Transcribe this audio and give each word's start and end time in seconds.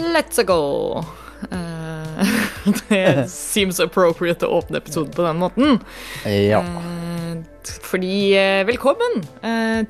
let's 0.00 0.42
go. 0.44 1.04
Eh, 1.50 2.26
det 2.88 3.30
seems 3.30 3.80
appropriate 3.80 4.46
å 4.46 4.60
åpne 4.60 4.80
episoden 4.80 5.14
på 5.14 5.24
den 5.26 5.40
måten. 5.40 5.80
Ja. 6.26 6.60
Eh, 6.64 7.40
fordi 7.86 8.34
eh, 8.38 8.60
Velkommen 8.68 9.20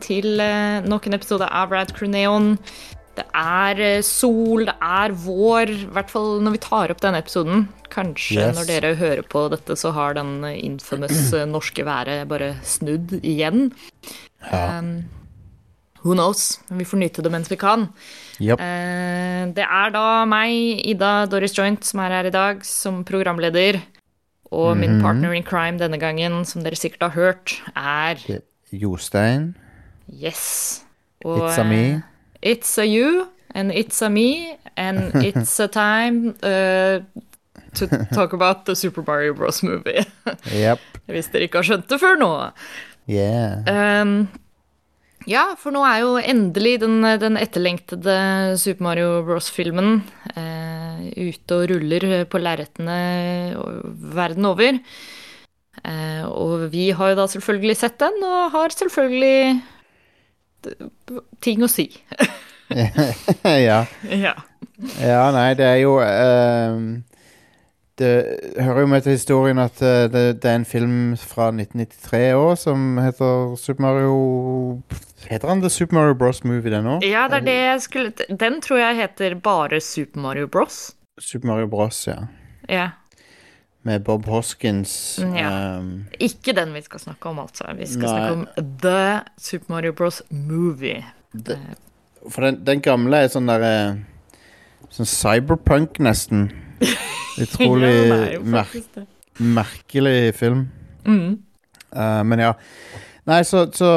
til 0.02 0.40
nok 0.86 1.06
en 1.08 1.16
episode 1.16 1.46
av 1.46 1.72
Rad 1.74 1.94
Cruneon. 1.96 2.54
Det 3.18 3.24
er 3.36 4.00
sol, 4.06 4.64
det 4.68 4.76
er 4.80 5.12
vår, 5.26 5.72
i 5.74 5.88
hvert 5.92 6.12
fall 6.12 6.38
når 6.44 6.54
vi 6.56 6.62
tar 6.62 6.92
opp 6.94 7.02
denne 7.02 7.20
episoden. 7.20 7.66
Kanskje 7.90 8.38
Yes. 8.38 8.54
når 8.56 8.68
dere 8.68 8.92
hører 9.00 9.24
på 9.26 9.48
dette, 9.52 9.74
så 9.76 9.90
har 9.96 10.14
den 10.16 10.44
infamous 10.54 11.32
norske 11.50 11.84
været 11.84 12.28
bare 12.30 12.54
snudd 12.62 13.16
igjen. 13.20 13.72
ja. 14.46 14.78
Um, 14.78 14.92
who 16.04 16.14
knows? 16.14 16.58
Vi 16.68 16.84
får 16.84 16.98
nyte 16.98 17.22
det 17.22 17.30
mens 17.32 17.50
vi 17.50 17.56
kan. 17.56 17.88
Yep. 18.40 18.60
Eh, 18.60 19.46
det 19.54 19.64
er 19.66 19.90
da 19.94 20.24
meg, 20.24 20.80
Ida 20.86 21.26
Doris 21.26 21.52
Joint, 21.58 21.84
som 21.84 22.00
er 22.00 22.10
her 22.18 22.26
i 22.26 22.30
dag 22.34 22.64
som 22.64 23.02
programleder. 23.04 23.80
Og 24.52 24.76
min 24.76 24.96
Mhm. 24.98 25.02
partner 25.02 25.32
in 25.34 25.42
crime 25.44 25.78
denne 25.78 25.98
gangen, 26.00 26.44
som 26.44 26.62
dere 26.62 26.74
sikkert 26.74 27.02
har 27.02 27.10
hørt, 27.10 27.60
er 27.76 28.16
Jostein. 28.72 29.54
Yes. 30.12 30.82
Og, 31.24 31.38
It's 31.50 31.58
a 31.58 31.64
me. 31.64 31.82
eh, 31.94 32.00
It's 32.42 32.78
a 32.78 32.84
you, 32.86 33.28
and 33.54 33.70
it's 33.70 34.00
a 34.02 34.08
me, 34.08 34.56
and 34.76 35.12
it's 35.22 35.60
a 35.60 35.68
time 35.68 36.34
uh, 36.42 37.00
to 37.74 37.86
talk 38.14 38.32
about 38.32 38.64
the 38.64 38.74
Super 38.74 39.02
Mario 39.06 39.34
Bros. 39.34 39.62
movie. 39.62 40.04
yep. 40.52 40.78
Hvis 41.06 41.28
dere 41.30 41.42
ikke 41.46 41.58
har 41.58 41.62
skjønt 41.62 41.88
det 41.88 42.00
før 42.00 42.16
nå. 42.18 42.50
Yeah. 43.08 44.00
Um, 44.02 44.28
ja, 45.28 45.42
for 45.60 45.74
nå 45.74 45.82
er 45.84 45.98
jo 46.00 46.14
endelig 46.20 46.78
den, 46.80 47.02
den 47.20 47.36
etterlengtede 47.40 48.16
Super 48.60 48.86
Mario 48.86 49.08
Bros.-filmen 49.26 49.98
eh, 50.32 51.10
ute 51.28 51.58
og 51.58 51.66
ruller 51.74 52.24
på 52.30 52.40
lerretene 52.40 53.00
verden 54.16 54.48
over. 54.48 54.80
Eh, 55.84 56.24
og 56.24 56.68
vi 56.72 56.90
har 56.96 57.12
jo 57.12 57.18
da 57.20 57.26
selvfølgelig 57.30 57.76
sett 57.82 57.98
den, 58.00 58.16
og 58.24 58.54
har 58.54 58.74
selvfølgelig 58.76 59.60
ting 61.44 61.64
å 61.64 61.70
si. 61.70 61.88
ja. 63.68 63.84
ja. 64.24 64.34
ja, 65.00 65.22
nei, 65.36 65.48
det 65.58 65.68
er 65.68 65.78
jo 65.82 65.96
ehm, 66.04 66.90
Det 68.00 68.10
hører 68.64 68.80
jo 68.80 68.88
med 68.88 69.02
til 69.04 69.12
historien 69.18 69.58
at 69.60 69.80
eh, 69.84 70.06
det, 70.08 70.22
det 70.40 70.48
er 70.50 70.54
en 70.56 70.64
film 70.68 70.94
fra 71.20 71.50
1993 71.52 72.20
òg 72.38 72.54
som 72.56 72.96
heter 73.04 73.56
Super 73.60 73.84
Mario 73.84 74.14
Heter 75.28 75.50
han 75.52 75.60
The 75.60 75.68
Super 75.70 75.98
Mario 75.98 76.14
Bros. 76.16 76.40
Movie, 76.48 76.72
den 76.72 76.88
òg? 76.88 77.04
ja, 77.04 77.26
det 77.28 77.42
er 77.42 77.44
det 77.50 77.56
jeg 77.58 77.82
skulle 77.84 78.38
Den 78.40 78.56
tror 78.64 78.80
jeg 78.80 78.96
heter 79.02 79.36
bare 79.44 79.80
Super 79.84 80.20
Mario 80.24 80.48
Bros. 80.48 80.78
Super 81.20 81.50
Mario 81.52 81.68
Bros, 81.68 81.98
ja. 82.08 82.16
Ja. 82.72 82.86
Med 83.84 84.02
Bob 84.04 84.24
Hoskins. 84.28 85.18
Ja. 85.20 85.50
ehm, 85.78 86.06
Ikke 86.20 86.52
den 86.56 86.72
vi 86.76 86.80
skal 86.84 87.00
snakke 87.00 87.28
om, 87.28 87.38
altså. 87.44 87.64
Vi 87.76 87.86
skal 87.88 88.02
Nei. 88.08 88.14
snakke 88.16 88.32
om 88.32 88.72
The 88.82 89.20
Super 89.40 89.72
Mario 89.74 89.92
Bros. 89.96 90.22
Movie. 90.30 91.02
For 92.28 92.44
den, 92.44 92.62
den 92.64 92.80
gamle 92.84 93.22
er 93.24 93.30
sånn 93.32 93.48
derre 93.48 93.74
Sånn 94.90 95.06
cyberpunk, 95.06 96.00
nesten. 96.02 96.48
Utrolig 97.42 97.92
Ja, 97.92 98.18
er 98.34 98.44
mer 98.44 98.74
merkelig 99.40 100.34
film. 100.34 100.68
Mm. 101.06 101.38
Uh, 101.96 102.22
men 102.26 102.42
ja. 102.42 102.52
Nei, 103.28 103.42
så, 103.46 103.66
så 103.72 103.88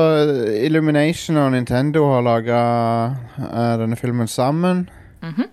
Illumination 0.65 1.37
og 1.37 1.51
Nintendo 1.51 2.05
har 2.11 2.23
laga 2.25 2.59
denne 3.79 3.97
filmen 3.99 4.27
sammen. 4.27 4.87
Mhm. 5.23 5.49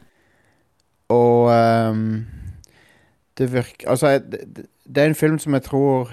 Og 1.10 1.50
um, 1.90 2.26
det 3.38 3.52
virker 3.52 3.88
Altså, 3.88 4.18
det, 4.18 4.66
det 4.94 5.02
er 5.02 5.06
en 5.06 5.14
film 5.14 5.38
som 5.38 5.54
jeg 5.54 5.62
tror 5.62 6.10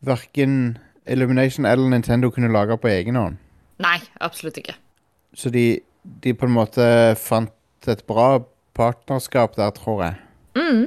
verken 0.00 0.78
Illumination 1.06 1.66
eller 1.66 1.88
Nintendo 1.88 2.30
kunne 2.30 2.52
lage 2.52 2.78
på 2.78 2.88
egen 2.88 3.16
hånd. 3.16 3.36
Nei, 3.78 3.98
absolutt 4.20 4.56
ikke. 4.56 4.74
Så 5.34 5.50
de, 5.50 5.80
de 6.24 6.34
på 6.34 6.46
en 6.46 6.52
måte 6.52 7.14
fant 7.20 7.52
et 7.88 8.02
bra 8.08 8.38
partnerskap 8.76 9.56
der, 9.58 9.72
tror 9.76 10.04
jeg. 10.04 10.22
Mm. 10.56 10.86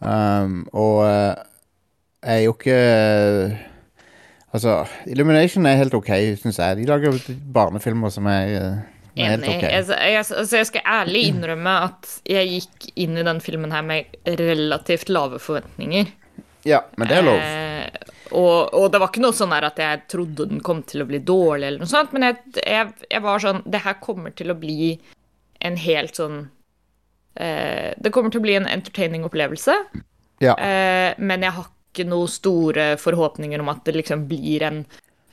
Um, 0.00 0.60
og 0.72 1.02
jeg 1.04 2.36
er 2.36 2.44
jo 2.46 2.54
ikke 2.56 2.76
Altså, 4.50 4.80
Illumination 5.06 5.66
er 5.68 5.76
helt 5.78 5.94
OK, 5.94 6.08
syns 6.40 6.58
jeg. 6.58 6.80
De 6.80 6.86
lager 6.88 7.12
jo 7.12 7.34
barnefilmer 7.54 8.10
som 8.10 8.26
er, 8.26 8.80
helt 9.14 9.44
Enig. 9.44 9.52
OK. 9.52 9.62
Jeg, 9.62 9.84
jeg, 9.90 10.24
altså, 10.24 10.56
jeg 10.56 10.68
skal 10.68 10.86
ærlig 10.86 11.26
innrømme 11.30 11.74
at 11.86 12.10
jeg 12.28 12.50
gikk 12.56 12.88
inn 13.04 13.18
i 13.18 13.26
den 13.26 13.42
filmen 13.44 13.74
her 13.74 13.84
med 13.86 14.10
relativt 14.40 15.12
lave 15.12 15.38
forventninger. 15.42 16.10
Ja, 16.66 16.82
men 16.96 17.08
det 17.08 17.20
er 17.20 17.26
lov. 17.26 17.38
Eh, 17.40 18.16
og, 18.36 18.74
og 18.76 18.90
det 18.92 19.00
var 19.00 19.10
ikke 19.10 19.24
noe 19.24 19.36
sånn 19.36 19.54
at 19.56 19.78
jeg 19.80 20.04
trodde 20.10 20.46
den 20.50 20.62
kom 20.64 20.82
til 20.86 21.02
å 21.02 21.08
bli 21.08 21.22
dårlig, 21.26 21.66
eller 21.66 21.82
noe 21.82 21.90
sånt, 21.90 22.12
men 22.14 22.28
jeg, 22.28 22.38
jeg, 22.62 22.92
jeg 23.10 23.22
var 23.24 23.42
sånn 23.42 23.64
Det 23.66 23.80
her 23.82 23.96
kommer 24.02 24.34
til 24.36 24.52
å 24.52 24.58
bli 24.58 24.92
en 25.66 25.78
helt 25.80 26.18
sånn 26.18 26.44
eh, 27.36 27.92
Det 28.00 28.12
kommer 28.12 28.30
til 28.30 28.40
å 28.40 28.46
bli 28.46 28.56
en 28.58 28.66
entertaining 28.70 29.24
opplevelse, 29.28 29.74
Ja. 30.40 30.54
eh, 30.56 31.14
men 31.18 31.42
jeg 31.42 31.52
har 31.52 31.68
ikke 31.92 32.06
noen 32.08 32.28
store 32.30 32.96
forhåpninger 32.96 33.60
om 33.60 33.68
at 33.68 33.84
det 33.84 33.94
liksom 33.98 34.26
blir 34.30 34.62
en 34.62 34.86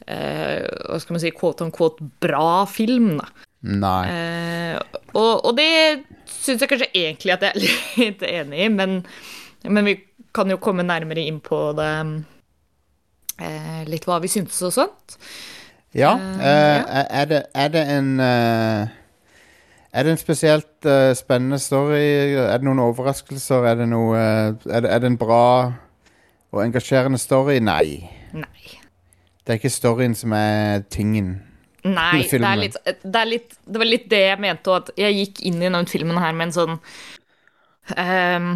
eh, 0.08 0.63
hva 0.90 1.00
skal 1.00 1.13
man 1.18 1.22
si, 1.22 1.31
quote 1.31 1.63
on 1.66 1.72
quote 1.72 2.03
bra 2.24 2.66
film, 2.66 3.18
da. 3.22 3.28
Nei. 3.68 4.03
Eh, 4.09 4.80
og, 5.18 5.46
og 5.46 5.56
det 5.58 6.03
syns 6.30 6.62
jeg 6.62 6.69
kanskje 6.69 6.91
egentlig 6.94 7.34
at 7.34 7.41
jeg 7.47 7.52
er 7.56 7.62
litt 8.03 8.22
enig 8.24 8.64
i, 8.66 8.69
men, 8.69 9.00
men 9.66 9.85
vi 9.90 9.97
kan 10.34 10.50
jo 10.52 10.59
komme 10.62 10.85
nærmere 10.85 11.24
inn 11.25 11.40
på 11.41 11.59
det 11.78 11.91
eh, 13.41 13.81
Litt 13.90 14.06
hva 14.08 14.19
vi 14.22 14.29
syntes 14.31 14.59
og 14.66 14.74
sånt. 14.75 15.18
Ja. 15.97 16.14
Eh, 16.18 16.78
eh, 16.81 17.06
er, 17.22 17.25
det, 17.31 17.41
er 17.58 17.69
det 17.74 17.84
en 17.96 18.09
eh, 18.22 18.97
Er 19.94 20.03
det 20.03 20.12
en 20.12 20.20
spesielt 20.20 20.86
eh, 20.86 21.14
spennende 21.16 21.59
story? 21.59 22.36
Er 22.36 22.59
det 22.59 22.68
noen 22.68 22.84
overraskelser? 22.84 23.66
Er 23.70 23.80
det 23.81 23.88
noe 23.92 24.18
eh, 24.20 24.56
er, 24.68 24.84
det, 24.84 24.92
er 24.92 25.03
det 25.03 25.14
en 25.14 25.20
bra 25.20 25.48
og 26.52 26.64
engasjerende 26.64 27.20
story? 27.22 27.59
Nei. 27.64 28.09
Nei. 28.36 28.80
Det 29.47 29.53
er 29.53 29.62
ikke 29.62 29.72
storyen 29.72 30.16
som 30.18 30.34
er 30.36 30.84
tingen. 30.92 31.38
Nei, 31.88 32.26
det, 32.28 32.42
er 32.42 32.59
litt, 32.59 32.76
det, 32.84 33.16
er 33.16 33.30
litt, 33.30 33.53
det 33.64 33.80
var 33.80 33.88
litt 33.88 34.09
det 34.12 34.20
jeg 34.26 34.42
mente, 34.44 34.74
òg, 34.74 34.90
at 34.90 35.00
jeg 35.00 35.22
gikk 35.22 35.40
inn 35.47 35.62
i 35.62 35.72
den 35.72 35.88
filmen 35.88 36.20
her 36.20 36.36
med 36.36 36.50
en 36.50 36.56
sånn 36.56 36.74
um, 37.96 38.50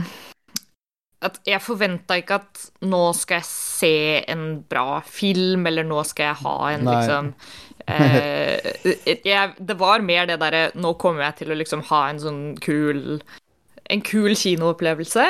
At 1.24 1.38
jeg 1.48 1.64
forventa 1.64 2.18
ikke 2.20 2.42
at 2.42 2.66
nå 2.84 3.02
skal 3.16 3.40
jeg 3.40 3.48
se 3.48 3.94
en 4.34 4.46
bra 4.68 5.00
film, 5.06 5.64
eller 5.70 5.88
nå 5.88 6.04
skal 6.10 6.34
jeg 6.34 6.42
ha 6.42 6.58
en 6.74 6.84
Nei. 6.90 6.98
liksom 6.98 7.32
eh, 7.88 8.86
jeg, 9.26 9.54
Det 9.58 9.78
var 9.80 10.04
mer 10.06 10.28
det 10.30 10.40
derre 10.42 10.70
Nå 10.78 10.94
kommer 11.02 11.26
jeg 11.28 11.42
til 11.42 11.54
å 11.54 11.58
liksom 11.60 11.84
ha 11.90 12.02
en 12.10 12.22
sånn 12.22 12.42
kul 12.62 13.22
En 13.90 14.04
kul 14.06 14.36
kinoopplevelse. 14.38 15.26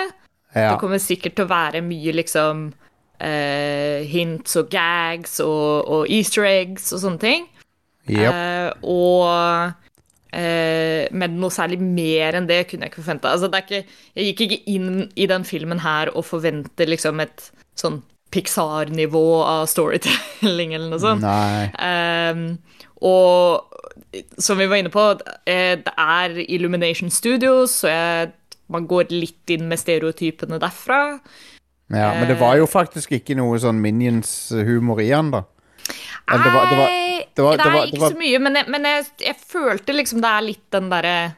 Ja. 0.54 0.74
Det 0.74 0.82
kommer 0.82 1.00
sikkert 1.02 1.38
til 1.38 1.48
å 1.48 1.52
være 1.52 1.82
mye 1.86 2.14
liksom 2.14 2.68
eh, 3.24 4.04
hints 4.12 4.58
og 4.60 4.70
gags 4.74 5.40
og, 5.44 5.88
og 5.88 6.12
easter 6.12 6.46
eggs 6.46 6.92
og 6.94 7.02
sånne 7.06 7.22
ting. 7.24 7.48
Yep. 8.10 8.34
Eh, 8.34 8.70
og 8.92 9.74
eh, 10.36 11.08
Men 11.14 11.38
noe 11.40 11.54
særlig 11.54 11.80
mer 11.82 12.38
enn 12.38 12.50
det 12.50 12.66
kunne 12.70 12.88
jeg 12.88 12.94
ikke 12.94 13.04
forventa. 13.04 13.34
Altså, 13.34 13.50
jeg 13.72 14.32
gikk 14.32 14.46
ikke 14.46 14.62
inn 14.76 15.08
i 15.16 15.30
den 15.32 15.48
filmen 15.48 15.82
her 15.86 16.12
og 16.16 16.28
forventer 16.28 16.90
liksom 16.92 17.24
et 17.24 17.50
sånn 17.80 18.02
Pixar-nivå 18.32 19.24
av 19.44 19.66
storytelling 19.68 20.74
eller 20.78 20.90
noe 20.94 21.02
sånt. 21.04 21.22
Nei. 21.26 21.68
Ehm, 21.84 22.46
og 23.02 23.68
som 24.40 24.58
vi 24.60 24.68
var 24.72 24.80
inne 24.82 24.92
på, 24.94 25.04
eh, 25.48 25.76
det 25.84 25.94
er 25.98 26.38
Illumination 26.48 27.10
Studios, 27.12 27.82
så 27.84 27.92
jeg, 27.92 28.32
man 28.72 28.88
går 28.88 29.12
litt 29.12 29.52
inn 29.56 29.68
med 29.68 29.80
stereotypene 29.82 30.60
derfra. 30.64 31.20
Ja, 31.92 32.14
men 32.16 32.30
det 32.30 32.38
var 32.40 32.56
jo 32.56 32.68
faktisk 32.72 33.12
ikke 33.18 33.36
noe 33.36 33.58
sånn 33.60 33.82
Minions-humor 33.84 35.02
i 35.04 35.10
den, 35.12 35.32
da. 35.34 35.44
Eller 36.32 36.44
det 36.46 36.54
var- 36.54 36.70
det 36.70 36.78
var- 36.78 36.88
Nei, 36.88 37.26
det 37.36 37.44
var- 37.44 37.58
det 37.58 37.66
nei 37.66 37.86
ikke 37.88 38.12
så 38.14 38.18
mye, 38.18 38.40
men, 38.40 38.56
jeg, 38.56 38.68
men 38.70 38.84
jeg, 38.84 39.06
jeg 39.20 39.36
følte 39.36 39.94
liksom 39.98 40.22
det 40.22 40.30
er 40.32 40.42
litt 40.42 40.70
den 40.72 40.90
derre 40.90 41.36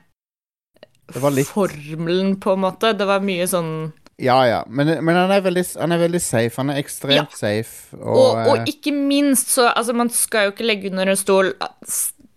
formelen, 1.48 2.36
på 2.40 2.54
en 2.54 2.60
måte. 2.64 2.94
Det 2.98 3.06
var 3.08 3.20
mye 3.26 3.48
sånn 3.50 3.74
Ja, 4.22 4.38
ja. 4.46 4.60
Men, 4.70 4.92
men 5.06 5.16
han, 5.18 5.32
er 5.34 5.42
veldig, 5.42 5.64
han 5.80 5.92
er 5.96 6.02
veldig 6.04 6.22
safe. 6.22 6.54
Han 6.62 6.70
er 6.70 6.78
ekstremt 6.84 7.16
Ja. 7.16 7.38
safe. 7.38 7.98
Og, 7.98 8.18
Og, 8.18 8.38
og 8.48 8.58
eh, 8.60 8.68
ikke 8.76 8.92
minst 8.94 9.50
så 9.56 9.72
Altså, 9.76 9.94
man 9.98 10.10
skal 10.14 10.46
jo 10.48 10.52
ikke 10.54 10.68
legge 10.68 10.92
under 10.92 11.10
en 11.10 11.18
stol 11.20 11.54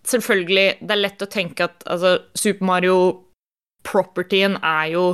Selvfølgelig, 0.06 0.78
det 0.80 0.94
er 0.94 1.00
lett 1.02 1.22
å 1.22 1.26
tenke 1.28 1.66
at 1.66 1.82
altså, 1.90 2.14
Super 2.38 2.64
Mario-propertyen 2.70 4.56
er 4.62 4.92
jo 4.94 5.06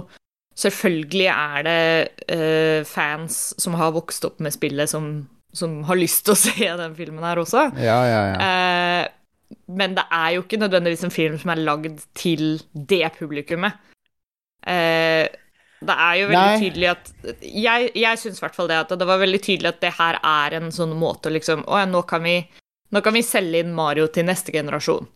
Selvfølgelig 0.63 1.27
er 1.33 1.63
det 1.65 1.79
uh, 2.29 2.85
fans 2.85 3.55
som 3.59 3.73
har 3.81 3.95
vokst 3.95 4.27
opp 4.29 4.37
med 4.45 4.53
spillet, 4.53 4.91
som, 4.91 5.07
som 5.57 5.79
har 5.89 5.97
lyst 5.97 6.27
til 6.27 6.35
å 6.35 6.41
se 6.47 6.69
den 6.83 6.95
filmen 6.99 7.25
her 7.25 7.41
også. 7.41 7.71
ja, 7.81 7.99
ja, 8.05 8.21
ja. 8.35 8.37
Uh, 8.37 9.05
men 9.73 9.95
det 9.97 10.05
er 10.13 10.35
jo 10.37 10.43
ikke 10.45 10.61
nødvendigvis 10.61 11.05
en 11.09 11.13
film 11.15 11.39
som 11.41 11.51
er 11.55 11.63
lagd 11.65 12.05
til 12.17 12.61
det 12.75 13.09
publikummet. 13.19 13.81
Eh, 14.69 15.25
det 15.89 15.95
er 15.99 16.15
jo 16.21 16.27
veldig 16.31 16.49
Nei. 16.49 16.61
tydelig 16.63 16.89
at 16.91 17.09
Jeg, 17.43 17.91
jeg 17.99 18.19
syns 18.21 18.39
i 18.39 18.43
hvert 18.45 18.55
fall 18.59 18.69
det 18.71 18.77
at 18.83 18.93
det 18.99 19.07
var 19.09 19.19
veldig 19.23 19.41
tydelig 19.43 19.69
at 19.73 19.81
det 19.83 19.93
her 19.99 20.19
er 20.23 20.57
en 20.61 20.71
sånn 20.75 20.93
måte 20.99 21.31
å 21.31 21.35
liksom 21.35 21.65
Å 21.67 21.81
ja, 21.83 21.87
nå 21.91 22.03
kan 22.07 22.23
vi, 22.23 22.37
nå 22.93 23.03
kan 23.03 23.15
vi 23.17 23.23
selge 23.27 23.63
inn 23.65 23.75
Mario 23.75 24.07
til 24.13 24.27
neste 24.29 24.53
generasjon. 24.55 25.09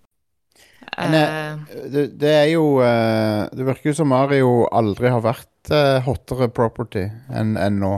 Men, 0.96 1.14
Eh, 1.16 1.80
Det, 1.92 2.04
det 2.20 2.30
er 2.32 2.46
jo 2.54 2.78
eh, 2.84 3.48
Det 3.52 3.64
virker 3.66 3.90
jo 3.90 3.94
som 3.98 4.08
Mario 4.08 4.66
aldri 4.72 5.10
har 5.12 5.20
vært 5.24 5.70
eh, 5.74 5.98
hottere 6.06 6.48
property 6.48 7.06
enn 7.34 7.56
en 7.60 7.80
nå. 7.82 7.94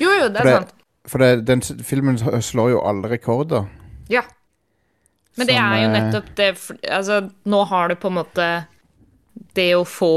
jo, 0.00 0.08
jo, 0.08 0.28
det 0.32 0.40
for 0.40 0.48
er 0.48 0.50
det- 0.50 0.56
sant. 0.62 0.72
For 1.06 1.20
det, 1.20 1.44
den 1.44 1.60
filmen 1.84 2.16
slår 2.40 2.70
jo 2.72 2.78
alle 2.88 3.10
rekorder. 3.12 3.66
Ja. 4.08 4.22
Men 5.36 5.46
det 5.50 5.56
er 5.60 5.82
jo 5.82 5.88
eh, 5.90 5.94
nettopp 5.98 6.30
det 6.38 6.46
Altså, 6.88 7.18
nå 7.44 7.64
har 7.68 7.88
du 7.92 7.94
på 8.00 8.08
en 8.08 8.16
måte 8.22 8.46
det 9.54 9.74
å 9.76 9.84
få 9.84 10.10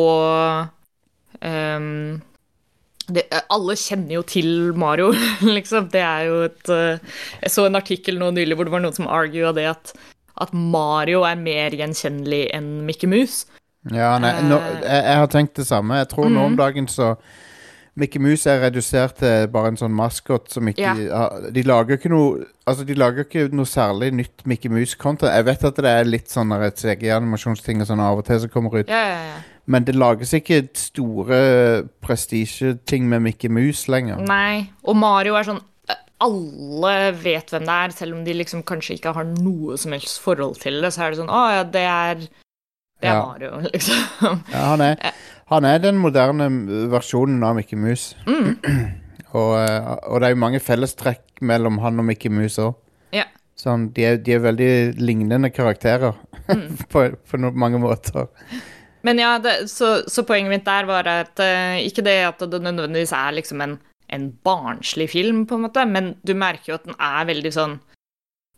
ehm, 1.41 2.21
det, 3.07 3.23
Alle 3.49 3.75
kjenner 3.79 4.17
jo 4.17 4.21
til 4.27 4.73
Mario, 4.75 5.11
liksom. 5.57 5.89
Det 5.93 6.01
er 6.03 6.25
jo 6.27 6.41
et 6.49 6.69
eh, 6.69 6.99
Jeg 7.43 7.51
så 7.53 7.65
en 7.69 7.75
artikkel 7.79 8.17
nå 8.19 8.31
nylig 8.35 8.55
hvor 8.57 8.67
det 8.67 8.73
var 8.73 8.83
noen 8.83 8.95
som 8.97 9.07
argua 9.07 9.53
det 9.55 9.67
at, 9.71 9.93
at 10.41 10.51
Mario 10.53 11.23
er 11.23 11.35
mer 11.39 11.71
gjenkjennelig 11.71 12.49
enn 12.53 12.85
Mickey 12.85 13.07
Mouse. 13.07 13.45
Ja, 13.93 14.17
nei, 14.19 14.33
nå, 14.43 14.57
Eh. 14.59 14.81
jeg, 14.83 15.03
jeg 15.07 15.17
har 15.23 15.27
tenkt 15.31 15.55
det 15.55 15.67
samme. 15.69 16.01
Jeg 16.01 16.09
tror 16.11 16.27
nå 16.29 16.43
om 16.43 16.51
Mhm. 16.51 16.57
dagen 16.59 16.87
så 16.91 17.13
Mickey 17.97 18.19
Mouse 18.21 18.45
er 18.45 18.59
redusert 18.61 19.15
til 19.17 19.47
bare 19.49 19.71
en 19.71 19.77
sånn 19.79 19.95
maskot 19.97 20.51
som 20.53 20.67
ikke 20.69 20.83
Ja. 21.07 21.29
De 21.49 21.63
lager 21.63 21.97
ikke 21.97 22.11
noe 22.11 22.43
Altså, 22.67 22.83
de 22.85 22.93
lager 22.93 23.23
ikke 23.23 23.47
noe 23.55 23.65
særlig 23.65 24.11
nytt 24.13 24.43
Mickey 24.45 24.67
Mouse-konto. 24.69 25.25
Jeg 25.31 25.45
vet 25.47 25.63
at 25.63 25.75
det 25.79 25.85
er 25.85 26.03
litt 26.03 26.27
sånn 26.27 26.51
CG-animasjonsting 26.51 27.79
og 27.81 27.87
sånn 27.87 28.01
av 28.03 28.17
og 28.19 28.25
til 28.27 28.41
som 28.43 28.49
kommer 28.51 28.75
ut, 28.81 28.89
Ja, 28.91 28.99
ja, 29.07 29.21
ja. 29.31 29.37
Men 29.67 29.83
det 29.87 29.95
lages 29.97 30.31
ikke 30.37 30.61
store 30.79 31.37
prestisjeting 32.03 33.07
med 33.11 33.21
Mickey 33.25 33.49
Mouse 33.51 33.89
lenger. 33.91 34.21
Nei. 34.27 34.69
Og 34.87 34.95
Mario 34.99 35.35
er 35.35 35.47
sånn 35.47 35.59
eh, 35.91 35.99
Alle 36.23 36.93
vet 37.19 37.51
hvem 37.53 37.65
det 37.67 37.75
er, 37.83 37.95
selv 37.97 38.15
om 38.17 38.21
de 38.25 38.35
liksom 38.39 38.63
kanskje 38.67 38.95
ikke 38.97 39.13
har 39.17 39.27
noe 39.27 39.75
som 39.77 39.91
helst 39.95 40.21
forhold 40.23 40.55
til 40.63 40.79
det. 40.83 40.93
Så 40.95 41.03
er 41.05 41.11
det 41.13 41.19
sånn 41.21 41.33
Å 41.33 41.41
ja, 41.57 41.65
det 41.67 41.83
er 41.83 42.21
Det 42.23 43.09
er 43.09 43.11
Ja. 43.11 43.17
Mario, 43.27 43.59
liksom. 43.73 44.39
Ja, 44.53 44.63
han, 44.71 44.81
er, 44.87 45.11
han 45.51 45.67
er 45.69 45.83
den 45.83 45.99
moderne 46.01 46.47
versjonen 46.93 47.43
av 47.45 47.59
Mickey 47.59 47.77
Mouse. 47.77 48.15
Mm. 48.25 48.55
og, 49.37 49.51
eh, 49.61 49.91
og 50.07 50.21
det 50.23 50.29
er 50.31 50.33
jo 50.33 50.41
mange 50.47 50.63
fellestrekk 50.63 51.43
mellom 51.45 51.77
han 51.83 51.99
og 52.01 52.07
Mickey 52.09 52.31
Mouse 52.33 52.63
òg. 52.71 52.73
Ja. 53.13 53.27
Sånn, 53.57 53.89
de, 53.93 54.07
de 54.21 54.33
er 54.37 54.41
veldig 54.47 54.71
lignende 55.03 55.51
karakterer 55.53 56.15
Mm. 56.47 56.77
på, 56.93 57.01
på 57.27 57.37
mange 57.59 57.75
måter. 57.83 58.29
Men 59.07 59.21
ja, 59.21 59.37
det, 59.39 59.55
så, 59.71 60.01
så 60.11 60.25
poenget 60.27 60.51
mitt 60.51 60.67
der 60.67 60.87
var 60.89 61.07
at 61.07 61.39
uh, 61.39 61.79
ikke 61.79 62.03
det 62.03 62.17
at 62.27 62.41
det 62.51 62.59
nødvendigvis 62.59 63.13
er 63.15 63.37
liksom 63.37 63.63
en, 63.63 63.77
en 64.11 64.29
barnslig 64.43 65.09
film, 65.13 65.45
på 65.47 65.55
en 65.55 65.67
måte, 65.67 65.85
men 65.87 66.15
du 66.27 66.33
merker 66.35 66.73
jo 66.73 66.79
at 66.79 66.87
den 66.89 66.97
er 66.99 67.29
veldig 67.29 67.53
sånn 67.55 67.77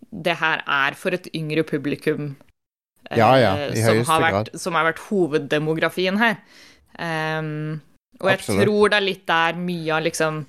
Det 0.10 0.40
her 0.40 0.64
er 0.66 0.98
for 0.98 1.14
et 1.14 1.28
yngre 1.38 1.62
publikum. 1.68 2.32
Uh, 3.06 3.20
Ja, 3.20 3.30
ja, 3.38 3.54
i 3.70 3.84
som, 3.84 4.02
har 4.02 4.10
har 4.10 4.26
grad. 4.26 4.40
vært, 4.40 4.60
som 4.64 4.78
har 4.78 4.90
vært 4.90 5.04
hoveddemografien 5.10 6.18
her. 6.18 6.42
Um, 6.98 7.80
og 8.20 8.32
jeg 8.32 8.40
Absolutt. 8.42 8.66
tror 8.66 8.92
det 8.92 8.98
er 8.98 9.06
litt 9.06 9.26
der 9.30 9.60
mye 9.62 9.94
av 9.96 10.04
liksom 10.04 10.40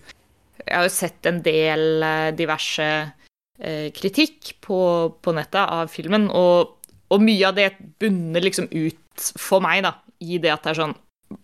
Jeg 0.64 0.73
har 0.75 0.87
jo 0.88 0.93
sett 0.93 1.29
en 1.29 1.38
del 1.44 2.03
eh, 2.03 2.31
diverse 2.37 2.87
uh, 3.06 3.87
kritikk 3.94 4.56
på, 4.64 4.81
på 5.23 5.35
nettet 5.37 5.62
av 5.62 5.93
filmen, 5.93 6.26
og, 6.32 6.80
og 7.10 7.22
mye 7.24 7.48
av 7.48 7.56
det 7.58 7.70
bunner 8.00 8.44
liksom 8.44 8.68
ut 8.72 9.30
for 9.38 9.62
meg, 9.64 9.82
da, 9.86 9.94
i 10.22 10.38
det 10.38 10.52
at 10.54 10.66
det 10.66 10.74
er 10.74 10.82
sånn 10.84 10.96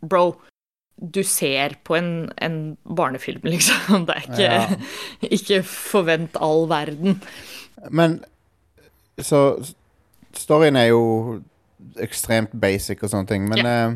Bro, 0.03 0.33
du 0.99 1.21
ser 1.23 1.77
på 1.87 1.95
en, 1.99 2.09
en 2.43 2.57
barnefilm, 2.83 3.45
liksom. 3.55 4.07
Det 4.09 4.17
er 4.17 4.25
ikke, 4.25 4.43
Ja. 4.43 4.79
ikke 5.39 5.61
forvent 5.69 6.39
all 6.43 6.67
verden. 6.71 7.21
Men 7.91 8.21
så 9.23 9.63
Storyen 10.37 10.77
er 10.77 10.91
jo 10.91 11.05
ekstremt 12.03 12.53
basic 12.61 13.01
og 13.05 13.13
sånne 13.13 13.31
ting, 13.31 13.47
men 13.49 13.69
eh, 13.69 13.95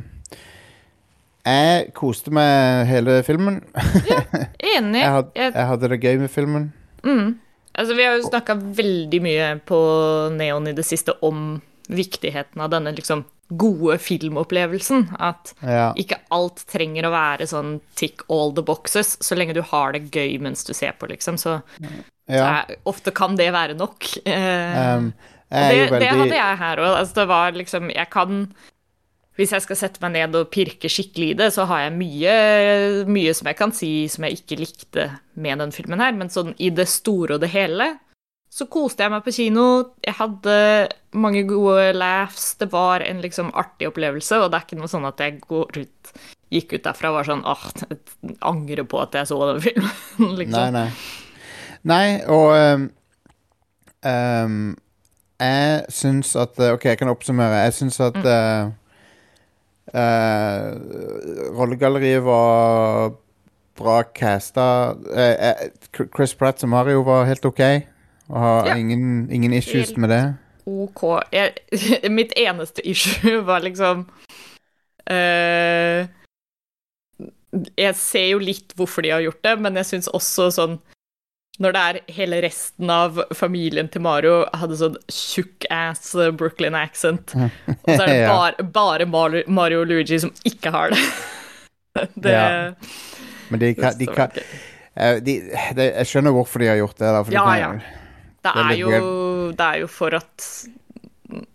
jeg 1.45 1.91
koste 1.97 2.33
meg 2.33 2.87
hele 2.89 3.19
filmen. 3.27 3.61
Enig. 4.77 5.03
Jeg, 5.03 5.11
had, 5.11 5.31
jeg 5.37 5.67
hadde 5.73 5.91
det 5.93 6.01
gøy 6.05 6.21
med 6.23 6.33
filmen. 6.33 6.71
Mm. 7.05 7.35
Altså, 7.79 7.95
vi 7.97 8.05
har 8.05 8.17
jo 8.19 8.29
snakka 8.29 8.57
veldig 8.77 9.21
mye 9.23 9.51
på 9.67 9.81
Neon 10.35 10.69
i 10.71 10.77
det 10.77 10.85
siste 10.89 11.15
om 11.27 11.61
viktigheten 11.91 12.61
av 12.63 12.71
denne 12.73 12.93
liksom 12.95 13.25
gode 13.51 13.97
filmopplevelsen. 13.99 15.09
At 15.19 15.55
Ja. 15.63 15.93
ikke 15.99 16.21
alt 16.31 16.65
trenger 16.71 17.07
å 17.09 17.15
være 17.15 17.47
sånn 17.51 17.81
tick 17.99 18.23
all 18.29 18.55
the 18.55 18.63
boxes, 18.63 19.17
så 19.21 19.37
lenge 19.39 19.55
du 19.55 19.63
har 19.63 19.93
det 19.93 20.11
gøy 20.11 20.39
mens 20.41 20.65
du 20.65 20.73
ser 20.75 20.93
på, 20.99 21.09
liksom. 21.11 21.39
Så, 21.39 21.61
så 21.81 21.91
ja. 22.29 22.63
er, 22.63 22.77
ofte 22.85 23.11
kan 23.11 23.37
det 23.37 23.53
være 23.53 23.75
nok. 23.79 24.07
Eh, 24.25 25.11
Um, 25.51 25.67
det, 25.67 25.91
veldig 25.91 25.99
det 25.99 26.11
hadde 26.15 26.37
jeg 26.37 26.59
her 26.61 26.79
òg. 26.79 26.93
Altså, 26.95 27.15
det 27.17 27.27
var 27.27 27.57
liksom 27.59 27.91
Jeg 27.91 28.11
kan 28.11 28.55
Hvis 29.41 29.55
jeg 29.57 29.65
skal 29.65 29.79
sette 29.81 30.03
meg 30.05 30.13
ned 30.19 30.37
og 30.37 30.51
pirke 30.53 30.91
skikkelig 30.93 31.31
i 31.33 31.39
det, 31.39 31.47
så 31.55 31.65
har 31.71 31.87
jeg 31.87 31.97
mye, 31.97 32.35
mye 33.09 33.33
som 33.37 33.49
jeg 33.49 33.57
kan 33.57 33.73
si 33.73 33.91
som 34.13 34.27
jeg 34.27 34.43
ikke 34.43 34.61
likte 34.61 35.07
med 35.41 35.63
den 35.63 35.73
filmen 35.73 36.03
her, 36.03 36.13
men 36.13 36.29
sånn 36.33 36.53
i 36.61 36.69
det 36.77 36.85
store 36.93 37.39
og 37.39 37.45
det 37.47 37.53
hele 37.55 37.95
så 38.51 38.67
koste 38.67 39.05
jeg 39.05 39.13
meg 39.13 39.23
på 39.23 39.33
kino. 39.35 39.65
Jeg 40.03 40.17
hadde 40.19 40.55
mange 41.15 41.45
gode 41.47 41.93
laughs. 41.95 42.57
Det 42.59 42.67
var 42.73 43.05
en 43.07 43.23
liksom 43.23 43.53
artig 43.55 43.89
opplevelse, 43.91 44.41
og 44.43 44.51
det 44.51 44.59
er 44.59 44.67
ikke 44.67 44.81
noe 44.81 44.91
sånn 44.91 45.07
at 45.07 45.23
jeg 45.23 45.39
går 45.45 45.79
ut, 45.79 46.13
gikk 46.51 46.75
ut 46.75 46.87
derfra 46.89 47.13
og 47.13 47.21
var 47.21 47.31
sånn 47.31 47.45
åh, 47.47 47.67
jeg 47.79 48.37
angrer 48.51 48.87
på 48.91 48.99
at 49.03 49.15
jeg 49.21 49.31
så 49.31 49.39
den 49.53 49.63
filmen, 49.63 49.95
liksom. 50.41 50.59
Nei, 50.59 50.71
nei. 50.75 50.89
Nei, 51.91 52.07
og 52.29 52.51
um, 52.53 52.83
um, 54.05 54.57
Jeg 55.41 55.95
syns 55.97 56.35
at 56.37 56.59
eh, 56.61 56.75
OK, 56.75 56.91
jeg 56.91 56.99
kan 57.01 57.09
oppsummere. 57.09 57.63
Jeg 57.65 57.79
syns 57.79 57.97
at 58.05 58.19
uh, 58.19 58.75
uh, 59.95 61.51
rollegalleriet 61.57 62.23
var 62.23 63.13
bra 63.81 64.03
casta. 64.03 64.97
Eh, 65.17 65.49
eh, 65.51 65.71
Chris 66.17 66.35
Pratt 66.35 66.61
som 66.61 66.71
Mario 66.71 67.03
var 67.07 67.25
helt 67.25 67.45
OK. 67.45 67.61
Og 68.29 68.39
har 68.39 68.67
Ja. 68.67 68.75
ingen, 68.77 69.31
ingen 69.33 69.53
issues 69.53 69.89
Helt- 69.89 69.97
med 69.99 70.09
det. 70.11 70.35
OK. 70.67 71.03
Jeg, 71.33 71.55
mitt 72.11 72.33
eneste 72.37 72.85
issue 72.87 73.41
var 73.49 73.61
liksom 73.65 74.05
eh, 75.11 76.07
Jeg 77.77 77.95
ser 77.99 78.29
jo 78.31 78.39
litt 78.39 78.75
hvorfor 78.77 79.03
de 79.03 79.11
har 79.11 79.21
gjort 79.25 79.43
det, 79.43 79.57
men 79.61 79.75
jeg 79.81 79.89
syns 79.89 80.09
også 80.15 80.51
sånn 80.55 80.79
Når 81.61 81.75
det 81.77 81.81
er 81.81 81.99
hele 82.17 82.41
resten 82.41 82.91
av 82.93 83.19
familien 83.37 83.91
til 83.93 84.01
Mario 84.05 84.47
hadde 84.57 84.79
sånn 84.81 84.97
tjukk 85.13 85.67
ass 85.75 86.15
Brooklyn 86.41 86.77
accent, 86.79 87.35
og 87.85 87.91
så 87.91 88.01
er 88.07 88.13
det 88.15 88.65
bare, 88.73 89.07
bare 89.09 89.09
Mario, 89.51 89.83
og 89.85 89.91
Luigi 89.91 90.21
som 90.23 90.33
ikke 90.49 90.73
har 90.75 90.95
det. 90.95 91.05
det 92.25 92.35
Ja. 92.37 92.51
Men 93.51 93.61
de 93.61 93.73
kan, 93.75 93.97
de 93.99 94.07
kan 94.07 94.31
eh, 94.95 95.17
de, 95.27 95.33
Jeg 95.75 96.07
skjønner 96.07 96.31
hvorfor 96.37 96.63
de 96.63 96.69
har 96.71 96.79
gjort 96.79 97.01
det. 97.01 97.09
Da, 97.09 97.23
for 97.25 97.35
de 97.35 97.39
Ja, 97.39 97.47
kan, 97.49 97.59
ja. 97.59 97.97
Det 98.41 98.53
Det 98.55 98.61
er 98.63 98.69
er, 98.71 98.77
jo, 98.79 99.51
det 99.59 99.67
er 99.67 99.81
jo 99.83 99.89
for 99.91 100.15
at 100.17 100.47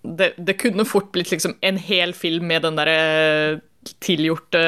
det, 0.03 0.33
det 0.37 0.57
kunne 0.61 0.85
fort 0.87 1.07
blitt 1.15 1.31
liksom 1.33 1.55
en 1.65 1.79
hel 1.81 2.13
film 2.15 2.45
med 2.51 2.63
den 2.67 2.77
derre 2.77 3.61
tilgjorte 4.03 4.61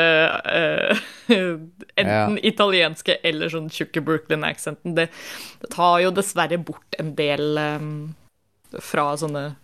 eh, 0.46 0.98
Enten 1.98 2.38
italienske 2.46 3.18
eller 3.26 3.50
sånn 3.50 3.70
tjukke 3.74 4.02
Brooklyn-accenten. 4.06 4.96
Det, 4.98 5.08
det 5.62 5.70
tar 5.74 6.02
jo 6.04 6.12
dessverre 6.16 6.60
bort 6.62 6.98
en 7.00 7.16
del 7.18 7.58
um, 7.58 7.94
fra 8.80 9.12
sånne 9.18 9.56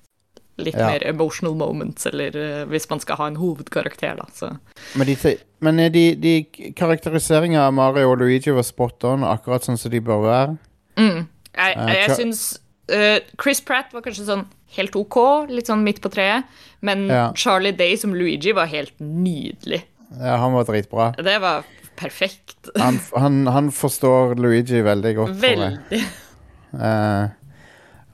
litt 0.61 0.75
Ja. 0.77 0.85
mer 0.91 1.03
emotional 1.09 1.55
moments, 1.57 2.05
eller 2.05 2.35
uh, 2.37 2.65
hvis 2.69 2.85
man 2.89 2.99
skal 3.01 3.17
ha 3.17 3.27
en 3.31 3.39
hovedkarakter, 3.41 4.15
da. 4.19 4.27
Så. 4.37 4.51
Men, 4.95 5.07
de, 5.09 5.35
men 5.65 5.79
eh, 5.81 5.89
de, 5.91 6.03
de 6.21 6.33
karakteriseringa 6.77 7.63
av 7.67 7.73
Mario 7.73 8.11
og 8.11 8.19
Luigi 8.21 8.53
var 8.53 8.65
spot 8.67 9.07
on, 9.09 9.25
akkurat 9.25 9.65
sånn 9.65 9.79
som 9.81 9.91
de 9.93 10.01
bør 10.05 10.21
være. 10.27 10.57
Mm. 11.01 11.23
Jeg, 11.53 11.77
jeg, 11.77 11.95
jeg 11.97 12.17
syns 12.19 12.43
uh, 12.93 13.17
Chris 13.41 13.61
Pratt 13.65 13.93
var 13.93 14.05
kanskje 14.05 14.27
sånn 14.29 14.45
helt 14.77 14.95
OK, 14.97 15.17
litt 15.53 15.69
sånn 15.69 15.83
midt 15.85 16.01
på 16.01 16.09
treet, 16.13 16.45
men 16.85 17.07
Ja. 17.09 17.27
Charlie 17.37 17.73
Day 17.77 17.97
som 17.97 18.13
Luigi 18.17 18.53
var 18.53 18.69
helt 18.69 18.93
nydelig. 19.01 19.83
Ja, 20.19 20.37
han 20.37 20.53
var 20.53 20.65
dritbra. 20.69 21.11
Det 21.17 21.39
var 21.41 21.65
perfekt. 21.97 22.69
Han, 22.79 22.99
han, 23.17 23.47
han 23.47 23.71
forstår 23.71 24.35
Luigi 24.35 24.81
veldig 24.83 25.15
godt. 25.15 25.41
Veldig. 25.41 26.01
Uh, 26.73 27.29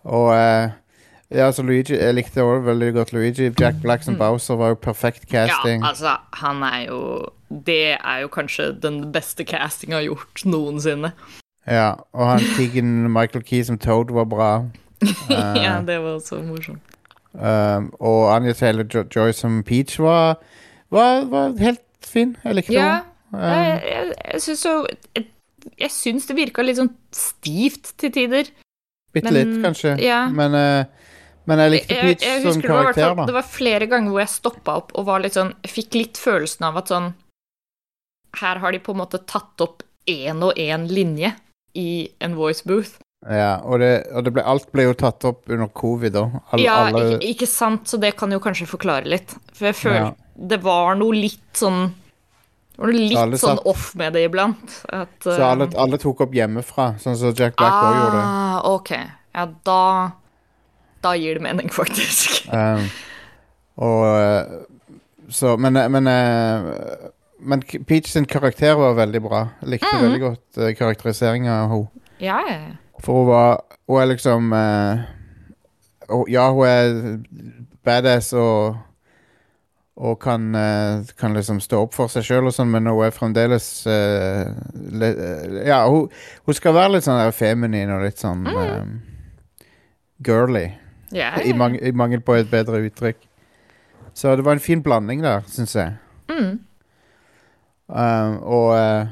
og 0.03 0.27
uh, 0.33 0.69
Ja, 1.31 1.45
altså 1.45 1.61
Luigi 1.63 1.93
Jeg 1.93 2.13
likte 2.17 2.41
også 2.43 2.65
veldig 2.65 2.93
godt 2.93 3.13
Luigi. 3.13 3.51
Jack 3.59 3.75
Black 3.81 4.03
som 4.03 4.17
Bowser 4.17 4.55
var 4.55 4.73
jo 4.73 4.79
perfekt 4.81 5.29
casting. 5.29 5.83
Ja, 5.83 5.89
altså, 5.89 6.15
han 6.33 6.63
er 6.63 6.85
jo 6.87 7.25
Det 7.67 7.91
er 7.91 8.17
jo 8.21 8.27
kanskje 8.27 8.71
den 8.81 9.11
beste 9.13 9.43
castinga 9.43 10.01
gjort 10.01 10.45
noensinne. 10.45 11.11
Ja, 11.67 11.93
og 12.13 12.27
han 12.31 12.39
Keegan 12.57 13.11
Michael 13.13 13.43
Key 13.43 13.63
som 13.63 13.77
Toad 13.77 14.11
var 14.13 14.25
bra. 14.25 14.65
ja, 15.63 15.81
det 15.87 15.99
var 16.03 16.17
også 16.17 16.41
morsomt. 16.41 16.81
Um, 17.33 17.93
og 17.99 18.35
Anja 18.35 18.53
Taylor-Joy 18.53 19.31
som 19.31 19.63
Peach 19.63 19.99
var, 19.99 20.39
var, 20.91 21.25
var 21.29 21.53
helt 21.59 21.79
fin. 22.03 22.37
Jeg 22.43 22.55
likte 22.55 22.73
Ja, 22.73 22.85
henne. 22.85 23.08
Um, 23.31 23.41
jeg, 23.43 23.81
jeg, 23.85 24.13
jeg 24.33 24.41
syns 24.41 24.63
jo 24.65 24.71
Jeg, 25.15 25.25
jeg 25.83 25.91
syns 25.93 26.25
det 26.29 26.35
virka 26.39 26.63
litt 26.65 26.79
sånn 26.79 26.89
stivt 27.13 27.91
til 28.01 28.13
tider. 28.15 28.49
Bitte 29.13 29.33
litt, 29.33 29.51
kanskje. 29.63 29.95
ja. 30.01 30.23
Men, 30.33 30.53
eh, 30.57 30.85
men 31.49 31.61
jeg 31.63 31.73
likte 31.73 31.95
Peach 31.99 32.23
som 32.43 32.61
det 32.61 32.69
var, 32.69 32.83
karakter, 32.91 33.15
da 33.17 33.25
det 33.25 33.33
var 33.35 33.45
flere 33.49 33.87
ganger 33.89 34.13
hvor 34.13 34.21
jeg 34.21 34.31
stoppa 34.35 34.75
opp 34.83 34.91
og 34.97 35.05
var 35.07 35.23
litt 35.23 35.33
sånn 35.37 35.51
fikk 35.65 35.97
litt 35.97 36.19
følelsen 36.21 36.67
av 36.69 36.77
at 36.83 36.91
sånn 36.93 37.07
Her 38.39 38.59
har 38.61 38.71
de 38.75 38.79
på 38.85 38.93
en 38.93 38.99
måte 39.01 39.17
tatt 39.25 39.61
opp 39.65 39.81
én 40.09 40.43
og 40.45 40.57
én 40.61 40.85
linje 40.89 41.31
i 41.77 41.87
en 42.21 42.35
voice 42.37 42.61
booth. 42.65 42.99
Ja, 43.25 43.59
og 43.65 43.81
det, 43.81 43.89
og 44.15 44.23
det 44.25 44.31
ble, 44.37 44.43
alt 44.47 44.69
ble 44.71 44.85
jo 44.87 44.93
tatt 44.97 45.25
opp 45.27 45.49
under 45.51 45.67
covid, 45.75 46.13
da. 46.15 46.23
All, 46.53 46.61
ja, 46.63 46.75
alle, 46.87 47.01
ikke, 47.17 47.31
ikke 47.33 47.47
sant, 47.51 47.89
så 47.91 47.97
det 47.99 48.13
kan 48.17 48.31
jo 48.31 48.39
kanskje 48.39 48.69
forklare 48.69 49.09
litt. 49.11 49.33
For 49.53 49.69
jeg 49.69 49.75
føler 49.75 49.99
Ja. 50.05 50.11
det 50.53 50.61
var 50.63 50.95
noe 51.01 51.17
litt 51.17 51.57
sånn 51.59 51.89
var 52.79 52.87
noe 52.93 52.95
litt 52.95 53.39
satt, 53.39 53.39
sånn 53.43 53.59
off 53.67 53.89
med 53.99 54.13
det 54.15 54.23
iblant. 54.29 54.73
At, 54.95 55.11
så 55.25 55.35
alle, 55.51 55.67
alle 55.77 55.97
tok 56.01 56.21
opp 56.25 56.33
hjemmefra, 56.37 56.93
sånn 57.03 57.17
som 57.19 57.33
Jack 57.35 57.57
Black 57.59 57.73
også 57.73 57.99
gjorde. 57.99 58.23
ah, 58.23 58.59
Ok. 58.73 58.91
Ja, 59.35 59.45
da 59.67 59.81
Da 61.03 61.13
gir 61.15 61.37
det 61.37 61.43
mening, 61.45 61.69
faktisk. 61.79 62.49
Um, 62.51 62.89
og 63.77 64.03
eh, 64.19 64.43
så 65.29 65.53
Men, 65.61 65.73
men, 65.93 66.07
eh, 66.07 66.65
men 67.39 67.61
Peach 67.87 68.09
sin 68.11 68.25
karakter 68.25 68.73
var 68.75 68.97
veldig 68.97 69.21
bra. 69.23 69.45
Likte 69.63 69.87
Mm. 69.93 70.01
veldig 70.03 70.19
godt 70.25 70.57
uh, 70.57 70.73
karakteriseringa 70.75 71.53
av 71.63 71.69
henne. 71.71 71.87
Ja. 72.19 72.41
For 72.99 73.13
hun 73.21 73.27
var 73.29 73.61
Hun 73.87 74.01
er 74.01 74.05
liksom 74.15 74.51
uh, 74.51 75.05
Ja, 76.27 76.49
hun 76.51 76.65
er 76.67 77.19
badass 77.85 78.33
og 78.33 78.75
og 79.99 80.19
kan, 80.23 80.55
eh, 80.55 81.01
kan 81.19 81.33
liksom 81.35 81.59
stå 81.59 81.81
opp 81.83 81.95
for 81.97 82.11
seg 82.11 82.23
sjøl 82.23 82.47
og 82.47 82.55
sånn, 82.55 82.71
men 82.71 82.87
hun 82.87 83.03
er 83.03 83.11
fremdeles 83.11 83.65
uh, 83.83 84.47
le, 84.95 85.09
eh, 85.11 85.57
Ja, 85.67 85.81
hun, 85.91 86.07
hun 86.47 86.55
skal 86.55 86.77
være 86.77 86.93
litt 86.93 87.07
sånn 87.07 87.19
feminin 87.35 87.91
og 87.91 88.05
litt 88.05 88.21
sånn 88.21 88.47
um, 88.47 88.93
girly. 90.23 90.69
Yeah. 91.11 91.41
I, 91.43 91.51
mang 91.57 91.75
I 91.75 91.91
mangel 91.91 92.23
på 92.23 92.37
et 92.39 92.47
bedre 92.51 92.79
uttrykk. 92.87 93.19
Så 94.15 94.37
det 94.39 94.47
var 94.47 94.55
en 94.55 94.63
fin 94.63 94.83
blanding 94.83 95.23
der, 95.25 95.43
syns 95.51 95.75
jeg. 95.75 95.97
Mm. 96.31 96.59
Um, 97.89 98.39
og 98.39 98.71
uh, 98.79 99.11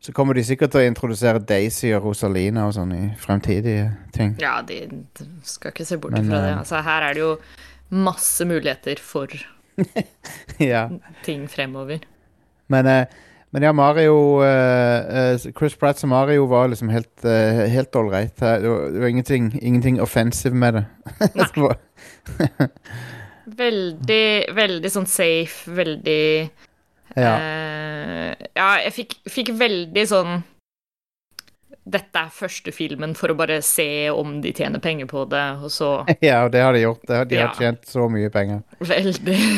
så 0.00 0.16
kommer 0.16 0.38
de 0.38 0.46
sikkert 0.46 0.72
til 0.72 0.86
å 0.86 0.88
introdusere 0.88 1.44
Daisy 1.44 1.92
og 1.92 2.08
Rosalina 2.08 2.64
og 2.70 2.78
sånn 2.78 2.96
i 2.96 3.04
fremtidige 3.20 3.90
ting. 4.16 4.38
Ja, 4.40 4.56
de, 4.64 4.86
de 4.88 5.32
skal 5.44 5.76
ikke 5.76 5.84
se 5.86 6.00
bort 6.00 6.16
Men, 6.16 6.32
fra 6.32 6.46
det. 6.46 6.60
Altså, 6.64 6.80
her 6.86 7.10
er 7.10 7.18
det 7.18 7.26
jo 7.26 7.34
masse 7.92 8.48
muligheter 8.48 9.02
for 9.04 9.28
ja. 10.72 10.90
ting 11.24 11.48
fremover. 11.48 12.00
Men, 12.72 12.86
eh, 12.86 13.06
men 13.50 13.62
ja, 13.66 13.72
Mario 13.72 14.42
eh, 14.44 15.32
eh, 15.34 15.52
Chris 15.58 15.74
Pratt 15.76 15.98
som 15.98 16.10
Mario 16.10 16.46
var 16.46 16.68
liksom 16.72 16.88
helt 16.88 17.24
Helt 17.68 17.96
ålreit. 17.96 18.36
Det, 18.36 18.68
var- 18.68 19.08
ingenting, 19.08 19.52
ingenting 19.62 20.00
offensive 20.00 20.54
med 20.54 20.74
det. 20.74 20.84
Det 21.34 22.70
Veldig, 23.62 24.54
veldig 24.54 24.90
sånn 24.92 25.06
safe, 25.10 25.70
veldig 25.74 26.22
ja. 27.18 27.32
Uh, 27.36 28.30
Ja, 28.56 28.68
jeg 28.86 28.92
fikk, 28.96 29.16
fikk 29.28 29.50
veldig 29.58 30.04
sånn 30.08 30.38
Dette 31.84 32.18
er 32.20 32.28
første 32.30 32.70
filmen 32.72 33.14
for 33.18 33.32
å 33.32 33.34
bare 33.36 33.56
se 33.66 34.08
om 34.14 34.36
de 34.44 34.52
tjener 34.54 34.78
penger 34.78 35.08
på 35.10 35.24
det, 35.30 35.42
og 35.64 35.70
så 35.74 35.88
ja, 36.22 36.44
og 36.44 36.52
det 36.54 36.60
har 36.62 36.72
de 36.76 36.84
gjort. 36.84 37.02
De 37.08 37.14
har- 37.16 37.26
Ja. 37.34 37.48
tjent 37.58 37.86
så 37.90 38.04
mye 38.10 38.30
penger. 38.30 38.62
Veldig 38.80 39.38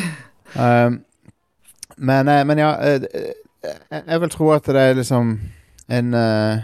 Um, 0.55 1.01
men, 1.99 2.29
eh, 2.29 2.45
men 2.47 2.59
ja 2.61 2.69
eh, 2.79 3.03
eh, 3.11 4.03
Jeg 4.07 4.21
vil 4.23 4.31
tro 4.31 4.51
at 4.55 4.69
det 4.71 4.77
er 4.79 4.93
liksom 4.95 5.33
en 5.91 6.15
uh, 6.15 6.61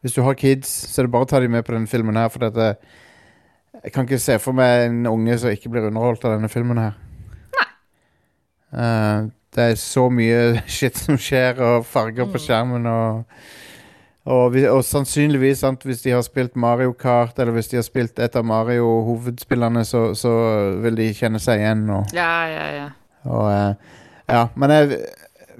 Hvis 0.00 0.14
du 0.16 0.22
har 0.22 0.32
kids, 0.40 0.70
så 0.88 1.02
er 1.02 1.06
det 1.06 1.12
bare 1.12 1.26
å 1.26 1.28
ta 1.28 1.40
dem 1.42 1.50
med 1.52 1.64
på 1.66 1.74
denne 1.74 1.90
filmen 1.90 2.16
her. 2.16 2.30
For 2.32 2.38
dette, 2.46 2.76
jeg 3.82 3.92
kan 3.92 4.06
ikke 4.06 4.18
se 4.22 4.38
for 4.40 4.56
meg 4.56 4.86
en 4.86 5.02
unge 5.10 5.36
som 5.42 5.50
ikke 5.52 5.68
blir 5.74 5.88
underholdt 5.90 6.24
av 6.24 6.36
denne 6.38 6.48
filmen 6.48 6.78
her. 6.80 6.96
Eh, 8.72 9.26
det 9.56 9.64
er 9.72 9.76
så 9.80 10.06
mye 10.12 10.62
shit 10.78 10.96
som 11.00 11.18
skjer, 11.20 11.60
og 11.62 11.84
farger 11.88 12.28
på 12.32 12.40
skjermen. 12.42 12.86
Og, 12.86 13.24
og, 14.26 14.52
vi- 14.54 14.66
og 14.68 14.80
sannsynligvis, 14.84 15.60
sant, 15.62 15.82
hvis 15.86 16.02
de 16.02 16.10
har 16.16 16.22
spilt 16.26 16.56
Mario 16.58 16.92
Kart, 16.98 17.38
eller 17.38 17.52
hvis 17.56 17.68
de 17.70 17.76
har 17.78 17.86
spilt 17.86 18.18
et 18.18 18.36
av 18.36 18.44
Mario-hovedspillene, 18.44 19.84
så, 19.86 20.08
så 20.18 20.32
vil 20.82 20.96
de 20.98 21.06
kjenne 21.14 21.38
seg 21.42 21.62
igjen. 21.62 21.84
Og, 21.94 22.10
Ja, 22.16 22.32
ja, 22.50 22.66
ja. 22.80 22.88
og 23.24 23.46
uh, 23.46 23.94
ja, 24.28 24.44
men 24.58 24.70
jeg, 24.74 24.98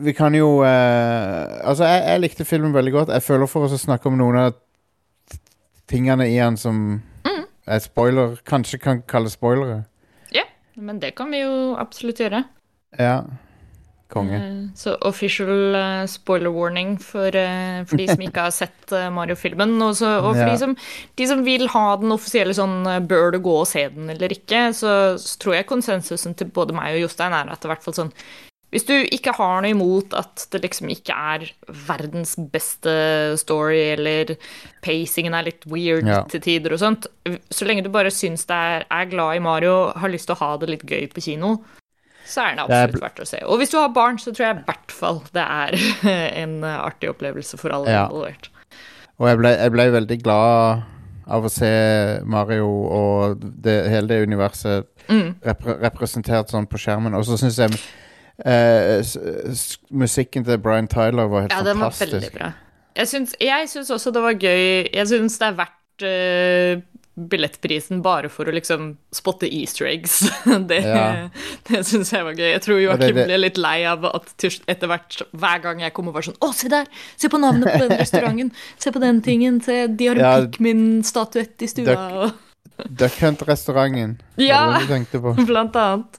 vi 0.02 0.12
kan 0.12 0.34
jo 0.34 0.48
uh, 0.60 1.62
Altså, 1.62 1.84
jeg, 1.86 2.02
jeg 2.10 2.20
likte 2.24 2.44
filmen 2.44 2.74
veldig 2.74 2.92
godt. 2.92 3.12
Jeg 3.14 3.22
føler 3.22 3.46
for 3.46 3.64
oss 3.68 3.76
å 3.78 3.78
snakke 3.80 4.10
om 4.10 4.18
noen 4.18 4.36
av 4.48 4.56
tingene 5.88 6.26
i 6.28 6.36
den 6.38 6.56
som 6.58 6.80
er 7.66 7.78
spoiler. 7.82 8.36
Kanskje 8.46 8.78
kan 8.82 9.02
kalles 9.08 9.38
spoilere. 9.38 9.84
ja. 10.34 10.42
Men 10.76 10.98
det 11.00 11.14
kan 11.16 11.30
vi 11.32 11.38
jo 11.40 11.72
absolutt 11.80 12.18
gjøre. 12.20 12.42
Ja. 13.00 13.22
Konge. 14.08 14.36
Eh, 14.38 14.68
Så 14.78 14.94
official 15.02 15.74
eh, 15.74 16.06
spoiler 16.06 16.52
warning 16.54 16.96
for, 17.02 17.26
eh, 17.34 17.82
for 17.84 17.96
de 17.98 18.06
som 18.06 18.22
ikke 18.22 18.44
har 18.46 18.54
sett 18.54 18.94
Mario-filmen. 19.12 19.74
Og, 19.82 19.96
og 19.98 20.32
for 20.36 20.42
Ja. 20.44 20.50
de, 20.52 20.58
som, 20.58 20.76
de 21.16 21.26
som 21.26 21.44
vil 21.44 21.66
ha 21.74 21.96
den 21.96 22.12
offisielle 22.14 22.54
sånn 22.54 22.84
bør 23.08 23.32
du 23.34 23.40
gå 23.42 23.60
og 23.60 23.66
se 23.66 23.88
den 23.88 24.10
eller 24.10 24.28
ikke, 24.36 24.68
så, 24.76 25.16
så 25.18 25.38
tror 25.42 25.54
jeg 25.58 25.66
konsensusen 25.70 26.36
til 26.38 26.46
både 26.54 26.72
meg 26.76 26.94
og 26.96 27.06
Jostein 27.08 27.32
er 27.34 27.50
at 27.50 27.60
det 27.60 27.66
i 27.66 27.74
hvert 27.74 27.82
fall 27.82 27.94
sånn 27.98 28.12
Hvis 28.74 28.84
du 28.84 28.92
ikke 29.14 29.32
har 29.36 29.62
noe 29.62 29.70
imot 29.70 30.12
at 30.18 30.42
det 30.50 30.60
liksom 30.64 30.88
ikke 30.90 31.14
er 31.14 31.44
verdens 31.86 32.34
beste 32.36 33.36
story, 33.38 33.92
eller 33.94 34.34
pacingen 34.82 35.34
er 35.38 35.46
litt 35.46 35.64
weird 35.70 36.06
Ja. 36.06 36.22
til 36.28 36.40
tider 36.40 36.74
og 36.74 36.80
sånt, 36.82 37.06
så 37.50 37.64
lenge 37.64 37.84
du 37.86 37.88
bare 37.94 38.10
syns 38.10 38.44
det 38.50 38.56
er, 38.58 38.84
er 38.90 39.06
glad 39.06 39.36
i 39.36 39.42
Mario, 39.44 39.92
har 39.96 40.10
lyst 40.10 40.26
til 40.26 40.34
å 40.34 40.40
ha 40.42 40.56
det 40.58 40.68
litt 40.68 40.82
gøy 40.86 41.06
på 41.14 41.22
kino, 41.22 41.60
så 42.26 42.42
er 42.42 42.50
den 42.56 42.64
absolutt 42.66 43.02
verdt 43.02 43.20
å 43.22 43.26
se. 43.30 43.38
Og 43.46 43.58
hvis 43.60 43.70
du 43.72 43.78
har 43.78 43.88
barn, 43.94 44.18
så 44.18 44.32
tror 44.34 44.46
jeg 44.48 44.56
i 44.58 44.64
hvert 44.66 44.92
fall 44.92 45.22
det 45.32 45.44
er 45.46 45.76
en 46.42 46.58
eh, 46.64 46.76
artig 46.82 47.10
opplevelse 47.12 47.58
for 47.60 47.70
alle 47.76 47.90
Ja. 47.94 48.04
involvert. 48.08 48.50
Og 49.18 49.28
jeg 49.30 49.38
ble, 49.40 49.48
jeg 49.56 49.72
ble 49.72 49.86
veldig 49.94 50.18
glad 50.22 50.82
av 51.26 51.46
å 51.46 51.50
se 51.50 51.70
Mario 52.28 52.66
og 52.68 53.40
det, 53.64 53.78
hele 53.90 54.06
det 54.12 54.22
universet 54.28 54.92
Mm. 55.06 55.36
repre 55.46 55.76
representert 55.84 56.50
sånn 56.50 56.66
på 56.66 56.78
skjermen. 56.82 57.14
Og 57.14 57.22
så 57.28 57.36
syns 57.38 57.56
jeg 57.62 57.70
eh, 58.42 59.04
musikken 59.94 60.44
til 60.44 60.58
Brian 60.58 60.88
Tyler 60.90 61.28
var 61.30 61.44
helt 61.46 61.52
Ja, 61.54 61.62
den 61.62 61.78
var 61.78 61.92
fantastisk. 61.94 62.12
veldig 62.12 62.32
bra. 62.34 62.48
Jeg 62.96 63.68
syns, 63.70 63.90
også 63.90 64.10
det 64.12 64.22
var 64.24 64.32
gøy 64.40 64.88
Jeg 64.94 65.06
syns 65.10 65.38
det 65.38 65.46
er 65.46 65.56
verdt 65.60 66.02
eh, 66.02 66.82
billettprisen 67.16 68.02
bare 68.04 68.28
for 68.28 68.44
å 68.48 68.52
liksom 68.52 68.90
spotte 69.14 69.48
easter 69.48 69.86
eggs. 69.88 70.18
Det, 70.68 70.80
Ja. 70.84 71.28
det 71.68 71.80
syns 71.88 72.10
jeg 72.12 72.24
var 72.26 72.36
gøy. 72.36 72.50
Jeg 72.52 72.62
tror 72.66 72.80
Joakim 72.82 73.16
ble 73.16 73.38
litt 73.40 73.56
lei 73.60 73.78
av 73.88 74.04
at 74.10 74.44
etter 74.68 74.90
hvert, 74.90 75.22
hver 75.32 75.62
gang 75.64 75.80
jeg 75.80 75.94
kom 75.96 76.10
og 76.10 76.14
var 76.18 76.26
sånn 76.26 76.36
Å, 76.44 76.50
se 76.54 76.68
der! 76.72 76.86
Se 77.16 77.30
på 77.32 77.40
navnet 77.40 77.72
på 77.72 77.86
den 77.88 77.96
restauranten! 78.02 78.52
Se 78.78 78.92
på 78.92 79.00
den 79.02 79.22
tingen! 79.24 79.62
Se, 79.64 79.86
de 79.88 80.10
har 80.10 80.20
en 80.20 80.26
Ja, 80.26 80.34
Pikmin-statuett 80.44 81.64
i 81.64 81.70
stua! 81.72 81.88
Duck- 81.88 82.18
Og, 82.76 82.90
Duck 83.00 83.14
Hunt-restauranten. 83.22 84.18
Ja. 84.36 84.60
Blant 85.48 85.76
annet. 85.80 86.18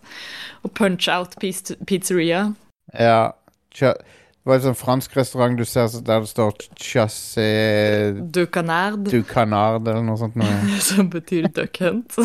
Og 0.66 0.72
Punch 0.74 1.06
Out 1.14 1.36
Pizzeria. 1.86 2.48
Ja. 2.98 3.20
Cha 3.78 3.94
det 4.48 4.54
var 4.54 4.62
en 4.62 4.64
sånn 4.70 4.78
fransk 4.80 5.16
restaurant 5.18 5.58
du 5.60 5.66
ser 5.68 5.90
der 6.08 6.22
det 6.24 6.30
står 6.30 6.54
Chassé 6.80 7.48
Du 8.32 8.46
Canard, 8.48 9.10
du 9.12 9.20
canard 9.28 9.84
eller 9.84 10.06
noe 10.08 10.16
sånt. 10.22 10.38
Noe. 10.40 10.78
som 10.86 11.10
betyr 11.12 11.50
Duck 11.52 11.76
Hunt. 11.84 12.16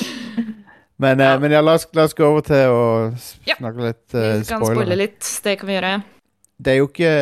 Men, 1.00 1.20
eh, 1.22 1.28
Ja. 1.30 1.38
men 1.38 1.54
ja, 1.54 1.60
la 1.62 1.76
oss, 1.78 1.86
la 1.94 2.08
oss 2.08 2.16
gå 2.18 2.26
over 2.26 2.42
til 2.44 2.74
å 2.74 2.82
snakke 3.14 3.86
litt 3.86 4.16
uh, 4.18 4.42
Vi 4.42 4.48
kan 4.50 4.64
spoile 4.66 4.98
litt, 4.98 5.22
det 5.46 5.54
kan 5.60 5.70
vi 5.70 5.76
gjøre. 5.78 5.92
Det 6.58 6.72
er 6.74 6.76
jo 6.80 6.88
ikke 6.90 7.12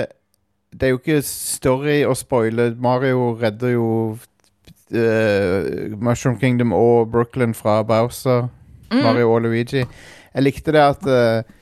Det 0.73 0.89
er 0.89 0.95
jo 0.95 0.99
ikke 1.03 1.21
story 1.29 1.99
å 2.09 2.17
spoile. 2.17 2.71
Mario 2.81 3.35
redder 3.39 3.77
jo 3.77 3.91
uh, 4.17 5.69
Mushroom 6.01 6.41
Kingdom 6.41 6.73
og 6.73 7.13
Brooklyn 7.13 7.53
fra 7.55 7.83
Bowser. 7.85 8.49
Mm. 8.89 9.05
Mario 9.05 9.31
og 9.37 9.45
Luigi. 9.45 9.85
Jeg 9.85 10.49
likte 10.49 10.73
det 10.73 10.81
at 10.81 11.07
eh, 11.13 11.55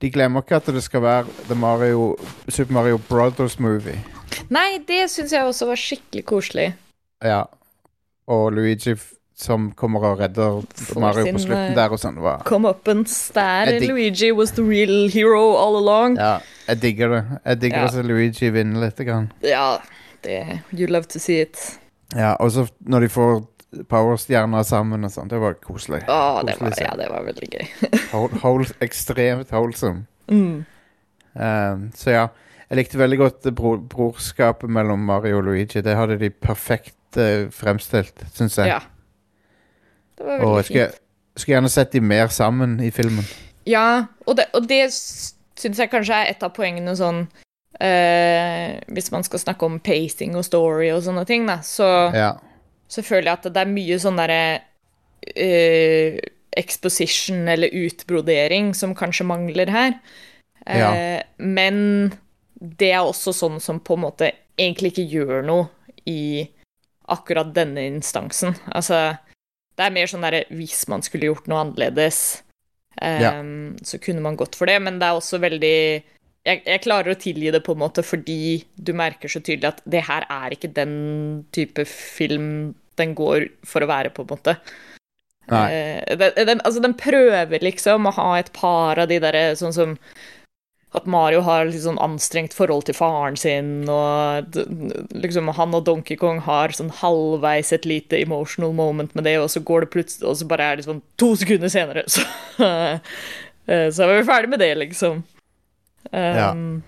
de 0.00 0.10
glemmer 0.14 0.42
ikke 0.44 0.56
at 0.60 0.66
det 0.74 0.82
skal 0.84 1.02
være 1.02 1.24
The 1.48 1.54
Mario, 1.58 2.16
Super 2.48 2.72
Mario 2.72 2.98
Brothers 3.08 3.58
Movie. 3.58 3.98
Nei, 4.50 4.78
det 4.88 5.08
syns 5.10 5.32
jeg 5.34 5.44
også 5.44 5.66
var 5.66 5.80
skikkelig 5.80 6.24
koselig. 6.28 6.68
Ja. 7.24 7.42
Og 8.28 8.52
Luigi 8.52 8.94
som 9.38 9.68
kommer 9.78 10.02
og 10.02 10.18
redder 10.20 10.62
Får 10.74 11.00
Mario 11.00 11.24
sin, 11.24 11.34
på 11.36 11.42
slutten 11.44 11.70
eh, 11.70 11.76
der 11.76 11.92
og 11.94 12.00
sånn. 12.02 12.16
Var, 12.22 12.42
Come 12.48 12.68
up 12.72 12.88
and 12.90 13.06
stare. 13.10 13.78
Luigi 13.86 14.32
was 14.34 14.50
the 14.56 14.64
real 14.66 15.06
hero 15.14 15.54
all 15.56 15.78
along. 15.78 16.16
ja, 16.18 16.38
jeg 16.68 16.82
digger 16.82 17.08
det. 17.14 17.20
Jeg 17.44 17.60
digger 17.62 17.78
Ja. 17.86 17.92
at 18.00 18.04
Luigi 18.06 18.50
vinner 18.50 18.80
litt. 18.86 18.98
Grann. 19.06 19.30
Ja, 19.42 19.78
det 20.24 20.60
You 20.72 20.86
love 20.90 21.04
to 21.04 21.18
see 21.22 21.40
it. 21.40 21.78
Ja, 22.16 22.34
og 22.40 22.50
så 22.52 22.66
når 22.80 23.00
de 23.00 23.08
får 23.08 23.46
powerstjerner 23.88 24.64
sammen 24.66 25.04
og 25.04 25.12
sånn. 25.12 25.30
Det 25.30 25.40
var 25.42 25.56
koselig. 25.62 26.02
Åh, 26.08 26.40
det 26.46 26.56
var, 26.60 26.74
ja, 26.80 26.92
det 26.98 27.08
var 27.12 27.26
veldig 27.26 27.48
gøy. 27.52 27.66
Hol, 28.14 28.36
hol, 28.42 28.66
ekstremt 28.84 29.52
wholesome. 29.52 30.06
Mm. 30.32 30.62
Um, 31.38 31.82
så 31.96 32.14
ja, 32.14 32.22
jeg 32.68 32.80
likte 32.80 33.00
veldig 33.00 33.18
godt 33.20 33.50
bro, 33.56 33.74
brorskapet 33.90 34.70
mellom 34.72 35.04
Mario 35.08 35.42
og 35.42 35.50
Luigi. 35.50 35.82
Det 35.84 35.96
hadde 35.96 36.18
de 36.20 36.30
perfekt 36.32 37.20
uh, 37.20 37.48
fremstilt, 37.52 38.24
syns 38.36 38.58
jeg. 38.60 38.72
Ja. 38.72 38.80
Det 40.18 40.26
var 40.26 40.40
og 40.40 40.56
veldig 40.56 40.56
jeg 40.56 40.70
skulle, 40.70 40.88
skulle 41.36 41.56
gjerne 41.58 41.74
sett 41.76 41.92
de 41.92 42.02
mer 42.04 42.32
sammen 42.34 42.78
i 42.84 42.90
filmen. 42.94 43.28
Ja, 43.68 44.08
og 44.26 44.40
det, 44.40 44.48
og 44.56 44.64
det 44.68 44.86
syns 44.92 45.78
jeg 45.78 45.92
kanskje 45.92 46.16
er 46.16 46.32
et 46.32 46.44
av 46.44 46.54
poengene 46.56 46.94
sånn 46.96 47.26
uh, 47.28 48.68
Hvis 48.88 49.10
man 49.12 49.26
skal 49.26 49.42
snakke 49.42 49.66
om 49.68 49.76
pacing 49.84 50.38
og 50.38 50.46
story 50.46 50.88
og 50.94 51.02
sånne 51.04 51.26
ting, 51.28 51.44
da, 51.48 51.60
så, 51.66 51.88
Ja. 52.16 52.32
Så 52.88 53.04
føler 53.04 53.30
jeg 53.30 53.38
at 53.38 53.48
det 53.54 53.62
er 53.62 53.70
mye 53.72 53.98
sånn 54.00 54.16
derre 54.18 54.42
uh, 55.36 56.18
exposition 56.58 57.48
eller 57.48 57.74
utbrodering 57.84 58.72
som 58.74 58.94
kanskje 58.98 59.26
mangler 59.28 59.70
her. 59.70 59.98
Eh, 60.66 60.78
Ja. 60.78 61.22
Men 61.38 62.12
det 62.58 62.90
er 62.92 63.04
også 63.06 63.32
sånn 63.32 63.60
som 63.60 63.78
på 63.80 63.94
en 63.94 64.02
måte 64.06 64.32
egentlig 64.58 64.92
ikke 64.92 65.10
gjør 65.12 65.44
noe 65.46 65.68
i 66.06 66.48
akkurat 67.08 67.52
denne 67.54 67.86
instansen. 67.86 68.56
Altså, 68.74 69.18
det 69.78 69.86
er 69.86 69.94
mer 69.94 70.10
sånn 70.10 70.24
derre 70.26 70.44
hvis 70.50 70.88
man 70.90 71.04
skulle 71.06 71.30
gjort 71.30 71.46
noe 71.48 71.62
annerledes, 71.62 72.42
eh, 73.00 73.22
Ja. 73.22 73.32
så 73.84 74.00
kunne 74.02 74.20
man 74.20 74.36
gått 74.36 74.56
for 74.56 74.66
det, 74.66 74.80
men 74.82 74.98
det 74.98 75.06
er 75.06 75.16
også 75.16 75.38
veldig 75.40 76.02
jeg, 76.46 76.62
jeg 76.64 76.82
klarer 76.84 77.14
å 77.14 77.20
tilgi 77.20 77.52
det 77.54 77.62
på 77.66 77.74
en 77.74 77.82
måte 77.82 78.04
fordi 78.06 78.64
du 78.76 78.92
merker 78.96 79.30
så 79.30 79.42
tydelig 79.42 79.72
at 79.72 79.82
det 79.88 80.04
her 80.08 80.26
er 80.32 80.54
ikke 80.54 80.70
den 80.76 80.94
type 81.54 81.84
film 81.88 82.74
den 82.98 83.14
går 83.18 83.46
for 83.66 83.84
å 83.84 83.90
være, 83.90 84.10
på 84.10 84.24
en 84.24 84.32
måte. 84.32 84.56
Nei. 85.48 85.66
Eh, 85.72 86.16
den, 86.18 86.34
den, 86.48 86.64
altså, 86.66 86.82
den 86.84 86.96
prøver 86.98 87.62
liksom 87.64 88.08
å 88.08 88.16
ha 88.16 88.32
et 88.38 88.50
par 88.56 89.00
av 89.00 89.08
de 89.10 89.20
derre 89.22 89.52
sånn 89.58 89.74
som 89.76 89.94
at 90.96 91.04
Mario 91.04 91.42
har 91.44 91.66
litt 91.68 91.82
sånn 91.84 92.00
anstrengt 92.00 92.54
forhold 92.56 92.86
til 92.88 92.96
faren 92.96 93.36
sin, 93.36 93.82
og 93.92 94.56
liksom 95.12 95.50
han 95.58 95.76
og 95.76 95.84
Donkey 95.84 96.16
Kong 96.16 96.40
har 96.46 96.72
sånn 96.72 96.88
halvveis 97.02 97.74
et 97.76 97.84
lite 97.88 98.16
emotional 98.22 98.72
moment 98.76 99.12
med 99.18 99.28
det, 99.28 99.36
og 99.42 99.50
så 99.52 99.60
går 99.60 99.84
det 99.84 99.92
plutselig 99.92 100.30
Og 100.30 100.38
så 100.40 100.48
bare 100.48 100.64
er 100.70 100.78
det 100.78 100.86
sånn 100.88 101.02
to 101.20 101.34
sekunder 101.36 101.72
senere, 101.72 102.06
så 102.08 102.24
eh, 102.64 103.90
Så 103.92 104.06
er 104.06 104.14
vi 104.14 104.28
ferdig 104.30 104.54
med 104.54 104.64
det, 104.64 104.72
liksom. 104.80 105.20
Um, 106.12 106.82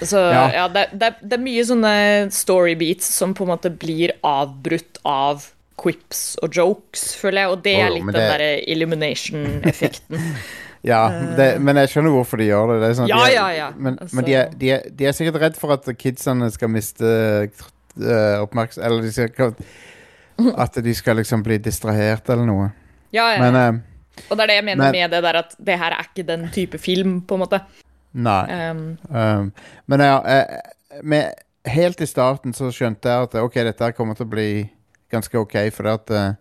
Så 0.00 0.18
Ja. 0.18 0.44
ja, 0.54 0.68
det, 0.68 0.86
det, 0.94 1.12
det 1.22 1.36
er 1.38 1.42
mye 1.42 1.64
sånne 1.66 1.92
storybeats 2.34 3.08
som 3.14 3.34
på 3.34 3.44
en 3.46 3.52
måte 3.54 3.70
blir 3.70 4.12
avbrutt 4.22 5.00
av 5.04 5.48
quips 5.78 6.36
og 6.42 6.54
jokes, 6.54 7.12
føler 7.18 7.44
jeg, 7.44 7.50
og 7.50 7.60
det 7.62 7.74
er 7.78 7.92
litt 7.94 8.02
litt 8.06 8.14
det... 8.14 8.20
den 8.20 8.32
derre 8.32 8.54
illumination-effekten. 8.76 10.24
Ja, 10.86 11.08
det, 11.34 11.46
men 11.58 11.74
jeg 11.82 11.90
skjønner 11.90 12.12
hvorfor 12.14 12.38
de 12.38 12.44
gjør 12.46 12.70
det. 12.70 12.76
det 12.84 12.88
sånn 13.00 13.08
Ja, 13.10 13.16
de 13.18 13.32
er, 13.32 13.34
ja, 13.34 13.46
ja. 13.56 13.64
Men, 13.74 13.96
Altså- 13.98 14.14
men 14.14 14.26
de, 14.28 14.34
er, 14.38 14.52
de, 14.54 14.68
er, 14.76 14.84
de 14.94 15.08
er 15.10 15.16
sikkert 15.16 15.40
redd 15.42 15.56
for 15.58 15.74
at 15.74 15.88
kidsene 15.98 16.46
skal 16.54 16.70
miste 16.70 17.02
uh, 17.02 18.36
oppmerksomhet 18.44 18.86
Eller 18.86 19.02
de 19.02 19.10
skal, 19.10 19.56
at 20.54 20.78
de 20.86 20.94
skal 20.94 21.18
liksom 21.18 21.42
bli 21.42 21.58
distrahert 21.58 22.30
eller 22.30 22.46
noe. 22.46 22.68
Ja, 23.10 23.26
ja. 23.34 23.40
Men 23.42 23.58
eh, 23.58 23.80
Og 24.30 24.36
det 24.36 24.42
er 24.44 24.50
det 24.52 24.56
jeg 24.60 24.64
mener 24.64 24.84
Men- 24.84 24.92
med 24.92 25.10
det 25.16 25.22
der 25.22 25.38
at 25.42 25.54
det 25.66 25.78
her 25.78 25.92
er 25.96 26.06
ikke 26.08 26.26
den 26.28 26.48
type 26.54 26.78
film, 26.78 27.20
på 27.22 27.34
en 27.38 27.40
måte. 27.46 27.60
nei. 28.14 28.70
Um, 28.70 28.98
Um, 29.10 29.52
men 29.86 30.00
ja, 30.00 30.18
eh, 30.26 30.60
med, 31.02 31.32
helt 31.66 32.00
i 32.00 32.06
starten 32.06 32.52
så 32.54 32.70
skjønte 32.72 33.08
jeg 33.08 33.22
at 33.28 33.34
ok, 33.34 33.54
dette 33.54 33.84
her 33.84 33.92
kommer 33.92 34.14
til 34.14 34.26
å 34.26 34.30
bli 34.30 34.70
ganske 35.12 35.38
ok, 35.38 35.56
for 35.72 35.88
at 35.92 36.10
eh, 36.10 36.32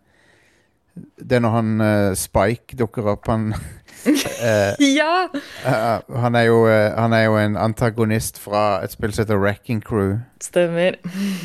det 1.22 1.36
er 1.38 1.40
når 1.44 1.52
han 1.54 1.82
uh, 1.82 2.14
Spike 2.18 2.74
dukker 2.80 3.06
opp 3.12 3.28
Han, 3.30 3.52
uh, 3.54 4.74
ja! 5.00 5.28
Uh, 5.62 6.16
han, 6.24 6.36
er 6.36 6.48
jo, 6.48 6.64
han 6.98 7.14
er 7.14 7.24
jo 7.28 7.36
en 7.38 7.58
antagonist 7.58 8.40
fra 8.42 8.80
et 8.84 8.92
spill 8.96 9.14
som 9.14 9.22
heter 9.26 9.38
Wrecking 9.38 9.82
Crew. 9.86 10.16
Stemmer. 10.42 10.98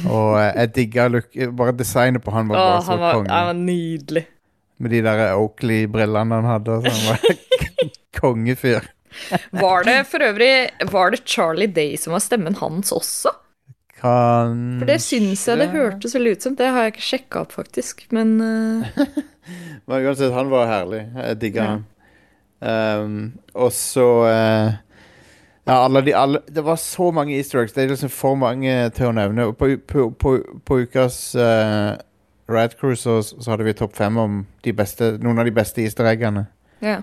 Og 0.08 0.38
jeg 0.40 0.72
digga 0.74 1.08
Bare 1.52 1.72
designet 1.76 2.24
på 2.24 2.32
han 2.32 2.48
var 2.48 2.56
Å, 2.56 2.64
bare 2.70 2.80
så 2.86 2.90
han 2.94 3.00
var, 3.04 3.12
konge. 3.18 3.30
han 3.30 3.46
var 3.50 3.60
nydelig. 3.60 4.24
Med 4.82 4.90
de 4.90 5.00
der 5.06 5.20
Oakley-brillene 5.38 6.40
han 6.40 6.48
hadde. 6.50 6.80
Sånn. 6.82 6.98
Han 6.98 7.06
var 7.12 7.92
Kongefyr. 8.18 8.88
Var 9.52 9.84
det 9.84 9.94
for 10.08 10.24
øvrig 10.24 10.52
Var 10.88 11.10
det 11.12 11.18
Charlie 11.28 11.68
Day 11.68 11.98
som 12.00 12.14
var 12.16 12.22
stemmen 12.24 12.54
hans 12.58 12.90
også? 12.96 13.30
Kan 14.00 14.78
For 14.80 14.88
det 14.88 14.96
syns 15.04 15.44
jeg 15.46 15.60
det 15.60 15.68
hørtes 15.74 16.14
veldig 16.16 16.32
ut 16.38 16.46
som. 16.46 16.54
Det 16.58 16.70
har 16.74 16.86
jeg 16.88 16.94
ikke 16.96 17.04
sjekka 17.10 17.42
opp, 17.44 17.52
faktisk. 17.54 18.06
Men 18.10 18.32
uh, 18.40 19.02
Men 19.86 20.06
uansett, 20.08 20.32
han 20.34 20.50
var 20.50 20.66
herlig. 20.70 21.04
Jeg 21.14 21.40
digga 21.44 21.62
Ja. 21.66 21.74
han. 21.76 21.84
Um, 22.62 23.14
og 23.58 23.72
så 23.74 24.06
uh, 24.22 24.72
Ja, 25.66 25.76
alle 25.84 26.00
de 26.06 26.12
alle, 26.14 26.40
Det 26.46 26.62
var 26.62 26.76
så 26.78 27.08
mange 27.14 27.34
easter 27.36 27.58
eggs. 27.62 27.72
Det 27.74 27.84
er 27.84 27.90
liksom 27.92 28.10
for 28.14 28.34
mange 28.38 28.74
til 28.96 29.10
å 29.10 29.14
nevne. 29.14 29.48
På, 29.58 29.68
på, 29.86 30.08
på, 30.18 30.34
på 30.66 30.78
ukas 30.86 31.20
uh, 31.38 31.94
Rad 32.48 32.74
Crew 32.80 32.94
så, 32.98 33.20
så 33.22 33.50
hadde 33.50 33.64
vi 33.64 33.72
topp 33.78 33.94
fem 33.96 34.16
om 34.18 34.46
de 34.64 34.72
beste, 34.72 35.12
noen 35.22 35.38
av 35.38 35.44
de 35.46 35.54
beste 35.54 35.82
easter 35.84 36.04
eggene. 36.10 36.46
ja. 36.82 37.02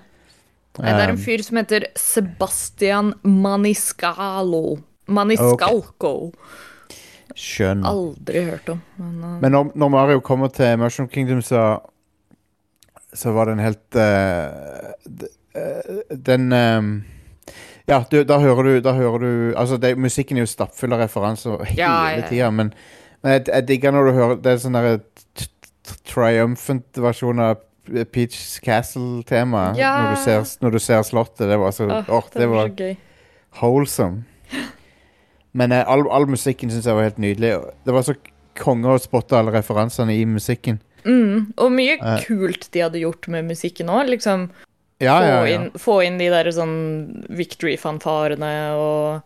Nei, 0.79 0.91
Det 0.93 1.01
er 1.01 1.09
en 1.09 1.15
Um, 1.17 1.23
fyr 1.23 1.41
som 1.43 1.57
heter 1.57 1.83
Sebastian 1.97 3.13
Maniscalo. 3.25 4.77
Maniscalco. 5.09 6.31
Skjønn. 7.35 7.81
Aldri 7.89 8.43
hørt 8.45 8.69
om. 8.69 8.79
Men, 8.97 9.15
uh, 9.23 9.39
Men 9.41 9.51
når, 9.51 9.71
når 9.75 9.89
Mario 9.89 10.19
kommer 10.23 10.47
til 10.53 10.77
Mushroom 10.79 11.09
Kingdom, 11.09 11.41
så 11.41 11.79
Så 13.13 13.31
var 13.33 13.45
det 13.49 13.53
en 13.57 13.59
helt 13.65 13.95
uh, 13.97 14.93
d- 15.09 15.27
eh, 15.55 16.15
Den 16.15 16.51
um, 16.53 17.03
Ja, 17.89 18.03
du, 18.11 18.23
da 18.23 18.37
hører 18.39 18.63
du, 18.63 18.79
da 18.85 18.93
hører 18.93 19.19
du 19.19 19.53
Altså, 19.57 19.77
det, 19.81 19.95
musikken 19.97 20.37
er 20.37 20.45
jo 20.45 20.51
stappfull 20.53 20.93
av 20.93 20.99
referanser 21.01 21.63
hele 21.65 21.81
ja, 21.81 22.09
ja. 22.21 22.27
tida, 22.29 22.51
men, 22.51 22.71
men 23.23 23.33
jeg, 23.35 23.47
jeg 23.51 23.67
digger 23.67 23.91
når 23.91 24.05
du 24.05 24.11
hører 24.15 24.35
Det 24.43 24.51
er 24.53 24.61
sånn 24.63 24.77
derre 24.77 24.99
triumphant 26.07 26.99
versjon 27.01 27.39
av 27.43 27.57
Peach 28.13 28.59
Castle-tema 28.61 29.73
Ja. 29.77 29.91
når, 30.03 30.09
du 30.15 30.21
ser, 30.23 30.43
når 30.61 30.75
du 30.75 30.79
ser 30.83 31.05
slottet. 31.07 31.47
Det 31.49 31.57
var 31.57 31.71
så 31.73 31.87
oh, 31.89 32.11
oh, 32.19 32.27
det 32.35 32.45
var 32.51 32.69
wholesome. 33.61 34.23
Men 35.57 35.71
eh, 35.73 35.81
all, 35.89 36.05
all 36.13 36.27
musikken 36.29 36.69
syns 36.69 36.85
jeg 36.85 36.93
var 36.95 37.07
helt 37.07 37.17
nydelig. 37.21 37.55
Det 37.87 37.95
var 37.95 38.05
så 38.05 38.13
konge 38.59 38.91
å 38.93 39.01
spotte 39.01 39.39
alle 39.39 39.53
referansene 39.55 40.13
i 40.13 40.25
musikken. 40.29 40.77
Mm, 41.07 41.53
og 41.57 41.71
mye 41.73 41.95
Eh. 41.97 42.21
kult 42.27 42.67
de 42.75 42.83
hadde 42.83 43.01
gjort 43.01 43.27
med 43.31 43.47
musikken 43.49 43.89
òg. 43.89 44.11
Liksom 44.13 44.49
Ja, 45.01 45.15
få, 45.17 45.25
ja, 45.25 45.35
ja. 45.47 45.55
Inn, 45.55 45.69
få 45.79 45.97
inn 46.05 46.17
de 46.19 46.27
der 46.29 46.51
sånn 46.53 47.25
victory-fanfarene 47.31 48.53
og 48.75 49.21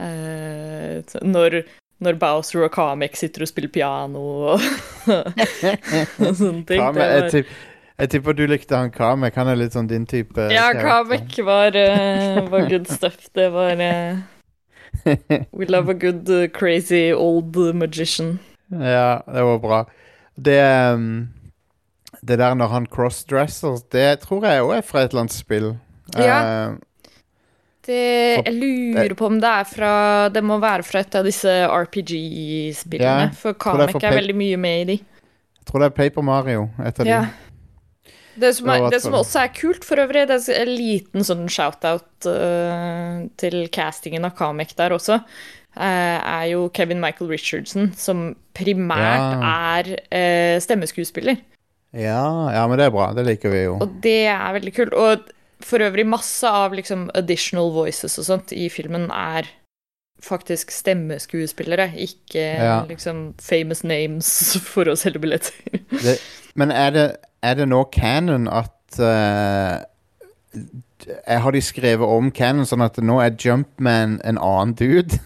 eh, 0.00 1.02
når, 1.22 1.60
når 2.04 2.18
Bowser 2.20 2.66
og 2.66 2.72
Kamek 2.74 3.16
sitter 3.18 3.44
og 3.44 3.50
spiller 3.50 3.72
piano 3.72 4.22
og, 4.54 4.66
og 6.24 6.34
sånne 6.36 6.64
ting. 6.68 6.80
Kamek, 6.80 7.00
Det 7.00 7.08
jeg, 7.08 7.30
tipp, 7.32 7.54
jeg 8.02 8.12
tipper 8.14 8.36
du 8.38 8.44
likte 8.50 8.76
han 8.78 8.92
Kamek. 8.94 9.34
Han 9.40 9.50
er 9.52 9.58
litt 9.60 9.74
sånn 9.76 9.88
din 9.90 10.06
type. 10.10 10.48
ja. 10.52 10.68
Kamek 10.76 11.36
var, 11.46 11.74
uh, 11.76 12.40
var 12.52 12.68
good 12.70 12.86
stuff. 12.92 13.28
Det 13.34 13.48
var 13.54 13.80
uh, 13.80 14.22
We 15.52 15.66
love 15.68 15.90
a 15.90 15.94
good 15.98 16.28
uh, 16.30 16.46
crazy 16.54 17.12
old 17.12 17.56
magician. 17.74 18.38
ja, 18.70 19.22
det 19.26 19.42
var 19.50 19.58
bra. 19.62 19.84
Det 20.36 20.60
um, 20.94 21.28
Det 22.24 22.38
der 22.40 22.54
når 22.54 22.70
han 22.72 22.86
crossdresser, 22.86 23.82
det 23.92 24.20
tror 24.22 24.46
jeg 24.46 24.62
òg 24.64 24.76
er 24.78 24.84
fra 24.86 25.02
et 25.04 25.10
eller 25.12 25.26
annet 25.26 25.34
spill. 25.36 25.74
Ja. 26.16 26.36
Eh, 26.40 26.76
Det, 27.84 28.02
jeg 28.46 28.54
lurer 28.56 29.12
på 29.18 29.26
om 29.28 29.34
det 29.42 29.48
er 29.50 29.66
fra 29.68 29.94
Det 30.32 30.40
må 30.40 30.56
være 30.62 30.86
fra 30.88 31.02
et 31.04 31.16
av 31.18 31.26
disse 31.26 31.52
RPG-spillene. 31.68 33.26
Ja, 33.28 33.32
for 33.36 33.56
Kamek 33.60 33.98
er 34.00 34.08
er 34.08 34.20
veldig 34.22 34.36
mye 34.38 34.60
med 34.60 34.80
i 34.80 34.86
de. 34.92 34.96
jeg 35.58 35.66
tror 35.68 35.82
det 35.84 35.90
er 35.90 35.96
Paper 35.98 36.24
Mario. 36.24 36.68
Et 36.84 37.00
av 37.00 37.06
Ja. 37.06 37.20
de. 37.26 37.50
Det 38.34 38.50
som, 38.56 38.68
er, 38.68 38.90
det 38.90 38.98
som 39.04 39.14
også 39.14 39.44
er 39.44 39.52
kult 39.54 39.84
for 39.86 40.00
øvrig, 40.02 40.24
det 40.26 40.40
er 40.50 40.64
en 40.64 40.72
liten 40.74 41.22
sånn 41.22 41.44
shout-out 41.46 42.26
uh, 42.26 43.28
til 43.38 43.68
castingen 43.70 44.26
av 44.26 44.34
Kamek 44.34 44.74
der 44.74 44.90
også, 44.96 45.20
uh, 45.22 46.18
er 46.18 46.48
jo 46.50 46.64
Kevin 46.74 46.98
Michael 47.00 47.30
Richardson, 47.30 47.92
som 47.94 48.32
primært 48.58 49.38
er 49.38 49.92
uh, 49.94 50.56
stemmeskuespiller. 50.64 51.38
Ja, 51.94 52.50
ja, 52.50 52.66
men 52.66 52.80
det 52.80 52.88
er 52.88 52.96
bra. 52.96 53.12
Det 53.14 53.22
liker 53.28 53.54
vi 53.54 53.62
jo. 53.68 53.78
Og 53.84 54.00
det 54.02 54.24
er 54.26 54.56
veldig 54.56 54.74
kult. 54.74 54.98
Og 54.98 55.30
for 55.62 55.78
øvrig 55.84 56.06
masse 56.06 56.48
av 56.48 56.72
liksom 56.74 57.10
additional 57.14 57.70
voices 57.74 58.18
og 58.18 58.24
sånt 58.26 58.52
i 58.52 58.68
filmen 58.72 59.10
er 59.14 59.46
faktisk 60.24 60.70
stemmeskuespillere, 60.72 61.90
ikke 62.00 62.40
Ja. 62.40 62.84
liksom 62.88 63.34
famous 63.42 63.84
names 63.84 64.28
for 64.72 64.88
å 64.88 64.96
selge 64.96 65.20
billetter. 65.20 65.54
Det, 65.90 66.16
men 66.56 66.70
er 66.72 66.90
det, 66.90 67.06
er 67.42 67.54
det 67.58 67.66
nå 67.68 67.82
canon 67.92 68.48
at 68.48 68.98
uh, 68.98 69.82
Har 71.28 71.50
de 71.52 71.60
skrevet 71.60 72.06
om 72.08 72.30
canon 72.32 72.64
sånn 72.66 72.84
at 72.86 72.96
nå 73.02 73.18
er 73.20 73.34
Jumpman 73.36 74.20
en 74.24 74.38
annen 74.38 74.72
dude? 74.78 75.18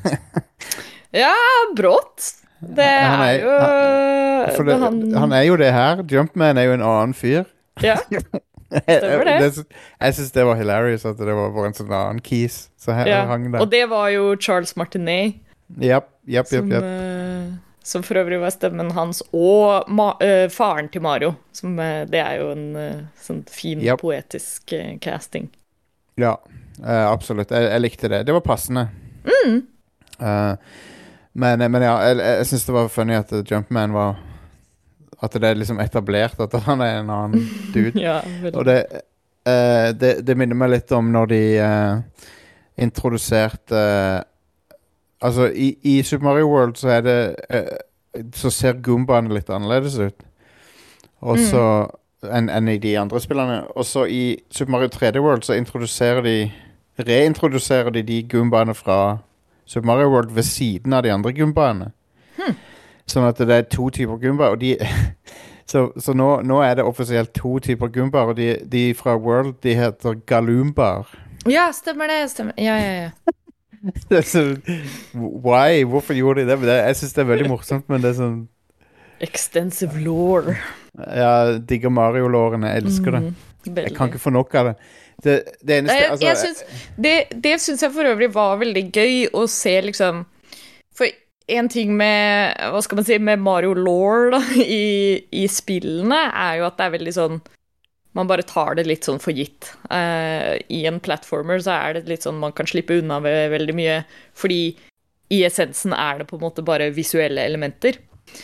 ja, 1.23 1.35
brått. 1.77 2.33
Det 2.59 2.89
Han 2.89 3.21
er- 3.23 3.29
er 3.29 3.39
jo 3.39 3.53
han, 3.59 4.67
det, 4.67 4.79
han, 4.83 4.97
han 5.15 5.33
er 5.37 5.43
jo 5.47 5.57
det 5.61 5.69
her. 5.73 6.03
Jumpman 6.11 6.59
er 6.59 6.67
jo 6.67 6.73
en 6.79 6.83
annen 6.83 7.15
fyr. 7.15 7.45
Ja, 7.85 8.01
Stemmer 8.69 9.25
det. 9.25 9.37
det 9.41 9.65
jeg 10.05 10.17
syns 10.19 10.35
det 10.35 10.45
var 10.45 10.59
hilarious 10.59 11.07
at 11.09 11.21
det 11.21 11.37
var 11.37 11.55
bare 11.55 11.71
en 11.71 11.79
sånn 11.79 11.93
annen 11.93 12.21
keys. 12.25 12.67
som 12.81 12.99
ja. 13.09 13.23
hang 13.31 13.49
der. 13.51 13.63
Og 13.65 13.71
det 13.73 13.85
var 13.91 14.11
jo 14.13 14.35
Charles 14.37 14.75
Martinet, 14.77 15.39
japp, 15.81 16.11
japp. 16.29 16.51
som, 16.51 16.73
yep, 16.73 16.85
uh, 16.85 17.79
som 17.85 18.05
for 18.05 18.21
øvrig 18.21 18.41
var 18.43 18.53
stemmen 18.53 18.93
hans, 18.97 19.23
og 19.33 19.89
eh, 20.25 20.49
faren 20.53 20.91
til 20.93 21.05
Mario. 21.05 21.33
Som, 21.57 21.79
uh, 21.81 22.05
det 22.09 22.21
er 22.21 22.43
jo 22.43 22.53
en 22.53 22.67
eh, 22.77 23.01
sånn 23.25 23.45
fin, 23.49 23.81
poetisk 24.01 24.77
eh, 24.77 24.99
casting. 25.01 25.49
Ja, 26.19 26.37
eh, 26.85 27.07
absolutt. 27.09 27.51
Jeg, 27.55 27.71
jeg 27.71 27.85
likte 27.85 28.13
det. 28.13 28.25
Det 28.27 28.35
var 28.35 28.45
passende. 28.45 28.89
Mm. 29.25 29.61
Eh, 30.19 30.55
men, 31.39 31.63
men 31.71 31.85
ja, 31.85 31.95
jeg, 32.09 32.19
jeg 32.19 32.49
syns 32.51 32.67
det 32.67 32.75
var 32.75 32.89
funny 32.91 33.15
at 33.15 33.33
Jumpman 33.47 33.95
var 33.95 34.19
At 35.23 35.35
det 35.35 35.49
er 35.49 35.59
liksom 35.59 35.81
etablert 35.83 36.39
at 36.41 36.55
han 36.69 36.81
er 36.85 37.01
en 37.01 37.11
annen 37.11 37.47
dude. 37.75 37.99
Ja. 38.01 38.21
Og 38.53 38.65
det, 38.69 38.79
eh, 39.49 39.91
det, 39.99 40.13
det 40.27 40.37
minner 40.39 40.59
meg 40.59 40.71
litt 40.77 40.93
om 40.95 41.11
når 41.15 41.31
de 41.33 41.43
eh, 41.63 42.27
introduserte 42.87 43.85
eh, 43.85 44.25
Altså, 45.19 45.49
i, 45.51 45.73
i 45.83 46.03
Super 46.07 46.29
Mario 46.29 46.47
World 46.47 46.77
så 46.79 46.93
er 46.95 47.01
det 47.03 47.15
eh, 47.51 48.21
Så 48.39 48.53
ser 48.55 48.77
Goombaene 48.87 49.35
litt 49.35 49.49
annerledes 49.51 49.97
ut. 49.99 50.21
Og 51.27 51.41
så 51.43 51.63
enn 52.23 52.47
enn 52.47 52.71
i 52.71 52.77
de 52.79 52.93
andre 52.99 53.19
spillene. 53.19 53.65
Og 53.75 53.83
så 53.87 54.05
i 54.07 54.39
Super 54.55 54.77
Mario 54.77 54.93
3D 54.95 55.19
World 55.19 55.43
så 55.43 55.59
introduserer 55.59 56.23
de 56.23 56.37
Reintroduserer 57.03 57.91
de 57.95 58.03
de 58.03 58.23
Goombaene 58.31 58.75
fra 58.75 59.19
Super 59.67 59.87
Mario 59.87 60.09
World 60.15 60.31
ved 60.35 60.47
siden 60.47 60.93
av 60.93 61.03
de 61.03 61.11
andre 61.15 61.35
Goombaene. 61.35 61.91
Sånn 63.09 63.25
at 63.25 63.39
det 63.41 63.55
er 63.55 63.69
to 63.73 63.89
typer 63.95 64.19
Goomba, 64.21 64.51
og 64.53 64.61
de 64.61 64.75
Så, 65.69 65.89
så 66.01 66.15
nå, 66.17 66.29
nå 66.49 66.63
er 66.65 66.79
det 66.79 66.85
offisielt 66.89 67.35
to 67.37 67.59
typer 67.61 67.91
gumbar, 67.93 68.31
og 68.33 68.39
de, 68.39 68.55
de 68.73 68.95
fra 68.97 69.17
World 69.21 69.59
de 69.63 69.75
heter 69.77 70.17
galumbar. 70.27 71.11
Ja, 71.49 71.69
stemmer 71.77 72.09
det. 72.09 72.23
Stemmer. 72.33 72.57
Ja, 72.57 72.77
ja, 72.81 72.95
ja. 73.03 73.35
Det 74.09 74.17
er 74.19 74.25
så, 74.27 74.41
why? 75.15 75.85
Hvorfor 75.87 76.17
gjorde 76.17 76.43
de 76.43 76.51
det? 76.51 76.61
det 76.67 76.79
jeg 76.81 76.97
syns 76.99 77.13
det 77.15 77.23
er 77.23 77.29
veldig 77.29 77.51
morsomt, 77.53 77.85
men 77.89 78.03
det 78.03 78.11
er 78.11 78.17
sånn 78.19 78.39
Extensive 79.23 79.99
law. 80.03 80.53
Ja, 80.95 81.59
digger 81.59 81.91
Mario-lårene. 81.91 82.71
Jeg 82.71 82.85
elsker 82.85 83.17
det. 83.17 83.23
Jeg 83.67 83.95
kan 83.97 84.13
ikke 84.13 84.21
få 84.23 84.31
nok 84.31 84.55
av 84.55 84.71
det. 84.71 84.75
Det, 85.25 85.33
det 85.67 85.79
eneste 85.81 85.95
Nei, 85.95 86.03
jeg, 86.03 86.11
altså, 86.11 86.27
jeg 86.27 86.37
syns, 86.39 86.83
det 86.95 87.15
det 87.43 87.55
syns 87.59 87.83
jeg 87.83 87.95
for 87.97 88.07
øvrig 88.07 88.29
var 88.35 88.61
veldig 88.61 88.85
gøy 88.95 89.17
å 89.35 89.49
se, 89.51 89.73
liksom 89.83 90.21
For 90.95 91.11
en 91.49 91.69
ting 91.73 91.95
med 91.97 92.59
hva 92.73 92.81
skal 92.85 93.01
man 93.01 93.07
si, 93.09 93.19
med 93.23 93.41
Mario 93.43 93.75
Law 93.77 94.37
i, 94.63 95.21
i 95.31 95.47
spillene, 95.51 96.27
er 96.29 96.61
jo 96.61 96.69
at 96.69 96.77
det 96.79 96.89
er 96.89 96.97
veldig 96.99 97.15
sånn 97.17 97.41
Man 98.17 98.29
bare 98.29 98.47
tar 98.49 98.75
det 98.79 98.87
litt 98.89 99.07
sånn 99.07 99.21
for 99.23 99.37
gitt. 99.37 99.69
Uh, 99.93 100.57
I 100.75 100.81
en 100.91 100.99
platformer 101.05 101.61
så 101.63 101.77
er 101.77 101.99
det 101.99 102.09
litt 102.11 102.25
sånn 102.27 102.41
man 102.41 102.55
kan 102.57 102.67
slippe 102.67 102.97
unna 102.99 103.21
ved 103.23 103.53
veldig 103.53 103.77
mye, 103.79 103.99
fordi 104.35 104.63
i 105.31 105.43
essensen 105.47 105.93
er 105.95 106.19
det 106.19 106.27
på 106.31 106.39
en 106.39 106.47
måte 106.47 106.65
bare 106.67 106.89
visuelle 106.97 107.45
elementer. 107.45 108.01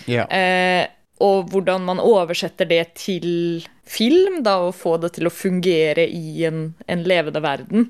Yeah. 0.06 0.28
Uh, 0.28 0.84
og 1.24 1.50
hvordan 1.50 1.84
man 1.88 2.02
oversetter 2.02 2.68
det 2.68 2.84
til 3.00 3.64
film, 3.88 4.42
da, 4.46 4.58
og 4.68 4.76
få 4.76 4.96
det 5.02 5.14
til 5.16 5.28
å 5.28 5.32
fungere 5.32 6.06
i 6.06 6.44
en, 6.46 6.68
en 6.90 7.04
levende 7.08 7.42
verden. 7.44 7.88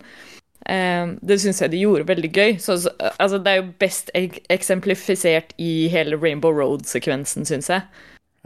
Eh, 0.70 1.12
det 1.20 1.38
syns 1.42 1.60
jeg 1.62 1.74
de 1.74 1.82
gjorde 1.82 2.08
veldig 2.08 2.30
gøy. 2.32 2.56
Så, 2.62 2.78
så, 2.84 2.94
altså, 3.18 3.38
det 3.38 3.52
er 3.52 3.60
jo 3.60 3.68
best 3.82 4.10
ek 4.16 4.40
eksemplifisert 4.52 5.54
i 5.60 5.88
hele 5.92 6.18
Rainbow 6.20 6.54
Road-sekvensen, 6.54 7.48
syns 7.48 7.70
jeg. 7.72 7.86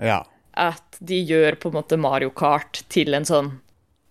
ja. 0.02 0.24
At 0.58 0.96
de 0.98 1.20
gjør 1.22 1.54
på 1.62 1.70
en 1.70 1.76
måte 1.76 1.96
Mario 2.00 2.32
Kart 2.34 2.80
til 2.90 3.14
en 3.14 3.26
sånn 3.28 3.52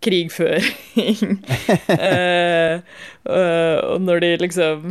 krigføring. 0.05 1.41
eh, 1.91 2.79
øh, 3.27 3.77
og 3.83 4.05
når 4.05 4.23
de 4.23 4.29
liksom 4.45 4.85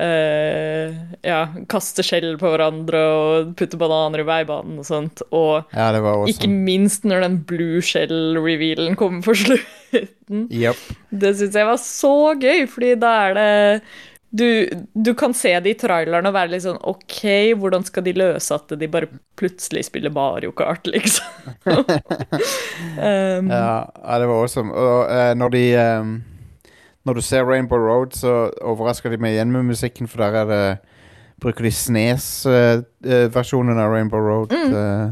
eh, 0.00 0.96
ja, 1.26 1.40
kaste 1.70 2.04
skjell 2.06 2.34
på 2.40 2.50
hverandre 2.52 3.02
og 3.12 3.52
putte 3.58 3.78
bananer 3.80 4.22
i 4.22 4.26
veibanen 4.28 4.80
og 4.82 4.88
sånt. 4.88 5.22
Og 5.30 5.76
ja, 5.76 5.90
det 5.94 6.02
var 6.04 6.26
ikke 6.30 6.50
minst 6.52 7.06
når 7.08 7.26
den 7.26 7.38
blue 7.48 7.84
shell-revealen 7.84 8.98
kommer 8.98 9.24
på 9.26 9.36
slutten. 9.44 10.46
Yep. 10.50 10.84
Det 11.10 11.32
syns 11.38 11.56
jeg 11.56 11.70
var 11.70 11.80
så 11.82 12.16
gøy, 12.40 12.66
fordi 12.70 12.94
da 13.00 13.16
er 13.28 13.40
det 13.40 13.48
du, 14.36 14.68
du 14.92 15.14
kan 15.14 15.34
se 15.34 15.52
det 15.60 15.70
i 15.70 15.78
traileren 15.78 16.26
og 16.28 16.34
være 16.34 16.52
litt 16.52 16.64
sånn 16.66 16.80
OK, 16.84 17.22
hvordan 17.56 17.86
skal 17.86 18.04
de 18.04 18.12
løse 18.18 18.56
at 18.56 18.74
de 18.76 18.88
bare 18.90 19.08
plutselig 19.38 19.86
spiller 19.88 20.12
Mario 20.12 20.52
Kart, 20.56 20.86
liksom? 20.94 21.52
um, 23.00 23.48
Ja, 23.48 23.86
det 23.86 24.28
var 24.28 24.34
awesome. 24.36 24.74
Og 24.74 25.06
uh, 25.08 25.32
når 25.38 25.54
de 25.54 25.62
ehm, 25.80 26.16
Når 27.06 27.14
du 27.14 27.22
ser 27.22 27.46
Rainbow 27.46 27.78
Road, 27.78 28.10
så 28.18 28.50
overrasker 28.60 29.10
de 29.12 29.18
meg 29.22 29.32
igjen 29.36 29.52
med 29.54 29.62
musikken, 29.68 30.08
for 30.10 30.16
der 30.24 30.32
er 30.42 30.46
det 30.50 30.78
Bruker 31.40 31.62
de 31.66 31.70
Snes-versjonen 31.70 33.78
av 33.78 33.92
Rainbow 33.92 34.20
Road. 34.20 34.52
eh, 34.52 35.10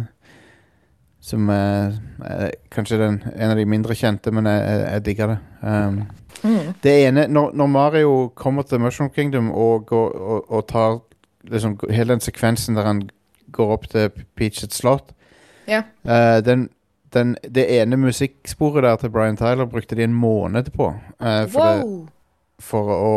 som 1.25 1.49
er 1.49 1.95
eh, 2.29 2.51
kanskje 2.73 2.99
den, 3.01 3.23
en 3.37 3.51
av 3.51 3.57
de 3.57 3.65
mindre 3.69 3.97
kjente, 3.97 4.33
men 4.35 4.49
jeg, 4.49 4.61
jeg, 4.69 4.85
jeg 4.93 5.05
digger 5.07 5.33
det. 5.33 5.39
Um, 5.65 5.99
mm, 6.43 6.73
det 6.85 6.95
ene 7.07 7.27
når, 7.33 7.55
når 7.57 7.71
Mario 7.73 8.15
kommer 8.37 8.67
til 8.69 8.83
Mushroom 8.85 9.09
Kingdom 9.15 9.49
og, 9.51 9.87
går, 9.89 10.13
og, 10.13 10.51
og 10.53 10.67
tar 10.69 10.99
liksom, 11.49 11.79
hele 11.89 12.13
den 12.13 12.25
sekvensen 12.25 12.77
der 12.77 12.91
han 12.91 13.07
går 13.55 13.73
opp 13.73 13.89
til 13.93 14.11
Peach 14.37 14.65
et 14.67 14.77
slott 14.77 15.15
yeah. 15.69 15.87
uh, 16.05 16.45
den, 16.45 16.69
den, 17.15 17.37
det 17.55 17.65
ene 17.81 17.97
musikksporet 17.97 18.85
der 18.85 18.97
til 18.97 19.11
Brian 19.15 19.37
Tyler 19.37 19.65
brukte 19.71 19.97
de 19.97 20.05
en 20.05 20.15
måned 20.15 20.71
på. 20.75 20.91
eh, 21.21 21.45
for, 21.49 21.61
det, 21.61 21.85
Wow! 21.85 22.09
for 22.61 22.91
å 22.95 23.15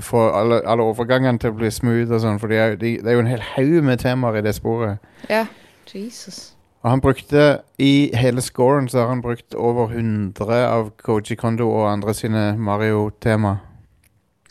få 0.00 0.22
alle, 0.38 0.60
alle 0.66 0.82
overgangene 0.86 1.38
til 1.42 1.50
å 1.52 1.58
bli 1.58 1.70
smooth 1.70 2.12
og 2.14 2.20
sånn. 2.22 2.40
For 2.40 2.48
de 2.52 2.56
er, 2.56 2.76
de, 2.80 2.96
det 3.02 3.10
er 3.12 3.16
jo 3.18 3.24
en 3.24 3.30
hel 3.32 3.44
haug 3.54 3.78
med 3.84 3.98
temaer 4.02 4.38
i 4.40 4.44
det 4.46 4.54
sporet. 4.56 5.02
Ja. 5.30 5.46
Jesus. 5.92 6.54
Og 6.82 6.90
han 6.90 7.00
brukte 7.04 7.60
I 7.78 8.10
hele 8.16 8.40
scoren 8.42 8.88
så 8.88 9.02
har 9.02 9.10
han 9.12 9.20
brukt 9.22 9.54
over 9.54 9.90
100 9.92 10.62
av 10.66 10.88
Koji 11.04 11.36
Kondo 11.36 11.68
og 11.70 11.90
andre 11.92 12.14
sine 12.14 12.56
Mario-tema. 12.58 13.56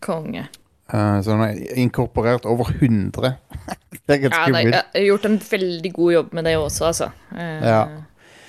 Konge. 0.01 0.45
Uh, 0.93 1.21
så 1.23 1.31
han 1.31 1.39
har 1.39 1.57
inkorporert 1.79 2.45
over 2.45 2.69
100. 2.79 3.33
det 4.07 4.15
er 4.15 4.21
ganske 4.27 4.45
det 4.45 4.55
vilt. 4.59 4.75
jeg 4.75 5.01
har 5.01 5.07
gjort 5.07 5.25
en 5.25 5.41
veldig 5.51 5.91
god 5.93 6.13
jobb 6.13 6.33
med 6.33 6.43
det 6.49 6.55
også, 6.59 6.85
altså. 6.91 7.09
Uh, 7.31 7.59
Ja. 7.67 7.83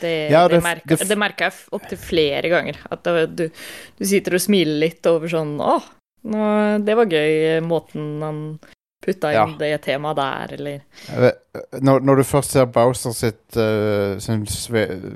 Det, 0.02 0.12
Ja, 0.32 0.44
det, 0.48 0.58
det- 0.58 0.64
merka, 0.66 0.96
det- 1.08 1.18
merka 1.20 1.48
jeg 1.48 1.58
opptil 1.78 1.98
flere 2.02 2.50
ganger. 2.52 2.78
At 2.90 3.06
du, 3.36 3.48
du 3.48 4.04
sitter 4.04 4.34
og 4.38 4.42
smiler 4.44 4.80
litt 4.82 5.06
over 5.06 5.30
sånn 5.30 5.56
Å, 5.62 5.76
nå, 6.26 6.46
det 6.84 6.96
var 6.98 7.06
gøy, 7.10 7.60
måten 7.66 8.08
han 8.26 8.42
putta 9.02 9.32
inn 9.32 9.34
Ja. 9.34 9.46
det 9.58 9.82
temaet 9.82 10.16
der, 10.16 10.52
eller 10.54 11.32
Når, 11.80 12.00
når 12.00 12.16
du 12.16 12.22
først 12.24 12.54
ser 12.54 12.64
Bowser 12.64 13.12
sitt 13.12 13.56
uh, 13.56 14.18
sin 14.18 14.46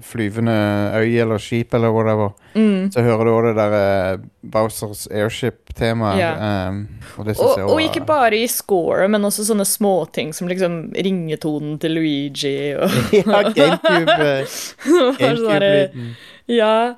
flyvende 0.02 0.56
øy 0.98 1.14
eller 1.22 1.38
skip 1.38 1.74
eller 1.74 1.94
whatever, 1.94 2.34
mm. 2.54 2.90
så 2.92 3.02
hører 3.02 3.24
du 3.24 3.30
også 3.30 3.48
det 3.48 3.56
der 3.56 4.14
uh, 4.14 4.20
Bowsers 4.52 5.06
airship-temaet. 5.06 6.18
Ja. 6.20 6.68
Um, 6.68 6.88
og 7.16 7.26
og, 7.38 7.70
og 7.70 7.82
ikke 7.82 8.04
bare 8.04 8.36
i 8.36 8.46
scoret, 8.46 9.10
men 9.10 9.24
også 9.24 9.46
sånne 9.48 9.64
småting 9.64 10.34
som 10.34 10.48
liksom 10.48 10.92
ringetonen 10.92 11.78
til 11.78 11.96
Luigi 11.96 12.74
og 12.76 12.90
Ja, 13.16 13.40
uh, 13.40 13.54
GameCube-lyden. 15.20 16.12
Ja, 16.48 16.94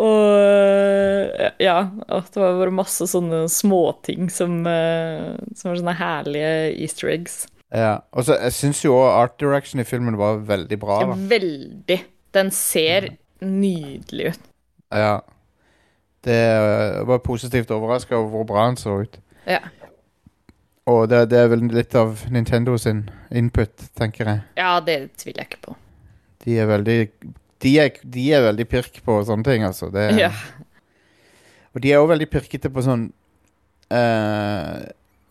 og 0.00 1.50
Ja, 1.62 1.78
at 2.08 2.30
det 2.34 2.40
var 2.40 2.58
bare 2.58 2.74
masse 2.74 3.06
sånne 3.10 3.44
småting 3.52 4.30
som, 4.32 4.62
eh, 4.66 5.34
som 5.54 5.70
var 5.70 5.80
sånne 5.80 5.98
herlige 5.98 6.54
easter 6.82 7.12
eggs. 7.12 7.44
Ja. 7.74 7.98
Og 8.14 8.26
så 8.26 8.38
jeg 8.38 8.54
syns 8.56 8.82
jo 8.84 8.94
også 8.96 9.14
art 9.18 9.38
direction 9.40 9.82
i 9.82 9.86
filmen 9.88 10.18
var 10.18 10.42
veldig 10.46 10.78
bra. 10.80 11.00
da 11.02 11.18
Veldig. 11.30 12.00
Den 12.34 12.50
ser 12.54 13.12
nydelig 13.44 14.34
ut. 14.34 14.50
Ja. 14.94 15.20
Det 16.24 16.40
uh, 16.56 17.06
var 17.08 17.18
positivt 17.18 17.70
overraska 17.70 18.16
over 18.16 18.30
hvor 18.30 18.44
bra 18.48 18.66
den 18.66 18.76
så 18.80 19.00
ut. 19.04 19.18
Ja. 19.46 19.60
Og 20.86 21.08
det, 21.08 21.30
det 21.32 21.38
er 21.40 21.48
vel 21.52 21.66
litt 21.72 21.94
av 21.96 22.26
Nintendo 22.32 22.76
sin 22.80 23.06
input, 23.32 23.72
tenker 23.96 24.28
jeg. 24.28 24.44
ja, 24.56 24.76
det 24.84 24.98
tviler 25.20 25.44
jeg 25.44 25.52
ikke 25.52 25.62
på. 25.70 25.76
De 26.44 26.58
er 26.60 26.68
veldig 26.68 26.98
De 27.64 27.72
er, 27.80 27.96
de 28.04 28.24
er 28.36 28.44
veldig 28.50 28.66
pirk 28.68 28.98
på 29.06 29.18
sånne 29.24 29.46
ting, 29.46 29.64
altså. 29.64 29.88
Det, 29.94 30.10
Ja. 30.20 30.30
Og 31.74 31.82
de 31.82 31.90
er 31.90 31.98
også 31.98 32.12
veldig 32.12 32.28
pirkete 32.30 32.70
på 32.70 32.82
sånn 32.86 33.08
eh, 33.90 34.84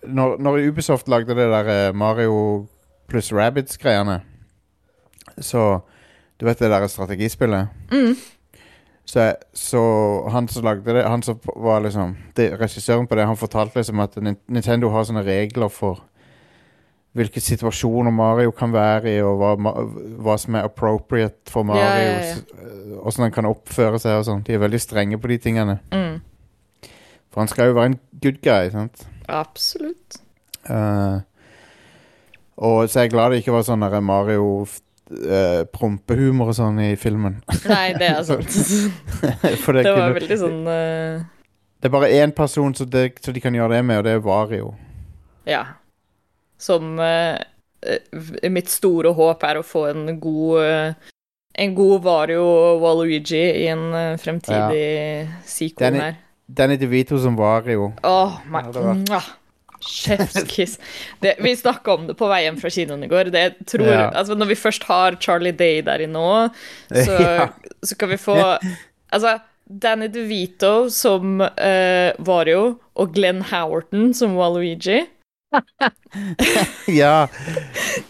når, 0.03 0.33
når 0.43 0.57
Ubisoft 0.67 1.07
lagde 1.07 1.35
det 1.37 1.45
der 1.47 1.69
eh, 1.71 1.93
Mario 1.95 2.65
pluss 3.07 3.29
Rabbids-greiene 3.31 4.17
Så 5.39 5.61
Du 6.39 6.45
vet 6.49 6.59
det 6.59 6.69
der 6.73 6.87
strategispillet? 6.91 7.69
Mm. 7.93 8.15
Så, 9.05 9.29
så 9.55 9.83
han 10.31 10.47
som 10.51 10.65
lagde 10.67 10.93
det 10.97 11.05
Han 11.07 11.23
som 11.23 11.39
var 11.55 11.79
liksom 11.85 12.17
det, 12.35 12.49
Regissøren 12.59 13.07
på 13.07 13.15
det, 13.15 13.25
han 13.29 13.39
fortalte 13.39 13.79
liksom 13.79 13.99
at 14.03 14.15
Nin- 14.19 14.39
Nintendo 14.47 14.89
har 14.91 15.07
sånne 15.07 15.23
regler 15.23 15.71
for 15.71 16.03
hvilke 17.13 17.41
situasjoner 17.43 18.11
Mario 18.11 18.51
kan 18.57 18.71
være 18.73 19.11
i, 19.11 19.19
og 19.21 19.37
hva, 19.37 19.73
hva 20.25 20.37
som 20.41 20.55
er 20.57 20.65
appropriate 20.65 21.51
for 21.53 21.63
Mario. 21.67 21.83
Ja, 21.83 21.97
ja, 21.97 22.13
ja. 22.17 22.37
s- 22.37 22.45
eh, 22.57 23.21
han 23.21 23.31
kan 23.35 23.45
oppføre 23.45 23.99
seg 24.01 24.17
og 24.21 24.25
sånn. 24.25 24.41
De 24.47 24.55
er 24.55 24.63
veldig 24.63 24.79
strenge 24.81 25.19
på 25.21 25.29
de 25.29 25.37
tingene. 25.43 25.75
Mm. 25.93 26.21
For 27.33 27.41
han 27.43 27.51
skal 27.51 27.69
jo 27.69 27.75
være 27.77 27.91
en 27.93 27.99
good 28.23 28.41
guy, 28.45 28.69
sant. 28.73 29.05
Absolutt. 29.29 30.19
Uh, 30.69 31.21
og 32.57 32.89
så 32.89 32.99
er 32.99 33.07
jeg 33.07 33.13
glad 33.13 33.31
det 33.33 33.41
ikke 33.43 33.55
var 33.55 33.65
sånn 33.67 33.83
Mario 34.05 34.47
uh, 34.63 35.63
prompehumor 35.73 36.51
og 36.53 36.57
sånn 36.57 36.79
i 36.83 36.91
filmen. 36.99 37.39
Nei, 37.69 37.93
det 37.99 38.09
er 38.09 38.23
sant. 38.27 38.49
Det, 39.21 39.53
Det 39.83 39.93
var 39.95 40.13
veldig 40.17 40.37
sånn 40.39 40.59
uh... 40.67 41.23
det 41.81 41.89
er 41.89 41.93
bare 41.93 42.11
én 42.15 42.31
person 42.35 42.73
som 42.77 42.89
de 42.89 43.07
kan 43.43 43.53
gjøre 43.57 43.75
det 43.77 43.85
med, 43.85 43.97
og 44.01 44.05
det 44.07 44.13
er 44.17 44.21
Vario. 44.23 44.73
Ja. 45.49 45.63
Som 46.57 46.99
eh, 46.99 47.37
eh, 47.85 48.49
Mitt 48.49 48.69
store 48.69 49.13
håp 49.13 49.43
er 49.43 49.59
å 49.59 49.63
få 49.65 49.85
en 49.91 50.19
god 50.19 50.61
eh, 50.63 50.93
En 51.55 51.75
god 51.75 52.01
Vario 52.03 52.43
Waluigi 52.81 53.43
i 53.63 53.67
en 53.69 54.17
fremtidig 54.17 55.29
sequel 55.45 55.85
Den 55.91 55.95
er- 55.95 56.05
her. 56.11 56.15
Danny 56.53 56.75
DeVito 56.77 57.17
som 57.21 57.35
Vario. 57.37 57.93
Åh, 58.03 58.39
my, 58.49 58.59
Ja, 58.65 58.71
det 58.71 58.81
var- 58.83 58.95
mwah. 59.07 59.27
Chef's 59.83 60.45
kiss. 60.47 60.77
Vi 61.21 61.55
snakka 61.55 61.93
om 61.93 62.07
det 62.07 62.15
på 62.17 62.27
vei 62.31 62.43
hjem 62.45 62.57
fra 62.59 62.69
kinoen 62.69 63.03
i 63.03 63.07
går. 63.07 63.29
Det 63.31 63.65
tror, 63.67 63.85
Ja. 63.87 64.09
altså 64.15 64.35
Når 64.35 64.45
vi 64.47 64.55
først 64.55 64.83
har 64.83 65.15
Charlie 65.19 65.51
Day 65.51 65.81
der 65.81 65.99
inne 65.99 66.15
òg, 66.19 66.51
så, 66.89 67.19
Ja. 67.21 67.47
så 67.83 67.97
kan 67.97 68.09
vi 68.09 68.15
få 68.17 68.37
Altså, 69.11 69.39
Danny 69.69 70.07
DeVito 70.07 70.89
som 70.89 71.39
uh, 71.41 72.11
Vario 72.19 72.79
og 72.95 73.13
Glenn 73.13 73.41
Howerton 73.41 74.13
som 74.13 74.35
Waluigi. 74.35 75.05
ja. 76.87 77.27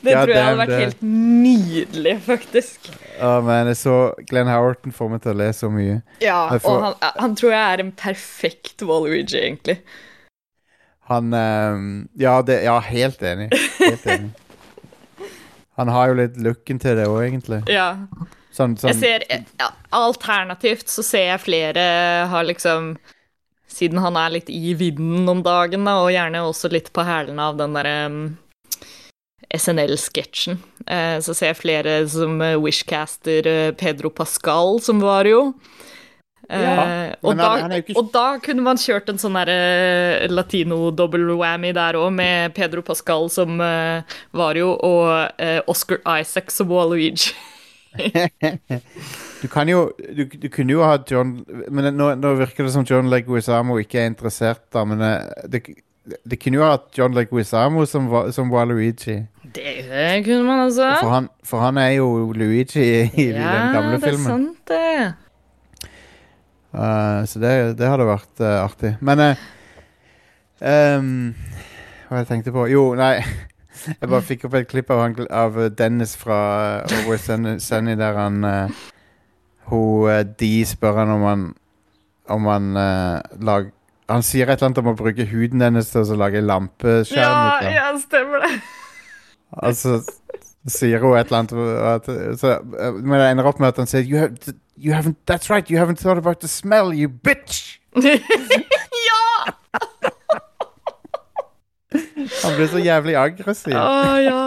Det 0.02 0.12
Ja, 0.12 0.24
tror 0.24 0.34
jeg 0.34 0.44
hadde 0.46 0.60
vært 0.62 0.72
det- 0.74 0.80
helt 0.84 1.02
nydelig, 1.04 2.16
faktisk. 2.26 2.90
Oh, 3.22 3.42
men 3.46 3.68
jeg 3.72 3.78
så 3.82 3.98
Glenn 4.30 4.48
Howerton 4.52 4.92
får 4.96 5.10
meg 5.14 5.22
til 5.24 5.34
å 5.34 5.38
le 5.42 5.50
så 5.54 5.70
mye. 5.72 6.02
Ja, 6.24 6.40
får- 6.58 6.70
Og 6.72 6.84
han, 6.88 7.12
han 7.20 7.36
tror 7.40 7.52
jeg 7.56 7.64
er 7.74 7.84
en 7.86 7.92
perfekt 7.92 8.82
Waluigi, 8.88 9.38
egentlig. 9.42 9.78
Han 11.12 11.34
um, 11.36 12.10
ja, 12.16 12.38
det, 12.42 12.62
ja, 12.64 12.78
helt 12.80 13.22
enig. 13.22 13.50
Helt 13.80 14.06
enig. 14.08 14.32
Han 15.74 15.90
har 15.90 16.12
jo 16.12 16.14
litt 16.20 16.36
looken 16.38 16.78
til 16.78 16.94
det 17.00 17.08
òg, 17.10 17.24
egentlig. 17.26 17.58
Ja. 17.74 17.96
Sånn, 18.54 18.76
Jeg 18.78 18.94
sånn 18.94 19.00
ser, 19.02 19.24
ja, 19.58 19.72
Alternativt 19.98 20.86
så 20.94 21.02
ser 21.02 21.24
jeg 21.32 21.42
flere 21.42 21.86
har 22.30 22.46
liksom 22.46 22.92
Siden 23.74 23.98
han 24.04 24.18
er 24.22 24.36
litt 24.36 24.50
i 24.54 24.76
vinden 24.78 25.26
om 25.32 25.40
dagen, 25.46 25.86
da, 25.88 25.96
og 26.04 26.12
gjerne 26.14 26.44
også 26.46 26.70
litt 26.70 26.92
på 26.94 27.02
hælene 27.08 27.42
av 27.50 27.58
den 27.58 27.74
derre 27.74 27.96
um, 28.12 28.24
SNL-sketsjen, 29.54 30.62
Uh, 30.84 31.16
så 31.24 31.32
ser 31.32 31.54
jeg 31.54 31.62
flere 31.62 31.92
som 32.12 32.42
eh, 32.44 32.58
wishcaster 32.60 33.46
uh, 33.48 33.70
Pedro 33.80 34.10
Pascal 34.12 34.82
som 34.84 34.98
var 35.00 35.24
jo. 35.30 35.54
Ja, 36.52 37.14
og, 37.24 37.38
da, 37.40 37.46
han- 37.54 37.62
han 37.64 37.72
jo 37.78 37.78
ikke- 37.86 37.96
og 38.02 38.10
da 38.12 38.26
kunne 38.44 38.66
man 38.66 38.76
kjørt 38.76 39.08
en 39.14 39.22
sånn 39.22 39.38
derre 39.40 40.28
latino-double-whammy 40.28 41.72
der 41.78 41.96
òg, 41.96 42.12
med 42.18 42.52
Pedro 42.54 42.84
Pascal 42.84 43.30
som 43.32 43.56
var 43.64 44.04
Vario 44.36 44.74
og 44.76 45.32
eh, 45.40 45.62
Oscar 45.72 46.04
Isaac 46.20 46.52
som 46.52 46.68
Waluigi. 46.68 47.32
Du 49.44 49.50
kan 49.52 49.70
jo 49.70 49.90
Du, 50.00 50.24
du 50.26 50.48
kunne 50.50 50.72
jo 50.72 50.84
ha 50.86 50.98
John 51.10 51.36
Men 51.68 51.92
nå, 51.98 52.14
nå 52.16 52.36
virker 52.40 52.68
det 52.68 52.74
som 52.76 52.86
John 52.88 53.12
Leguizamo 53.12 53.76
ikke 53.82 54.00
er 54.02 54.12
interessert, 54.12 54.64
da, 54.74 54.86
men 54.88 55.04
eh, 55.04 55.50
det, 55.52 55.66
det 56.24 56.40
kunne 56.40 56.60
jo 56.60 56.66
ha 56.66 56.78
hatt 56.78 56.90
John 56.98 57.16
Leguizamo 57.16 57.86
som, 57.88 58.10
som 58.36 58.52
Waluigi. 58.52 59.22
Det 59.54 60.24
kunne 60.26 60.44
man 60.44 60.66
altså. 60.66 60.90
For 61.00 61.14
han, 61.14 61.30
for 61.48 61.64
han 61.64 61.78
er 61.78 61.94
jo 62.00 62.32
Luigi 62.36 62.82
i, 62.84 63.04
i 63.08 63.28
den 63.36 63.76
gamle 63.76 64.00
filmen. 64.04 64.26
Ja, 64.28 64.38
det 64.68 64.80
er 64.80 65.04
sant, 65.06 65.20
det. 65.84 65.90
Eh, 66.74 67.26
så 67.30 67.40
det, 67.40 67.54
det 67.80 67.90
hadde 67.90 68.10
vært 68.10 68.44
uh, 68.44 68.64
artig. 68.64 68.96
Men 69.06 69.22
uh, 69.22 69.44
um, 70.60 71.34
Hva 72.10 72.24
jeg 72.24 72.32
tenkte 72.32 72.56
på 72.56 72.68
Jo, 72.72 72.94
nei. 73.00 73.18
Jeg 73.84 74.08
bare 74.08 74.24
fikk 74.24 74.46
opp 74.48 74.54
et 74.56 74.68
klipp 74.70 74.92
av, 74.94 75.02
han, 75.02 75.16
av 75.34 75.58
Dennis 75.76 76.14
fra 76.16 76.38
uh, 76.86 77.16
Sunny, 77.20 77.58
Sunny 77.60 77.96
der 78.00 78.16
han 78.16 78.44
uh, 78.46 78.84
Hun 79.70 80.10
eh, 80.12 80.24
De 80.40 80.52
spør 80.68 81.00
han 81.02 81.14
om 81.14 81.24
han 81.28 81.46
Om 82.34 82.46
han 82.52 82.70
uh, 82.78 83.20
lag, 83.44 83.70
Han 84.12 84.24
sier 84.24 84.48
et 84.48 84.58
eller 84.58 84.72
annet 84.72 84.82
om 84.84 84.92
å 84.94 84.98
bruke 85.00 85.28
huden 85.28 85.64
hennes 85.64 85.90
til 85.92 86.04
å 86.04 86.20
lage 86.20 86.42
lampeskjerm. 86.44 87.64
Ja, 87.64 87.72
ja, 87.72 87.88
stemmer 88.00 88.44
det. 88.46 88.58
Altså 89.54 90.02
sier 90.72 91.02
hun 91.04 91.18
et 91.18 91.28
eller 91.28 91.44
annet 91.44 92.40
så, 92.40 92.54
eh, 92.56 92.92
Men 92.94 93.20
det 93.20 93.30
ender 93.30 93.48
opp 93.50 93.60
med 93.60 93.74
at 93.74 93.82
han 93.82 93.90
sier 93.90 94.04
you, 94.08 94.18
have, 94.18 94.54
you 94.78 94.94
haven't, 94.94 95.18
That's 95.26 95.50
right, 95.50 95.70
you 95.70 95.78
haven't 95.78 96.00
thought 96.00 96.18
about 96.18 96.40
the 96.40 96.48
smell, 96.48 96.94
you 96.94 97.10
bitch! 97.10 97.80
ja! 97.96 99.54
Han 101.94 102.56
blir 102.58 102.68
så 102.72 102.80
jævlig 102.82 103.16
aggressiv. 103.20 103.74
Å, 103.76 104.16
ja. 104.24 104.40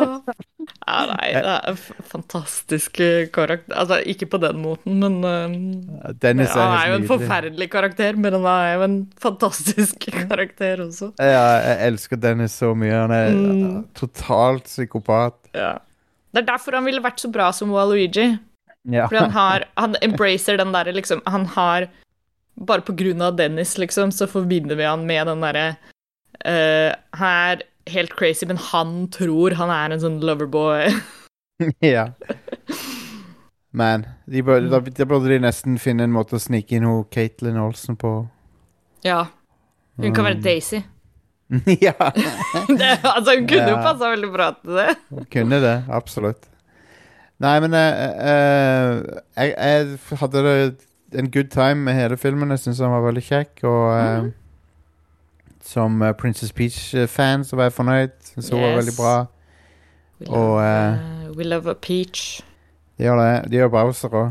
ja! 0.87 1.02
Nei, 1.11 1.28
det 1.35 1.54
er 1.70 1.78
fantastisk 2.11 2.98
eh, 3.04 3.26
karakter. 3.35 3.74
Altså, 3.78 3.98
ikke 4.09 4.28
på 4.32 4.40
den 4.42 4.59
måten, 4.62 4.98
men 5.02 5.16
eh, 5.26 6.12
Dennis 6.22 6.54
Han 6.56 6.72
er 6.72 6.76
er 6.80 6.90
jo 6.92 6.98
en 7.00 7.09
forferdelig 7.11 7.68
karakter, 7.72 8.18
men 8.18 8.37
han 8.38 8.46
er 8.50 8.70
jo 8.76 8.85
en 8.87 8.96
fantastisk 9.22 10.06
karakter 10.30 10.82
også. 10.87 11.12
Ja, 11.22 11.44
jeg 11.64 11.90
elsker 11.92 12.20
Dennis 12.22 12.56
så 12.62 12.72
mye. 12.78 12.94
Han 13.04 13.14
er 13.14 13.35
Mm. 13.37 13.85
totalt 13.98 14.64
psykopat. 14.70 15.37
Ja. 15.54 15.74
Det 16.32 16.42
er 16.42 16.46
derfor 16.52 16.76
han 16.78 16.85
ville 16.87 17.02
vært 17.04 17.20
så 17.22 17.30
bra 17.32 17.50
som 17.54 17.70
Waluigi. 17.74 18.30
Ja. 18.87 19.06
Fordi 19.09 19.18
han 19.24 19.32
har 19.35 19.64
Han 19.82 19.96
embracer 20.02 20.59
den 20.61 20.70
derre 20.70 20.92
liksom 20.94 21.18
Han 21.26 21.46
har 21.56 21.88
Bare 22.56 22.85
på 22.87 22.94
grunn 22.96 23.20
av 23.20 23.35
Dennis, 23.37 23.74
liksom, 23.82 24.12
så 24.14 24.28
forbinder 24.30 24.78
vi 24.78 24.85
han 24.87 25.02
med 25.09 25.26
den 25.28 25.42
derre 25.44 25.64
eh, 26.44 26.92
Han 27.14 27.29
er 27.53 27.62
helt 27.92 28.12
crazy, 28.18 28.46
men 28.46 28.57
han 28.59 29.09
tror 29.14 29.55
han 29.55 29.70
er 29.70 29.94
en 29.94 30.01
sånn 30.03 30.20
loverboy. 30.20 30.90
ja. 31.81 32.09
Men 33.77 34.07
de 34.27 34.42
burde, 34.42 34.70
da, 34.72 34.81
da 34.81 35.05
burde 35.09 35.29
de 35.31 35.38
nesten 35.44 35.77
finne 35.81 36.05
en 36.07 36.12
måte 36.14 36.37
å 36.38 36.40
snike 36.42 36.77
inn 36.79 36.87
hun 36.88 37.05
Caitlin 37.12 37.59
Olsen 37.61 37.96
på. 38.01 38.29
ja. 39.05 39.27
Hun 39.96 40.12
kan 40.12 40.27
være 40.27 40.37
Mm. 40.37 40.42
Daisy. 40.44 40.79
ja, 41.81 41.94
Det, 42.81 42.88
altså, 43.01 43.33
hun 43.38 43.46
kunne 43.49 43.68
jo 43.70 43.77
Ja. 43.79 43.83
passa 43.87 44.11
veldig 44.12 44.29
bra 44.35 44.51
til 44.61 44.75
det. 44.77 44.96
hun 45.09 45.25
kunne 45.33 45.61
det. 45.62 45.77
Absolutt. 45.88 46.49
Nei, 47.40 47.55
men 47.64 47.72
uh, 47.72 47.79
uh, 47.81 49.20
jeg, 49.38 49.55
jeg 49.57 50.18
hadde 50.20 50.42
det 50.44 50.59
en 51.16 51.31
good 51.33 51.49
time 51.55 51.75
med 51.87 51.94
hele 51.96 52.16
filmen. 52.20 52.51
Jeg 52.53 52.59
syns 52.66 52.81
han 52.85 52.92
var 52.92 53.07
veldig 53.07 53.22
kjekk. 53.25 53.64
Og 53.64 53.87
eh, 53.94 54.18
Mhm. 54.20 54.33
Som 55.66 56.02
eh, 56.02 56.12
Princess 56.18 56.52
Peach-fan 56.55 57.44
så 57.44 57.57
var 57.59 57.68
jeg 57.70 57.72
fornøyd. 57.76 58.14
Syns 58.33 58.50
hun 58.55 58.61
var 58.62 58.68
Yes. 58.70 58.79
veldig 58.85 58.96
bra. 58.98 59.14
We 60.20 60.26
Og, 60.31 60.48
love, 60.48 60.64
eh, 60.64 60.92
eh, 61.26 61.31
we 61.37 61.44
love 61.44 61.70
a 61.70 61.74
peach. 61.74 62.40
De 62.98 63.05
gjør 63.05 63.18
det. 63.20 63.50
De 63.50 63.57
gjør 63.59 63.68
Bowser 63.74 64.09
òg. 64.09 64.31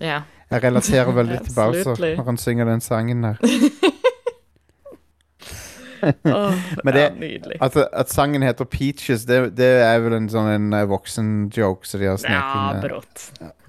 Ja. 0.00 0.18
Jeg 0.50 0.62
relaterer 0.64 1.12
veldig 1.16 1.38
til 1.46 1.54
Bowser 1.60 1.90
Absolutely. 1.94 2.16
når 2.16 2.24
han 2.24 2.36
synger 2.36 2.64
den 2.68 2.80
sangen 2.84 3.22
der. 3.24 3.36
Åh, 6.24 6.54
Men 6.84 6.94
ja, 6.94 7.08
det- 7.08 7.12
nydelig. 7.20 7.56
At, 7.62 7.76
at 7.92 8.10
sangen 8.12 8.42
heter 8.42 8.64
Peaches, 8.64 9.24
det, 9.24 9.56
det 9.56 9.70
er 9.86 9.98
vel 10.04 10.12
en 10.18 10.26
sånn 10.28 10.50
en 10.52 10.66
eh, 10.76 10.84
voksen-joke 10.90 11.88
som 11.88 12.00
de 12.02 12.10
har 12.10 12.18
sneket 12.20 12.74
Ja, 12.74 12.80
brått. 12.82 13.22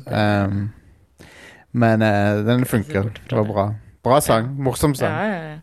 Um, 0.05 0.57
men 1.71 2.01
eh, 2.03 2.41
den 2.47 2.65
funker. 2.67 3.03
bort 3.07 3.19
fra 3.23 3.29
Det 3.29 3.37
var 3.37 3.45
det. 3.45 3.53
bra. 3.53 3.65
Bra 4.03 4.19
sang. 4.21 4.49
Morsom 4.59 4.95
sang. 4.99 5.15
Ja, 5.15 5.25
ja, 5.31 5.53
ja. 5.53 5.59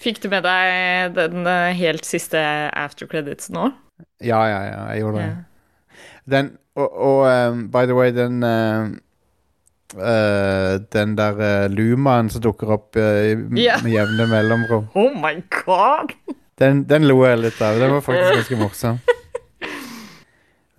Fikk 0.00 0.22
du 0.22 0.28
med 0.32 0.44
deg 0.46 1.14
den 1.16 1.44
eh, 1.46 1.74
helt 1.76 2.06
siste 2.08 2.40
after 2.72 3.06
credits 3.10 3.50
nå? 3.52 3.68
Ja, 4.24 4.40
ja, 4.48 4.60
ja. 4.64 4.80
Jeg 4.94 5.02
gjorde 5.04 5.20
det. 5.20 5.28
Ja. 5.28 6.00
Den, 6.30 6.50
og, 6.78 6.88
og 6.94 7.20
um, 7.28 7.64
by 7.72 7.82
the 7.88 7.96
way, 7.96 8.12
den 8.14 8.42
uh, 8.46 8.88
uh, 9.98 10.78
Den 10.94 11.16
der 11.18 11.40
uh, 11.40 11.66
lumaen 11.72 12.30
som 12.32 12.42
dukker 12.44 12.70
opp 12.76 12.96
Ja. 12.96 13.76
med 13.82 13.92
jevne 13.92 14.26
mellomrom, 14.30 14.88
Oh 15.00 15.12
my 15.20 15.34
god! 15.64 16.14
den, 16.60 16.84
den 16.88 17.06
lo 17.08 17.22
jeg 17.26 17.38
litt 17.40 17.60
av. 17.64 17.78
Den 17.80 17.92
var 17.96 18.04
faktisk 18.04 18.34
ganske 18.40 18.60
morsom. 18.60 19.00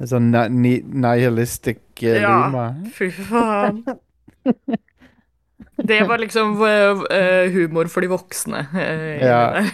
En 0.01 0.09
sånn 0.09 0.31
ni 0.33 0.47
ni- 0.49 1.01
nihilistic 1.05 1.81
uh, 2.01 2.15
Ja. 2.21 2.37
luma. 2.47 2.69
Fy 2.97 3.11
faen. 3.13 3.83
Det 5.87 6.01
var 6.07 6.17
liksom 6.21 6.55
eh, 6.65 7.03
eh, 7.17 7.51
humor 7.53 7.87
for 7.89 8.01
de 8.01 8.07
voksne. 8.11 8.67
eh, 8.75 9.23
Ja. 9.25 9.65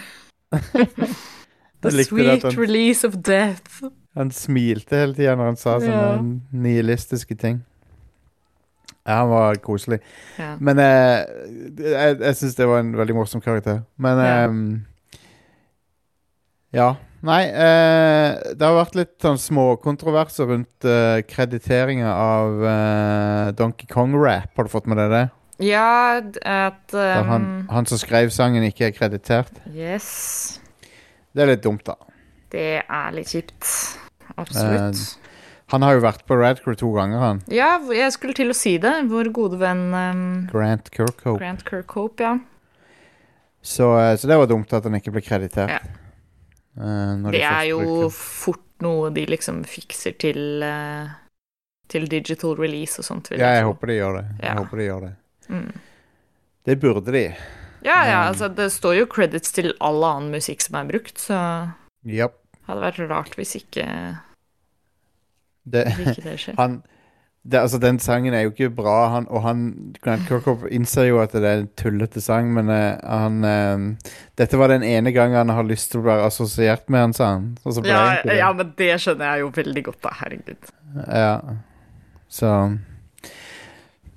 The 1.81 1.91
sweet 2.03 2.43
release 2.57 3.03
of 3.07 3.13
death. 3.21 3.83
Han 4.17 4.31
smilte 4.33 4.97
hele 4.97 5.13
tida 5.13 5.35
når 5.37 5.45
han 5.51 5.57
sa 5.61 5.75
sånne 5.79 5.91
Ja. 5.93 6.21
nihilistiske 6.51 7.35
ting. 7.37 7.59
Ja, 9.07 9.19
han 9.21 9.29
var 9.29 9.55
koselig. 9.63 9.99
Ja. 10.39 10.55
Men 10.59 10.79
eh, 10.79 11.21
jeg, 11.79 12.17
jeg 12.19 12.35
syns 12.39 12.55
det 12.57 12.67
var 12.67 12.79
en 12.81 12.95
veldig 12.97 13.15
morsom 13.15 13.41
karakter. 13.45 13.83
Men 13.97 14.17
Ja. 14.17 14.31
ehm, 14.47 14.85
ja. 16.73 16.89
Nei, 17.27 17.43
eh, 17.49 18.53
det 18.57 18.61
har 18.67 18.75
vært 18.77 18.95
litt 18.97 19.15
sånn 19.23 19.39
småkontroverser 19.41 20.45
rundt 20.51 20.85
uh, 20.85 21.17
krediteringa 21.25 22.11
av 22.13 22.65
eh, 22.73 23.51
Donkey 23.57 23.87
Kong-rap. 23.89 24.51
Har 24.55 24.67
du 24.67 24.69
fått 24.69 24.85
med 24.89 24.97
deg 25.01 25.09
det? 25.13 25.23
Ja, 25.59 26.21
at 26.45 26.87
Da 26.93 27.23
han, 27.25 27.45
um, 27.45 27.67
han 27.73 27.85
som 27.89 27.97
skrev 27.97 28.29
sangen, 28.33 28.63
ikke 28.67 28.87
er 28.89 28.91
kreditert. 28.93 29.51
Yes. 29.73 30.59
Det 31.33 31.41
er 31.43 31.51
litt 31.55 31.63
dumt, 31.63 31.83
da. 31.87 31.95
Det 32.53 32.83
er 32.87 33.11
litt 33.15 33.27
kjipt. 33.33 33.65
Absolutt. 34.37 35.17
Han 35.73 35.83
har 35.83 35.97
jo 35.97 36.03
vært 36.05 36.21
på 36.29 36.37
Radcrew 36.39 36.77
to 36.79 36.91
ganger, 36.95 37.19
han. 37.19 37.41
ja, 37.51 37.73
jeg 37.91 38.11
skulle 38.15 38.33
til 38.37 38.53
å 38.53 38.55
si 38.55 38.77
det. 38.79 38.93
Vår 39.09 39.31
gode 39.35 39.57
venn 39.59 39.81
um, 39.93 40.21
Grant 40.51 40.87
Kirkhope. 40.93 41.39
Grant 41.41 41.65
Kirkhope, 41.67 42.23
ja. 42.23 42.37
Så, 43.67 43.89
eh, 43.99 44.13
så 44.15 44.29
det 44.29 44.37
var 44.39 44.47
dumt 44.47 44.71
at 44.77 44.85
han 44.87 44.95
ikke 44.95 45.11
ble 45.11 45.21
kreditert. 45.25 45.73
Ja. 45.73 45.79
Eh, 46.77 47.31
Det 47.33 47.41
er 47.43 47.63
jo 47.73 47.79
bruker- 47.81 48.13
fort 48.15 48.63
noe 48.85 49.09
de 49.11 49.25
liksom 49.25 49.63
fikser 49.65 50.13
til 50.21 50.61
uh, 50.63 51.09
Til 51.89 52.05
digital 52.07 52.55
release 52.59 52.99
og 52.99 53.05
sånt. 53.07 53.29
Ja, 53.31 53.37
jeg 53.37 53.55
jeg 53.57 53.65
håper 53.65 53.87
de 53.87 53.93
gjør 53.97 54.17
det. 54.21 54.25
Jeg 54.39 54.49
Ja. 54.51 54.55
håper 54.61 54.77
de 54.77 54.83
gjør 54.87 55.01
det. 55.07 55.15
Mm. 55.47 55.71
Det 56.67 56.75
burde 56.81 57.13
de. 57.15 57.23
Ja, 57.85 58.01
ja, 58.07 58.19
altså 58.27 58.49
det 58.51 58.71
står 58.73 58.97
jo 59.01 59.07
credits 59.07 59.53
til 59.55 59.71
all 59.79 60.03
annen 60.03 60.33
musikk 60.33 60.63
som 60.65 60.79
er 60.79 60.89
brukt, 60.89 61.19
så 61.21 61.39
yep. 62.03 62.35
hadde 62.67 62.83
vært 62.83 63.01
rart 63.11 63.37
hvis 63.37 63.55
ikke, 63.61 63.85
Det, 65.63 65.85
hvis 65.95 66.17
ikke 66.17 66.29
det 66.29 66.37
skjer. 66.41 66.57
han 66.61 66.81
det, 67.47 67.61
altså, 67.61 67.77
Den 67.79 67.99
sangen 67.99 68.33
er 68.33 68.41
jo 68.43 68.51
ikke 68.51 68.69
bra, 68.75 69.07
han, 69.13 69.27
og 69.31 69.41
han 69.45 69.61
Grant 70.03 70.27
Kirkhoff 70.27 70.65
innser 70.71 71.07
jo 71.07 71.21
at 71.23 71.31
det 71.31 71.47
er 71.47 71.61
en 71.61 71.69
tullete 71.79 72.19
sang, 72.19 72.49
men 72.53 72.67
uh, 72.67 72.97
han 72.99 73.39
uh, 73.47 74.11
Dette 74.39 74.59
var 74.59 74.73
den 74.73 74.83
ene 74.83 75.13
gangen 75.15 75.37
han 75.37 75.53
har 75.55 75.67
lyst 75.67 75.93
til 75.93 76.01
å 76.01 76.07
være 76.09 76.27
assosiert 76.27 76.89
med 76.91 77.05
han, 77.05 77.15
sa 77.15 77.29
han. 77.37 77.47
Ja, 77.87 78.19
det. 78.25 78.35
ja, 78.41 78.51
men 78.51 78.73
det 78.75 78.91
skjønner 78.99 79.31
jeg 79.31 79.45
jo 79.45 79.51
veldig 79.55 79.83
godt, 79.87 80.01
da. 80.03 80.13
Herregud. 80.19 80.71
Ja. 81.07 81.33
Så 82.27 82.51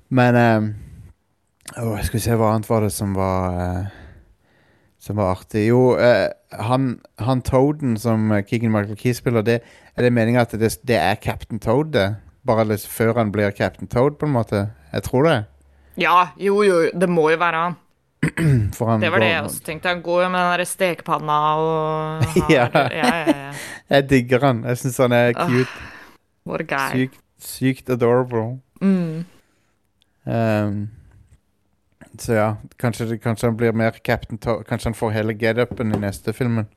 Men 0.09 0.35
eh, 0.35 0.67
åh, 1.77 2.01
Skal 2.03 2.17
vi 2.17 2.23
se 2.23 2.35
hva 2.35 2.53
annet 2.53 2.69
var 2.69 2.81
det 2.85 2.91
som 2.95 3.13
var 3.17 3.59
eh, 3.61 3.85
Som 5.01 5.17
var 5.17 5.35
artig. 5.35 5.67
Jo, 5.67 5.95
eh, 5.97 6.29
han, 6.59 6.99
han 7.17 7.41
Toaden 7.41 7.97
som 7.97 8.29
Keegan 8.47 8.71
Michael 8.71 8.97
Key 8.99 9.13
spiller, 9.17 9.41
det, 9.41 9.61
er 9.95 10.05
det 10.05 10.11
meninga 10.13 10.43
at 10.45 10.51
det, 10.59 10.73
det 10.87 10.97
er 10.99 11.15
Captain 11.15 11.59
Toad, 11.59 11.93
det? 11.95 12.09
Bare 12.45 12.65
litt 12.69 12.85
før 12.85 13.17
han 13.17 13.31
blir 13.33 13.51
Captain 13.51 13.87
Toad, 13.89 14.19
på 14.19 14.25
en 14.29 14.35
måte? 14.35 14.67
Jeg 14.93 15.03
tror 15.07 15.25
det. 15.25 15.37
Ja, 16.01 16.27
jo, 16.37 16.61
jo, 16.65 16.83
det 16.93 17.09
må 17.09 17.29
jo 17.31 17.39
være 17.41 17.63
han. 17.65 17.79
Han 18.77 19.01
Det 19.01 19.09
var 19.09 19.19
det 19.23 19.31
jeg 19.31 19.43
også 19.43 19.63
tenkte. 19.65 19.89
Han 19.89 20.01
går 20.05 20.23
jo 20.23 20.29
med 20.29 20.39
den 20.39 20.59
der 20.59 20.65
stekepanna 20.69 21.37
og 21.57 22.23
har, 22.35 22.51
Ja. 22.53 22.67
ja, 22.75 22.89
ja, 22.93 23.33
ja. 23.33 23.51
Jeg 23.89 24.09
digger 24.09 24.45
han. 24.45 24.63
Jeg 24.69 24.77
syns 24.77 24.97
han 25.01 25.11
er 25.17 25.33
cute. 25.33 25.87
Uh, 26.45 26.53
a. 26.61 26.83
Sykt, 26.93 27.17
sykt 27.41 27.89
adorable. 27.89 28.59
Mm. 28.81 29.25
Ehm, 30.29 30.77
så 32.21 32.37
ja, 32.37 32.49
kanskje, 32.81 33.17
kanskje 33.21 33.49
han 33.49 33.57
blir 33.57 33.73
mer 33.77 33.97
Captain 34.03 34.39
Toad 34.41 34.65
Kanskje 34.69 34.91
han 34.91 34.97
får 34.97 35.15
hele 35.15 35.33
get-upen 35.37 35.95
i 35.95 35.99
neste 36.01 36.33
filmen. 36.33 36.67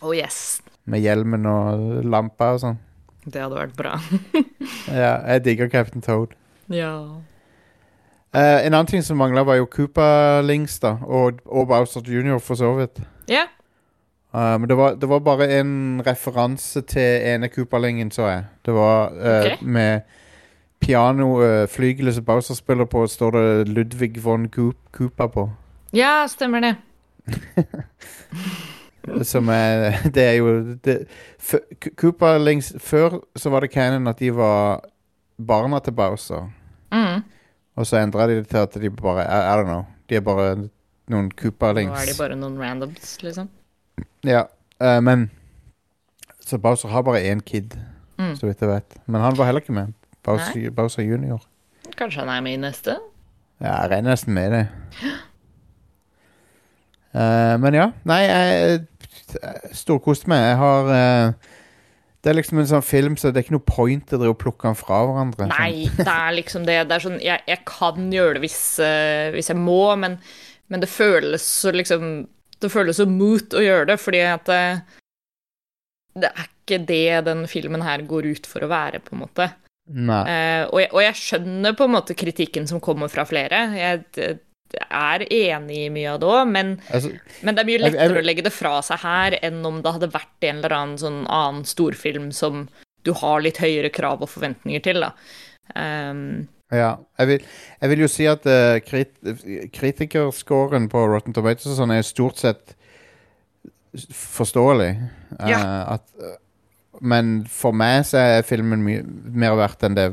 Oh 0.00 0.16
yes. 0.16 0.62
Med 0.84 1.04
hjelmen 1.04 1.46
og 1.48 2.04
lampa 2.04 2.54
og 2.56 2.64
sånn. 2.64 2.80
Det 3.24 3.40
hadde 3.40 3.60
vært 3.60 3.78
bra. 3.78 3.98
Ja, 4.88 5.14
jeg 5.32 5.44
digger 5.44 5.70
Captain 5.72 6.02
Toad. 6.04 6.34
ja. 6.68 6.96
Eh, 8.34 8.66
en 8.66 8.74
annen 8.74 8.86
ting 8.90 9.02
som 9.06 9.16
mangla, 9.16 9.44
var 9.46 9.60
jo 9.60 9.68
Koopa 9.70 10.40
Links, 10.42 10.80
da. 10.82 10.96
Og, 11.06 11.38
og 11.46 11.68
Bowser 11.70 12.02
Jr., 12.02 12.40
for 12.42 12.58
så 12.58 12.72
vidt. 12.74 12.98
Ja. 13.30 13.44
Eh, 14.34 14.56
men 14.58 14.66
det 14.68 14.74
var, 14.74 14.96
det 14.98 15.08
var 15.08 15.22
bare 15.22 15.46
en 15.60 16.02
referanse 16.06 16.82
til 16.90 17.22
ene 17.30 17.48
Koopa-lingen, 17.48 18.10
så 18.10 18.26
jeg. 18.26 18.44
Det 18.66 18.74
var 18.74 19.14
eh, 19.14 19.38
okay. 19.38 19.56
med 19.62 20.00
pianoflygelet 20.84 22.14
som 22.14 22.24
Bowser 22.24 22.54
spiller 22.58 22.84
på, 22.90 23.06
står 23.08 23.30
det 23.36 23.68
Ludvig 23.68 24.18
von 24.24 24.48
Coopa 24.48 24.78
Koopa 24.92 25.26
på. 25.28 25.48
ja, 25.92 26.26
stemmer 26.28 26.60
det. 26.60 26.74
Som 29.24 29.48
er 29.52 29.98
Det 30.14 30.22
er 30.24 30.32
jo 30.38 30.74
det, 30.84 30.94
Koopa 31.96 32.38
Links 32.38 32.72
Før 32.80 33.18
så 33.36 33.50
var 33.52 33.60
det 33.64 33.70
canon 33.74 34.06
at 34.08 34.18
de 34.18 34.30
var 34.34 34.80
barna 35.38 35.78
til 35.84 35.92
Bowser. 35.92 36.46
Mm. 36.92 37.22
Og 37.76 37.86
så 37.86 37.98
endra 38.00 38.26
de 38.30 38.36
det 38.38 38.48
til 38.48 38.56
at 38.62 38.74
de 38.80 38.90
bare 38.90 39.24
I, 39.26 39.40
I 39.52 39.56
don't 39.60 39.68
know. 39.68 39.84
De 40.08 40.16
er 40.16 40.20
bare 40.24 40.54
noen 41.10 41.30
Koopa 41.36 41.72
Nå 41.76 41.80
er 41.92 42.06
de 42.12 42.16
bare 42.18 42.36
noen 42.38 42.56
randoms, 42.60 43.18
liksom. 43.22 43.48
Ja, 44.24 44.44
uh, 44.80 45.00
men 45.04 45.30
Så 46.40 46.58
Bowser 46.58 46.88
har 46.88 47.02
bare 47.02 47.24
én 47.32 47.40
kid, 47.44 47.76
Mm. 48.18 48.36
så 48.36 48.46
vidt 48.46 48.60
jeg 48.62 48.68
vet. 48.70 48.94
Men 49.10 49.20
han 49.20 49.34
var 49.36 49.44
heller 49.48 49.60
ikke 49.60 49.72
med. 49.74 49.88
Bowser, 50.24 50.70
Bowser 50.74 51.04
junior. 51.04 51.42
Kanskje 51.98 52.24
han 52.24 52.32
er 52.32 52.44
med 52.44 52.56
i 52.56 52.62
neste? 52.62 52.96
Ja, 53.62 53.84
jeg 53.84 53.90
regner 53.92 54.14
nesten 54.14 54.34
med 54.34 54.54
det. 54.54 54.62
Uh, 57.14 57.54
men 57.62 57.76
ja. 57.76 57.90
Nei, 58.08 58.22
jeg 58.26 58.80
storkoste 59.76 60.30
meg. 60.30 60.42
Jeg 60.42 60.56
har 60.58 60.88
uh, 60.90 61.52
Det 62.24 62.32
er 62.32 62.38
liksom 62.38 62.58
en 62.62 62.70
sånn 62.70 62.86
film, 62.86 63.18
så 63.20 63.30
det 63.30 63.40
er 63.40 63.46
ikke 63.46 63.56
noe 63.58 63.68
point 63.68 64.14
å 64.16 64.34
plukke 64.40 64.66
den 64.66 64.78
fra 64.80 65.02
hverandre. 65.06 65.44
sånn. 65.44 65.54
Nei, 65.54 65.86
det 66.00 66.08
er 66.08 66.36
liksom 66.40 66.66
det. 66.66 66.80
Det 66.88 66.96
er 66.96 67.06
sånn, 67.06 67.20
jeg, 67.22 67.44
jeg 67.50 67.62
kan 67.68 68.10
gjøre 68.12 68.38
det 68.38 68.44
hvis, 68.46 68.60
uh, 68.82 69.30
hvis 69.36 69.52
jeg 69.52 69.60
må, 69.60 69.82
men, 70.00 70.18
men 70.72 70.82
det 70.82 70.90
føles 70.90 71.44
så 71.44 71.74
liksom 71.74 72.24
Det 72.62 72.70
føles 72.72 72.96
så 72.96 73.04
moot 73.04 73.54
å 73.54 73.60
gjøre 73.60 73.90
det, 73.92 73.98
fordi 74.00 74.20
at 74.24 74.48
det 76.14 76.28
er 76.30 76.46
ikke 76.46 76.78
det 76.88 77.26
den 77.26 77.42
filmen 77.50 77.82
her 77.84 78.00
går 78.08 78.30
ut 78.30 78.46
for 78.48 78.64
å 78.64 78.70
være, 78.70 79.02
på 79.04 79.12
en 79.12 79.20
måte. 79.20 79.50
Eh, 79.90 80.64
og, 80.70 80.78
jeg, 80.80 80.90
og 80.92 81.00
jeg 81.02 81.14
skjønner 81.20 81.76
på 81.76 81.84
en 81.84 81.92
måte 81.96 82.14
kritikken 82.16 82.66
som 82.70 82.80
kommer 82.80 83.10
fra 83.12 83.24
flere. 83.28 83.58
Jeg 83.76 84.04
er 84.90 85.24
enig 85.28 85.76
i 85.86 85.90
mye 85.92 86.14
av 86.14 86.20
det 86.22 86.26
òg, 86.26 86.48
men, 86.50 86.70
Altså, 86.90 87.12
men 87.44 87.54
det 87.54 87.62
er 87.62 87.68
mye 87.68 87.78
Jeg- 87.78 87.92
jeg- 87.92 87.92
lettere 87.92 88.22
å 88.22 88.24
legge 88.24 88.42
det 88.42 88.52
fra 88.52 88.80
seg 88.82 88.98
her 89.04 89.38
enn 89.42 89.60
om 89.66 89.82
det 89.82 89.92
hadde 89.92 90.10
vært 90.10 90.48
en 90.48 90.56
eller 90.56 90.72
annen 90.72 90.96
sånn 90.98 91.20
annen 91.28 91.64
storfilm 91.64 92.32
som 92.32 92.68
du 93.04 93.12
har 93.12 93.40
litt 93.44 93.58
høyere 93.58 93.92
krav 93.92 94.22
og 94.22 94.28
forventninger 94.32 94.82
til, 94.82 95.00
da. 95.04 95.12
Um, 95.76 96.48
ja. 96.72 96.96
Jeg 97.18 97.26
vil, 97.28 97.42
jeg 97.82 97.90
vil 97.90 97.98
jo 97.98 98.08
si 98.08 98.26
at 98.26 98.44
uh, 98.46 98.80
krit, 98.80 99.12
kritikerscoren 99.72 100.88
på 100.88 101.04
Rotten 101.12 101.32
Tomatoes 101.36 101.66
og 101.78 101.78
sånn 101.84 101.92
er 101.96 102.02
stort 102.02 102.36
sett 102.40 102.74
forståelig. 103.94 104.96
Uh, 105.40 105.48
Ja. 105.48 105.60
at, 105.94 106.02
eh, 106.20 106.36
men 107.04 107.34
for 107.52 107.76
meg 107.76 108.06
så 108.08 108.18
er 108.38 108.46
filmen 108.48 108.80
mye 108.86 109.02
mer 109.34 109.54
verdt 109.60 109.84
enn 109.86 109.98
det. 109.98 110.08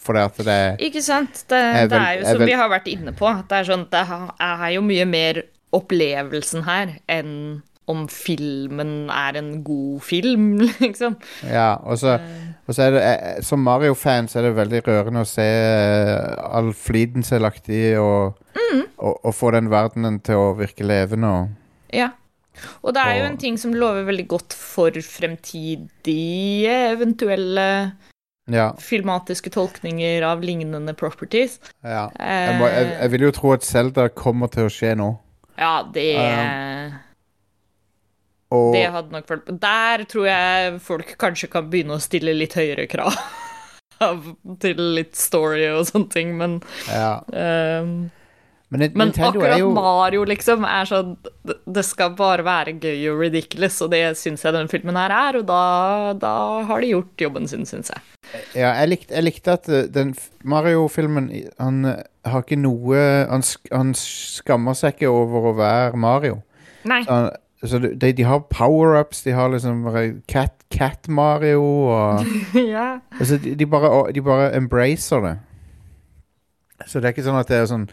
Fordi 0.00 0.20
at 0.24 0.38
det 0.40 0.52
er 0.56 0.76
ikke 0.86 1.02
sant? 1.04 1.42
Det, 1.50 1.58
Jeg 1.60 1.88
det 1.92 1.98
er 2.00 2.12
jo 2.18 2.22
som 2.24 2.30
som 2.32 2.38
vel- 2.40 2.48
vi 2.48 2.58
har 2.60 2.70
vært 2.72 2.86
inne 2.92 3.12
på, 3.16 3.32
det 3.50 3.56
er 3.58 3.66
sånn 3.68 3.82
Det 3.92 4.04
er 4.40 4.68
jo 4.74 4.80
mye 4.86 5.04
mer 5.08 5.42
opplevelsen 5.76 6.64
her 6.66 6.94
enn 7.08 7.34
om 7.90 8.04
filmen 8.06 9.10
er 9.10 9.36
en 9.40 9.50
god 9.66 10.00
film, 10.06 10.60
liksom. 10.80 11.16
Ja, 11.42 11.72
og 11.82 11.98
så, 11.98 12.12
og 12.68 12.76
så 12.76 12.84
er 12.86 12.94
det 12.94 13.00
eh, 13.02 13.40
Som 13.42 13.64
Mario-fan 13.66 14.28
så 14.30 14.38
er 14.38 14.46
det 14.46 14.52
veldig 14.60 14.82
rørende 14.86 15.24
å 15.24 15.28
se 15.28 15.42
eh, 15.42 16.36
all 16.54 16.70
fliden 16.76 17.26
som 17.26 17.40
er 17.40 17.44
lagt 17.48 17.66
i, 17.72 17.82
og, 17.98 18.38
og, 18.96 19.16
og 19.26 19.34
få 19.34 19.50
den 19.56 19.72
verdenen 19.72 20.20
til 20.22 20.38
å 20.38 20.52
virke 20.60 20.86
levende. 20.86 21.32
Og, 21.34 21.56
Ja. 21.92 22.12
Og 22.82 22.94
det 22.96 23.02
er 23.02 23.18
jo 23.20 23.26
en 23.30 23.40
ting 23.40 23.58
som 23.60 23.74
lover 23.76 24.06
veldig 24.08 24.26
godt 24.30 24.56
for 24.56 24.94
fremtidige 25.04 26.76
eventuelle 26.90 27.66
ja, 28.50 28.70
filmatiske 28.80 29.50
tolkninger 29.54 30.22
av 30.26 30.42
lignende 30.42 30.94
properties. 30.94 31.60
ja. 31.82 32.08
Jeg, 32.18 32.56
må, 32.58 32.68
jeg, 32.70 32.88
jeg 32.96 33.12
vil 33.14 33.28
jo 33.28 33.34
tro 33.36 33.52
at 33.56 33.66
Zelda 33.66 34.08
kommer 34.08 34.50
til 34.52 34.68
å 34.68 34.72
skje 34.72 34.94
nå. 34.98 35.12
Ja, 35.60 35.74
det 35.92 36.14
Og 38.50 38.72
Det 38.74 38.86
hadde 38.94 39.12
nok 39.12 39.26
følt 39.28 39.50
Der 39.60 40.04
tror 40.08 40.24
jeg 40.24 40.78
folk 40.80 41.10
kanskje 41.20 41.50
kan 41.52 41.68
begynne 41.70 41.98
å 41.98 42.02
stille 42.02 42.32
litt 42.32 42.56
høyere 42.56 42.86
krav 42.90 43.12
til 44.64 44.80
litt 44.96 45.18
story 45.20 45.66
og 45.74 45.84
sånne 45.90 46.08
ting, 46.14 46.32
men 46.40 46.56
ja. 46.88 47.18
ehm, 47.36 48.08
Men, 48.70 48.84
Men 48.94 49.08
Nintendo 49.10 49.40
akkurat 49.40 49.58
jo 49.58 49.70
Mario, 49.74 50.24
liksom, 50.30 50.62
er 50.64 50.84
sånn 50.86 51.16
det- 51.74 51.82
skal 51.84 52.12
bare 52.14 52.44
være 52.46 52.76
gøy 52.78 53.08
og 53.10 53.18
ridiculous, 53.18 53.80
og 53.82 53.90
det 53.90 54.02
syns 54.16 54.44
jeg 54.46 54.54
denne 54.54 54.70
filmen 54.70 54.94
her 54.94 55.10
er, 55.10 55.38
og 55.40 55.46
da, 55.48 56.12
da 56.14 56.62
har 56.68 56.80
de 56.84 56.92
gjort 56.92 57.16
jobben 57.24 57.48
sin, 57.50 57.64
syns 57.66 57.90
jeg. 57.90 58.04
Ja, 58.54 58.70
jeg 58.78 58.88
likte, 58.92 59.14
jeg 59.16 59.24
likte 59.26 59.52
at 59.58 59.66
uh, 59.68 59.80
den 59.90 60.14
Mario-filmen 60.46 61.26
Han 61.58 61.84
uh, 61.84 61.96
har 62.30 62.44
ikke 62.46 62.60
noe 62.62 63.00
han, 63.26 63.42
han 63.72 63.90
skammer 63.98 64.78
seg 64.78 64.94
ikke 64.94 65.10
over 65.10 65.50
å 65.50 65.56
være 65.58 65.96
Mario. 65.98 66.38
Nei. 66.86 67.02
Så, 67.02 67.10
han- 67.10 67.30
så 67.66 67.76
de, 67.82 68.12
de 68.16 68.22
har 68.24 68.38
power-ups, 68.48 69.24
de 69.26 69.34
har 69.36 69.50
liksom 69.52 69.82
bare 69.84 70.04
Cat, 70.30 70.54
Cat 70.72 71.08
Mario 71.12 71.60
og 71.60 72.22
ja. 72.54 73.00
Altså, 73.18 73.36
de, 73.36 73.52
de, 73.58 73.66
bare, 73.66 73.90
de 74.14 74.22
bare 74.24 74.46
embracer 74.56 75.20
det. 75.26 75.34
Så 76.86 77.00
det 77.02 77.10
er 77.10 77.12
ikke 77.18 77.26
sånn 77.26 77.36
at 77.42 77.50
det 77.50 77.58
er 77.60 77.66
sånn 77.68 77.88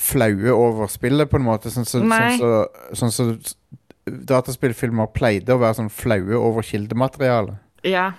flaue 0.00 0.52
over 0.52 0.90
spillet, 0.92 1.28
på 1.30 1.40
en 1.40 1.46
måte. 1.46 1.72
Sånn 1.72 1.88
som 1.88 2.06
så, 2.10 2.16
sånn 2.16 2.38
så, 2.40 3.00
sånn 3.00 3.14
så 3.14 3.66
dataspillfilmer 4.06 5.10
pleide 5.16 5.54
å 5.54 5.60
være 5.62 5.80
sånn 5.80 5.92
flaue 5.92 6.38
over 6.38 6.66
kildemateriale. 6.66 7.56
Ja. 7.86 8.12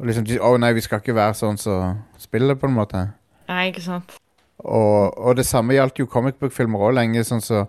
Og 0.00 0.08
liksom, 0.08 0.26
Å 0.40 0.54
Å 0.54 0.60
nei, 0.60 0.72
vi 0.76 0.84
skal 0.84 1.02
ikke 1.02 1.16
være 1.16 1.36
sånn 1.38 1.60
som 1.60 1.98
spillet, 2.20 2.58
på 2.60 2.70
en 2.70 2.76
måte. 2.76 3.06
Nei, 3.50 3.68
ikke 3.72 3.84
sant. 3.84 4.16
Og, 4.64 5.12
og 5.18 5.34
det 5.36 5.44
samme 5.46 5.76
gjaldt 5.76 5.98
jo 6.00 6.08
comic 6.10 6.38
book-filmer 6.40 6.86
òg 6.88 6.94
lenge. 6.96 7.24
Sånn 7.26 7.42
så 7.44 7.66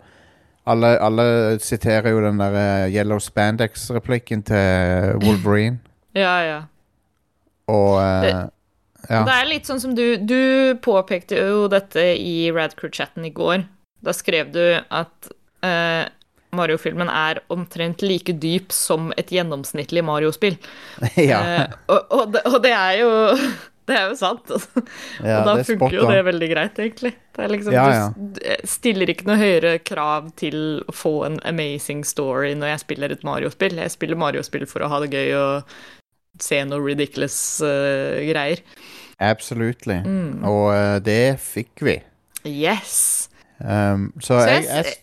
alle, 0.65 0.95
alle 1.03 1.25
siterer 1.61 2.13
jo 2.13 2.21
den 2.23 2.39
der 2.41 2.55
eh, 2.57 2.93
Yellow 2.95 3.19
Spandex-replikken 3.21 4.45
til 4.47 5.19
Wolverine. 5.25 5.81
Ja, 6.17 6.37
ja. 6.45 6.61
Og 7.69 7.99
eh, 7.99 8.45
ja. 9.09 9.21
Det 9.27 9.37
er 9.37 9.49
litt 9.49 9.69
sånn 9.69 9.81
som 9.81 9.95
du 9.97 10.17
Du 10.17 10.75
påpekte 10.85 11.39
jo 11.39 11.65
dette 11.71 12.03
i 12.19 12.51
Radcrew-chatten 12.53 13.27
i 13.27 13.33
går. 13.35 13.65
Da 14.05 14.13
skrev 14.13 14.51
du 14.53 14.63
at 14.77 15.31
eh, 15.65 16.05
Mario-filmen 16.55 17.09
er 17.11 17.41
omtrent 17.53 18.03
like 18.05 18.35
dyp 18.41 18.73
som 18.73 19.11
et 19.19 19.31
gjennomsnittlig 19.33 20.03
Mario-spill. 20.05 20.57
ja, 21.31 21.39
Eh, 21.45 21.79
og, 21.91 22.11
og, 22.11 22.27
det, 22.35 22.43
og 22.49 22.59
det 22.65 22.75
er 22.75 22.99
jo 23.03 23.13
Det 23.85 23.93
er 23.93 24.07
jo 24.09 24.15
sant. 24.17 24.49
ja, 25.21 25.35
og 25.37 25.45
da 25.45 25.51
det 25.53 25.61
er 25.61 25.67
funker 25.67 25.93
jo 25.93 26.07
det 26.09 26.21
veldig 26.25 26.47
greit, 26.49 26.79
egentlig. 26.81 27.11
Det 27.37 27.49
liksom, 27.51 27.75
Ja, 27.75 28.07
du 28.15 28.39
stiller 28.65 29.11
ikke 29.13 29.27
noe 29.29 29.37
høyere 29.37 29.75
krav 29.85 30.31
til 30.41 30.57
å 30.89 30.95
få 30.95 31.11
en 31.27 31.37
amazing 31.45 32.01
story 32.07 32.55
når 32.57 32.73
jeg 32.73 32.81
spiller 32.87 33.13
et 33.13 33.25
Mario-spill. 33.27 33.77
Jeg 33.77 33.93
spiller 33.93 34.17
Mario-spill 34.17 34.65
for 34.71 34.81
å 34.81 34.89
ha 34.89 35.03
det 35.03 35.11
gøy 35.13 35.35
og 35.37 35.75
se 36.41 36.63
noe 36.65 36.81
ridiculous 36.81 37.37
uh, 37.61 38.17
greier. 38.25 38.65
Absolutely. 39.21 40.01
Mm. 40.03 40.43
Og 40.47 40.67
uh, 40.73 40.97
det 41.03 41.37
fikk 41.43 41.83
vi. 41.85 41.99
Yes! 42.45 43.29
Um, 43.59 44.11
så, 44.19 44.41
Så 44.41 44.41
jeg, 44.49 44.65
jeg 44.65 44.85
jeg 44.85 44.95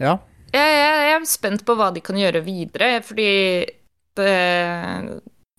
Ja. 0.00 0.16
Jeg, 0.52 0.72
jeg, 0.72 1.12
er 1.12 1.24
spent 1.28 1.64
på 1.66 1.74
hva 1.76 1.90
de 1.92 2.00
kan 2.04 2.16
gjøre 2.18 2.42
videre, 2.44 3.00
fordi 3.04 3.30
det 4.16 4.34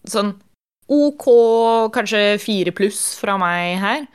Sånn 0.08 0.32
OK, 0.88 1.26
kanskje 1.92 2.38
fire 2.40 2.72
pluss 2.72 3.18
fra 3.20 3.36
meg 3.42 3.74
her. 3.82 4.06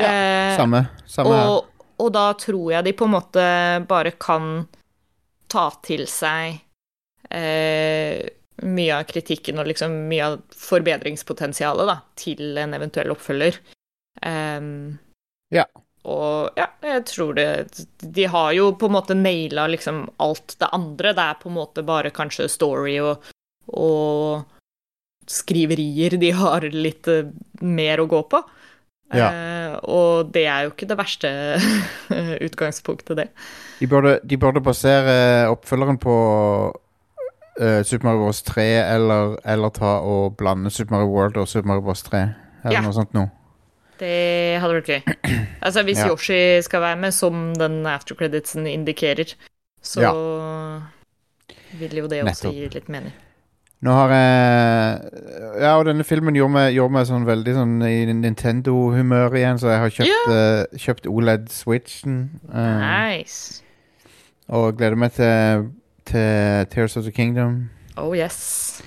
Eh, 0.00 0.54
Samme. 0.56 0.86
Samme 1.04 1.34
her. 1.36 1.50
og, 1.50 1.82
og 2.00 2.12
da 2.14 2.30
tror 2.40 2.70
jeg 2.72 2.86
de 2.86 2.94
på 2.96 3.04
en 3.04 3.12
måte 3.12 3.44
bare 3.88 4.14
kan 4.16 4.64
ta 5.52 5.66
til 5.84 6.06
seg 6.08 6.56
eh, 7.28 8.24
mye 8.62 9.00
av 9.00 9.08
kritikken 9.10 9.60
og 9.60 9.68
liksom 9.68 9.96
mye 10.10 10.30
av 10.30 10.38
forbedringspotensialet 10.56 11.90
da, 11.90 11.98
til 12.16 12.56
en 12.62 12.76
eventuell 12.78 13.12
oppfølger. 13.12 13.58
Um, 14.24 14.96
Ja. 15.54 15.66
Og 16.06 16.54
ja, 16.58 16.68
jeg 16.86 17.02
tror 17.10 17.34
det 17.34 17.46
De 18.00 18.26
har 18.30 18.52
jo 18.54 18.70
på 18.78 18.86
en 18.88 18.94
måte 18.94 19.16
naila 19.18 19.66
liksom 19.70 20.04
alt 20.22 20.56
det 20.60 20.70
andre. 20.72 21.14
Det 21.16 21.24
er 21.24 21.40
på 21.40 21.50
en 21.50 21.58
måte 21.58 21.86
bare 21.86 22.14
kanskje 22.14 22.48
story 22.50 22.98
og, 23.02 23.26
og 23.74 24.46
skriverier 25.26 26.14
de 26.22 26.30
har 26.38 26.68
litt 26.70 27.08
eh, 27.10 27.32
mer 27.66 28.02
å 28.02 28.06
gå 28.10 28.22
på. 28.30 28.42
Ja. 29.14 29.30
Uh, 29.30 29.74
og 29.86 30.30
det 30.34 30.44
er 30.50 30.64
jo 30.66 30.72
ikke 30.72 30.88
det 30.90 30.98
verste 30.98 31.30
utgangspunktet, 32.46 33.18
det. 33.18 33.26
De 33.80 33.86
burde, 33.90 34.16
de 34.22 34.38
burde 34.38 34.62
basere 34.62 35.46
oppfølgeren 35.50 35.98
på 36.02 36.14
eh, 37.60 37.82
Super 37.82 38.04
Mario 38.08 38.24
Bros. 38.24 38.42
3, 38.42 38.66
eller, 38.94 39.36
eller 39.44 39.68
ta 39.70 39.98
og 40.00 40.36
blande 40.36 40.70
Super 40.70 40.96
Mario 40.96 41.08
World 41.12 41.36
og 41.36 41.48
Super 41.48 41.66
Mario 41.68 41.82
Bros. 41.82 42.02
3. 42.02 42.22
Eller 42.64 42.72
Ja. 42.78 42.80
noe 42.82 42.92
sånt 42.92 43.14
noe. 43.14 43.30
Det 43.98 44.60
hadde 44.60 44.74
vært 44.82 44.90
gøy. 44.92 45.02
Altså, 45.66 45.82
hvis 45.82 45.98
Ja. 45.98 46.08
Yoshi 46.10 46.62
skal 46.62 46.80
være 46.80 46.96
med, 47.00 47.12
som 47.14 47.54
den 47.54 47.80
aftercreditsen 47.86 48.66
indikerer, 48.66 49.34
så 49.82 50.02
vil 51.78 51.96
jo 51.96 52.06
det 52.08 52.22
også 52.24 52.48
Nettopp. 52.48 52.54
gi 52.54 52.68
litt 52.74 52.88
mening. 52.92 53.12
Nå 53.82 53.92
har 53.92 54.08
jeg 54.08 55.00
Ja, 55.60 55.76
og 55.78 55.84
denne 55.86 56.04
filmen 56.04 56.34
gjorde 56.34 56.52
meg, 56.52 56.74
gjorde 56.74 56.92
meg 56.92 57.06
sånn 57.06 57.26
veldig 57.28 57.54
sånn 57.54 57.74
i 57.84 58.06
Nintendo-humør 58.12 59.34
igjen, 59.36 59.58
så 59.60 59.68
jeg 59.72 59.78
har 59.82 59.90
kjøpt, 59.90 60.30
eh, 60.32 60.78
kjøpt 60.80 61.06
OLED-switchen. 61.12 62.16
Uh, 62.52 62.80
Nice. 62.80 63.62
og 64.48 64.76
gleder 64.78 64.96
meg 64.96 65.12
til, 65.12 65.70
til 66.06 66.66
Tears 66.72 66.96
of 66.96 67.02
the 67.04 67.12
Kingdom, 67.12 67.68
Oh 67.96 68.12
yes. 68.16 68.82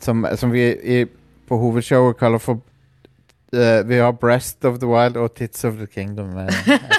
som, 0.00 0.26
som 0.36 0.50
vi 0.52 0.64
i, 0.82 1.04
på 1.48 1.56
hovedshowet 1.58 2.16
kaller 2.20 2.38
for 2.38 2.58
uh, 3.54 3.88
Vi 3.88 3.96
har 3.98 4.12
Breast 4.12 4.64
of 4.68 4.78
the 4.78 4.86
Wild 4.88 5.16
og 5.16 5.34
Tits 5.34 5.64
of 5.64 5.74
the 5.80 5.86
Kingdom, 5.86 6.34
Uh, 6.36 6.50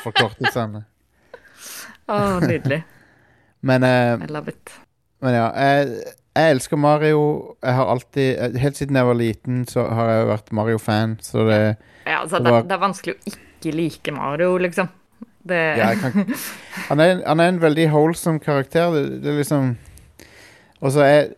forkortelsene. 0.04 0.84
Å, 2.10 2.40
nydelig. 2.42 2.82
Men, 3.62 3.84
uh, 3.84 4.24
I 4.26 4.32
love 4.32 4.50
it. 4.50 4.72
men 5.22 5.36
ja, 5.36 5.50
jeg, 5.54 5.90
jeg 6.36 6.56
elsker 6.56 6.78
Mario. 6.80 7.22
Jeg 7.64 7.74
har 7.76 7.90
alltid 7.92 8.58
Helt 8.58 8.78
siden 8.80 8.96
jeg 8.96 9.06
var 9.06 9.18
liten, 9.20 9.66
så 9.68 9.84
har 9.94 10.10
jeg 10.14 10.28
vært 10.32 10.52
Mario-fan, 10.56 11.18
så 11.22 11.44
det 11.50 11.60
Ja, 12.08 12.22
altså, 12.24 12.40
Det 12.40 12.46
det, 12.46 12.54
var- 12.54 12.64
det 12.64 12.72
er 12.78 12.82
vanskelig 12.88 13.14
å 13.16 13.34
ikke 13.34 13.76
like 13.76 14.12
Mario, 14.16 14.58
liksom. 14.58 14.90
Det 15.50 15.60
Ja, 15.80 15.90
kan, 16.00 16.26
han, 16.90 17.00
er, 17.04 17.20
han 17.26 17.40
er 17.44 17.52
en 17.54 17.62
veldig 17.62 17.88
holsom 17.94 18.40
karakter. 18.44 18.92
Det, 18.96 19.22
det 19.26 19.36
liksom 19.42 19.74
Og 20.82 20.92
så 20.96 21.04
er 21.04 21.30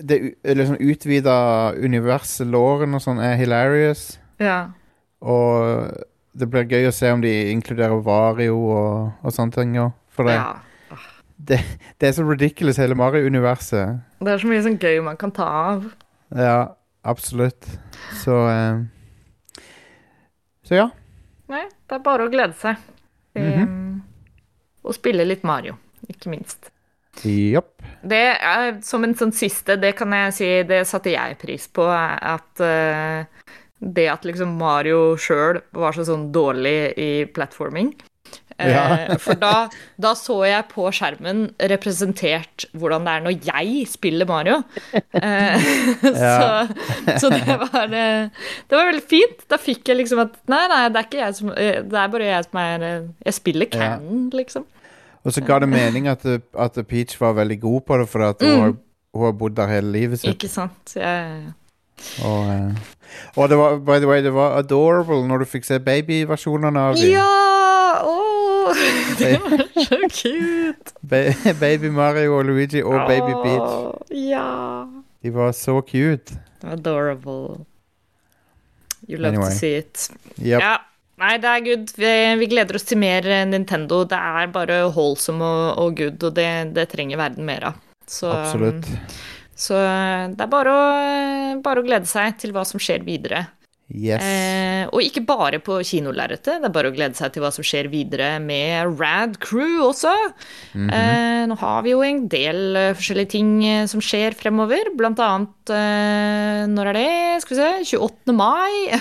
det 0.00 0.20
liksom 0.44 0.78
utvida 0.80 1.34
universet, 1.76 2.46
låren 2.48 2.94
og 2.96 3.02
sånn, 3.04 3.18
er 3.22 3.36
hilarious. 3.40 4.18
ja. 4.40 4.60
Og 5.20 5.90
det 6.32 6.46
blir 6.48 6.62
gøy 6.70 6.86
å 6.88 6.92
se 6.94 7.10
om 7.12 7.20
de 7.20 7.28
inkluderer 7.52 7.98
Vario 8.06 8.54
og, 8.70 9.10
og 9.20 9.32
sånne 9.34 9.52
ting 9.52 9.74
òg. 9.82 9.90
For 10.14 10.24
det, 10.24 10.36
ja. 10.38 10.96
det, 11.50 11.58
det 12.00 12.08
er 12.08 12.14
så 12.16 12.24
ridiculous, 12.24 12.78
hele 12.80 12.94
Mario-universet. 12.96 13.98
Det 14.22 14.32
er 14.32 14.40
så 14.40 14.48
mye 14.48 14.62
sånn 14.64 14.78
gøy 14.80 15.02
man 15.04 15.18
kan 15.20 15.34
ta 15.36 15.48
av. 15.74 15.84
Ja, 16.32 16.54
absolutt. 17.04 17.68
Så 18.22 18.38
eh, 18.48 18.80
Så 20.70 20.78
ja. 20.78 20.86
Nei, 21.50 21.66
det 21.90 21.98
er 21.98 22.04
bare 22.06 22.28
å 22.28 22.32
glede 22.32 22.56
seg. 22.62 22.78
Til, 23.34 23.52
-hmm. 23.52 24.00
Og 24.82 24.94
spille 24.94 25.24
litt 25.24 25.44
Mario, 25.44 25.74
ikke 26.08 26.30
minst. 26.30 26.70
Yep. 27.26 27.82
Det 28.02 28.26
er 28.40 28.80
som 28.82 29.04
en 29.04 29.14
sånn 29.14 29.32
siste, 29.32 29.76
det 29.76 29.96
kan 29.98 30.12
jeg 30.12 30.32
si, 30.32 30.62
det 30.62 30.86
satte 30.86 31.10
jeg 31.10 31.38
pris 31.38 31.68
på, 31.68 31.84
at 31.84 32.60
uh, 32.60 33.24
det 33.80 34.06
at 34.08 34.24
liksom 34.24 34.56
Mario 34.60 35.16
sjøl 35.16 35.60
var 35.72 35.92
så 35.92 36.04
sånn 36.04 36.32
dårlig 36.32 36.92
i 36.96 37.24
platforming. 37.26 37.94
Eh, 38.60 38.70
Ja. 38.74 39.16
for 39.22 39.34
da, 39.40 39.52
da 40.00 40.12
så 40.18 40.36
jeg 40.46 40.66
på 40.70 40.86
skjermen 40.92 41.46
representert 41.72 42.66
hvordan 42.76 43.06
det 43.06 43.14
er 43.16 43.24
når 43.24 43.36
jeg 43.48 43.86
spiller 43.88 44.28
Mario. 44.28 44.58
Eh, 44.92 45.68
Ja. 46.24 46.66
så, 46.68 47.20
så 47.24 47.30
det 47.32 47.56
var 47.60 47.86
eh, 47.88 48.28
Det 48.68 48.76
var 48.76 48.90
veldig 48.92 49.06
fint. 49.10 49.46
Da 49.50 49.56
fikk 49.60 49.88
jeg 49.90 50.00
liksom 50.02 50.22
at 50.26 50.36
Nei, 50.50 50.62
nei, 50.70 50.82
det 50.92 51.00
er 51.02 51.08
ikke 51.08 51.22
jeg 51.24 51.38
som 51.40 51.50
eh, 51.56 51.80
Det 51.86 51.98
er 52.02 52.12
bare 52.12 52.28
jeg 52.30 52.46
som 52.50 52.60
er 52.62 52.84
eh, 52.90 53.08
Jeg 53.26 53.34
spiller 53.40 53.74
Ja. 53.80 53.90
Liksom. 54.36 54.66
Og 55.24 55.34
så 55.36 55.42
ga 55.44 55.58
det 55.60 55.68
mening 55.68 56.06
at, 56.08 56.22
at 56.56 56.78
Peach 56.88 57.18
var 57.20 57.34
veldig 57.36 57.58
god 57.60 57.80
på 57.88 57.98
det, 58.00 58.06
for 58.08 58.24
at 58.24 58.40
hun, 58.40 58.54
har, 58.62 58.70
hun 59.12 59.24
har 59.26 59.34
bodd 59.36 59.52
der 59.58 59.68
hele 59.68 59.90
livet 59.92 60.22
sitt. 60.22 60.30
Ikke 60.32 60.48
sant? 60.48 60.94
Ja, 60.96 61.50
Og, 62.24 62.48
eh, 62.48 62.72
og 63.36 63.50
det 63.52 63.58
var, 63.60 63.76
by 63.84 63.98
the 64.00 64.08
way, 64.08 64.22
det 64.24 64.32
var 64.32 64.56
adorable 64.56 65.20
når 65.28 65.42
du 65.44 65.50
fikk 65.50 65.66
se 65.68 65.76
babyversjonene 65.84 66.80
av 66.88 66.96
dem. 66.96 67.10
Ja! 67.12 67.26
Det 69.18 69.30
var 69.44 69.64
så 69.84 69.98
cute! 70.12 70.94
Ba 71.02 71.22
baby 71.60 71.90
Mario 71.94 72.36
og 72.38 72.44
Luigi 72.48 72.82
og 72.82 72.96
baby 73.08 73.32
Beach 73.44 74.14
Ja. 74.14 74.44
De 75.22 75.32
var 75.34 75.52
så 75.56 75.80
cute. 75.84 76.38
Adorable. 76.64 77.64
You 79.08 79.18
love 79.18 79.34
Anyway. 79.34 79.50
to 79.50 79.56
see 79.56 79.74
it. 79.80 80.06
Yep. 80.38 80.60
Ja. 80.62 80.76
Nei, 81.20 81.34
det 81.36 81.50
er 81.50 81.60
good. 81.66 81.90
Vi, 82.00 82.10
vi 82.40 82.46
gleder 82.48 82.78
oss 82.78 82.86
til 82.88 82.96
mer 83.00 83.26
eh, 83.28 83.42
Nintendo. 83.48 84.04
Det 84.08 84.16
er 84.16 84.46
bare 84.54 84.78
wholesome 84.94 85.44
og, 85.44 85.66
og 85.82 85.96
good, 85.98 86.22
og 86.24 86.36
det, 86.38 86.46
det 86.76 86.86
trenger 86.94 87.20
verden 87.20 87.44
mer 87.48 87.66
av. 87.72 87.80
Så, 88.08 88.30
Absolutt. 88.32 88.88
Så 89.60 89.76
det 89.76 90.40
er 90.46 90.48
bare 90.52 90.72
å, 90.72 90.84
bare 91.60 91.82
å 91.82 91.84
glede 91.84 92.08
seg 92.08 92.38
til 92.40 92.54
hva 92.56 92.64
som 92.64 92.80
skjer 92.80 93.04
videre. 93.04 93.42
Yes. 93.90 94.22
Eh, 94.22 94.84
og 94.94 95.02
ikke 95.02 95.24
bare 95.26 95.58
på 95.62 95.80
kinolerretet, 95.86 96.60
det 96.62 96.68
er 96.68 96.74
bare 96.74 96.92
å 96.92 96.94
glede 96.94 97.18
seg 97.18 97.32
til 97.34 97.42
hva 97.42 97.50
som 97.54 97.66
skjer 97.66 97.88
videre 97.90 98.28
med 98.42 99.00
Rad 99.00 99.38
Crew 99.42 99.80
også. 99.88 100.12
Mhm. 100.74 100.90
eh, 100.94 101.42
nå 101.50 101.56
har 101.58 101.82
vi 101.82 101.94
jo 101.94 102.02
en 102.06 102.20
del 102.30 102.60
uh, 102.76 102.92
forskjellige 102.94 103.32
ting 103.32 103.50
uh, 103.64 103.86
som 103.90 104.02
skjer 104.04 104.36
fremover, 104.38 104.92
blant 104.94 105.18
annet 105.24 105.72
uh, 105.72 106.66
Når 106.70 106.90
er 106.92 106.98
det? 106.98 107.42
Skal 107.42 107.56
vi 107.56 107.62
se 107.88 107.98
28. 107.98 108.34
mai? 108.36 109.00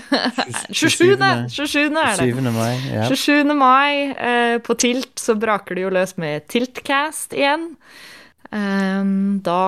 27. 0.73 1.17
27. 1.53 1.97
er 2.03 2.15
det. 2.17 2.29
27. 2.31 2.53
mai. 2.55 2.73
Ja. 2.89 3.05
27. 3.11 3.53
mai 3.53 4.59
på 4.65 4.75
Tilt 4.79 5.19
så 5.21 5.35
braker 5.37 5.75
det 5.77 5.83
jo 5.85 5.91
løs 5.93 6.15
med 6.21 6.47
Tiltcast 6.49 7.35
igjen. 7.37 7.73
Eh, 8.49 9.03
da 9.45 9.59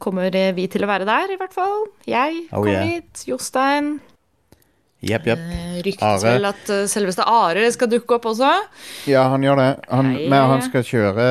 kommer 0.00 0.32
vi 0.56 0.64
til 0.72 0.86
å 0.86 0.88
være 0.88 1.08
der, 1.08 1.34
i 1.34 1.38
hvert 1.40 1.52
fall. 1.56 1.84
Jeg 2.08 2.46
Oh, 2.50 2.62
kommer 2.62 2.78
yeah. 2.78 2.88
hit. 2.94 3.26
Jostein. 3.28 3.98
Jepp, 5.02 5.24
jepp. 5.26 5.40
Eh, 5.50 5.80
Ryktes 5.82 6.22
vel 6.22 6.44
at 6.46 6.68
eh, 6.70 6.84
selveste 6.90 7.24
Are 7.26 7.64
skal 7.74 7.90
dukke 7.90 8.14
opp 8.20 8.28
også. 8.30 8.52
Ja, 9.10 9.24
han 9.32 9.42
gjør 9.42 9.58
det. 9.58 9.70
Han, 9.90 10.12
men 10.14 10.46
han 10.52 10.62
skal 10.62 10.84
kjøre 10.86 11.26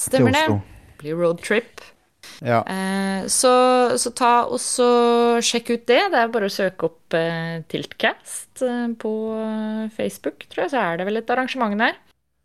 Stemmer 0.00 0.34
det. 0.34 0.42
Oslo. 0.48 0.60
Blir 1.00 1.16
roadtrip. 1.20 1.84
Ja. 2.44 2.62
Eh, 2.66 3.26
så, 3.28 3.52
så 4.00 4.12
ta 4.16 4.32
og 4.48 4.58
så 4.64 4.88
sjekk 5.44 5.70
ut 5.74 5.86
det. 5.90 6.00
Det 6.12 6.18
er 6.22 6.32
bare 6.32 6.48
å 6.48 6.52
søke 6.52 6.88
opp 6.88 7.16
eh, 7.16 7.60
Tiltcast 7.70 8.64
eh, 8.64 8.86
på 9.00 9.12
Facebook, 9.96 10.46
tror 10.50 10.64
jeg, 10.66 10.72
så 10.74 10.82
er 10.82 11.00
det 11.00 11.08
vel 11.08 11.20
et 11.20 11.32
arrangement 11.36 11.78
der. 11.80 11.98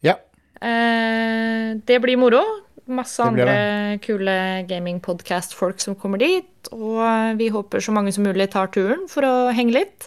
ja. 0.05 0.17
Eh, 0.65 1.75
det 1.85 1.97
blir 2.01 2.15
moro. 2.17 2.39
Masse 2.85 3.23
andre 3.23 3.97
kule 4.03 4.33
gamingpodcast-folk 4.69 5.79
som 5.81 5.95
kommer 5.97 6.21
dit. 6.21 6.69
Og 6.69 7.01
vi 7.39 7.47
håper 7.53 7.81
så 7.81 7.93
mange 7.93 8.11
som 8.13 8.25
mulig 8.25 8.45
tar 8.53 8.69
turen 8.73 9.07
for 9.09 9.25
å 9.25 9.33
henge 9.53 9.73
litt. 9.73 10.05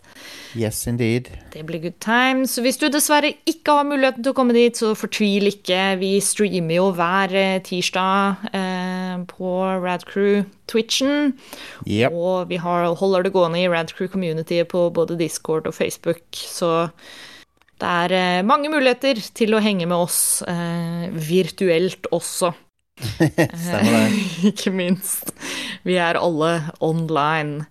Yes, 0.59 0.85
indeed. 0.91 1.29
Det 1.53 1.65
blir 1.67 1.83
good 1.83 1.99
times. 2.03 2.55
Hvis 2.63 2.79
du 2.79 2.87
dessverre 2.91 3.33
ikke 3.51 3.81
har 3.81 3.89
muligheten 3.89 4.23
til 4.23 4.33
å 4.33 4.37
komme 4.39 4.55
dit, 4.55 4.79
så 4.79 4.95
fortvil 4.99 5.51
ikke. 5.51 5.99
Vi 6.01 6.13
streamer 6.25 6.79
jo 6.79 6.89
hver 6.95 7.35
eh, 7.35 7.59
tirsdag 7.67 8.47
eh, 8.55 9.17
på 9.31 9.55
Radcrew 9.83 10.45
Twitchen. 10.71 11.35
Yep. 11.83 12.15
Og 12.15 12.53
vi 12.53 12.61
har, 12.63 12.93
holder 12.99 13.27
det 13.27 13.35
gående 13.35 13.63
i 13.65 13.71
Radcrew-communityet 13.73 14.71
på 14.71 14.87
både 14.95 15.19
Discord 15.19 15.67
og 15.67 15.75
Facebook. 15.75 16.23
Så 16.31 16.87
det 17.79 17.91
er 18.07 18.17
eh, 18.17 18.47
mange 18.47 18.71
muligheter 18.73 19.21
til 19.35 19.55
å 19.55 19.63
henge 19.63 19.87
med 19.91 19.99
oss 19.99 20.41
eh, 20.47 21.11
virtuelt 21.11 22.11
også. 22.15 22.55
Stemmer 23.67 23.95
det. 23.95 24.27
ikke 24.53 24.75
minst. 24.75 25.33
Vi 25.87 25.99
er 26.01 26.19
alle 26.21 26.53
online. 26.85 27.67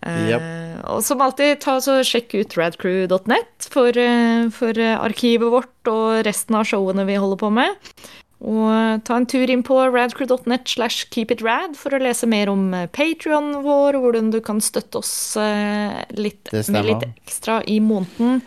Yep. 0.00 0.40
Uh, 0.40 0.78
Og 0.94 1.02
som 1.04 1.20
alltid, 1.20 1.58
ta 1.60 1.76
så 1.84 1.98
sjekk 2.06 2.32
ut 2.38 2.56
radcrew.net 2.56 3.68
for, 3.68 3.92
uh, 3.92 4.48
for 4.54 4.80
eh, 4.80 4.96
arkivet 4.96 5.52
vårt 5.52 5.90
og 5.92 6.22
resten 6.24 6.56
av 6.56 6.64
showene 6.70 7.04
vi 7.08 7.20
holder 7.20 7.40
på 7.40 7.52
med. 7.52 7.92
Og 8.40 9.02
ta 9.04 9.18
en 9.20 9.28
tur 9.28 9.50
inn 9.52 9.60
på 9.66 9.76
radcrew.net 9.92 10.70
slash 10.72 11.10
keepitrad 11.12 11.76
for 11.76 11.92
å 11.92 12.00
lese 12.00 12.24
mer 12.30 12.48
om 12.48 12.70
Patrion 12.96 13.58
vår, 13.66 13.98
hvordan 14.00 14.30
du 14.32 14.38
kan 14.44 14.62
støtte 14.64 15.02
oss 15.02 15.12
uh, 15.36 16.00
litt, 16.16 16.48
med 16.72 16.88
litt 16.88 17.04
ekstra 17.10 17.60
i 17.68 17.76
måneden. 17.84 18.40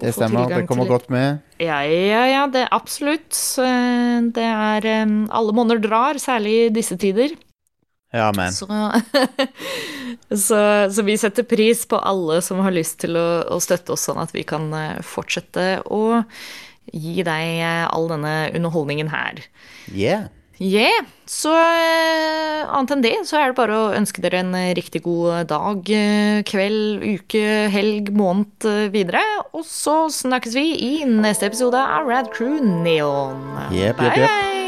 Det 0.00 0.12
stemmer. 0.16 0.48
Det 0.48 0.66
kommer 0.66 0.88
godt 0.88 1.10
med. 1.12 1.42
ja, 1.60 1.82
ja, 1.84 2.22
ja, 2.26 2.46
det 2.50 2.66
absolutt. 2.72 3.36
Eh, 3.60 4.20
Det 4.32 4.44
er 4.48 4.86
eh, 4.88 5.06
Alle 5.30 5.52
måneder 5.52 5.82
drar, 5.84 6.18
særlig 6.18 6.54
i 6.66 6.68
disse 6.74 6.96
tider. 6.96 7.36
Ja, 8.12 8.30
men. 8.36 8.52
Så, 8.52 8.66
så, 10.46 10.58
så 10.92 11.04
vi 11.04 11.16
setter 11.16 11.46
pris 11.48 11.86
på 11.88 11.96
alle 11.96 12.40
som 12.44 12.60
har 12.60 12.74
lyst 12.74 12.98
til 13.04 13.16
å, 13.16 13.44
å 13.48 13.60
støtte 13.60 13.94
oss, 13.94 14.04
sånn 14.08 14.20
at 14.20 14.34
vi 14.36 14.44
kan 14.48 14.68
eh, 14.76 15.00
fortsette 15.04 15.82
å 15.88 16.22
gi 16.92 17.22
deg 17.24 17.62
all 17.88 18.08
denne 18.10 18.50
underholdningen 18.52 19.12
her. 19.12 19.44
Yeah. 19.94 20.28
Yeah. 20.62 21.10
Så 21.26 21.50
eh, 21.54 22.62
annet 22.66 22.92
enn 22.94 23.04
det, 23.04 23.12
så 23.26 23.38
er 23.40 23.50
det 23.50 23.58
bare 23.58 23.78
å 23.78 23.90
ønske 23.96 24.22
dere 24.22 24.42
en 24.42 24.54
eh, 24.58 24.72
riktig 24.78 25.02
god 25.06 25.48
dag, 25.50 25.90
eh, 25.90 26.42
kveld, 26.46 27.02
uke, 27.02 27.44
helg, 27.72 28.12
måned 28.14 28.68
videre. 28.94 29.22
Og 29.56 29.66
så 29.66 30.04
snakkes 30.12 30.58
vi 30.58 30.66
i 30.76 30.92
neste 31.08 31.50
episode 31.50 31.78
av 31.78 32.10
Rad 32.10 32.30
Crew 32.34 32.60
Neon. 32.62 33.46
Yep, 33.70 34.02
yep, 34.02 34.20
yep. 34.22 34.28
bye. 34.28 34.61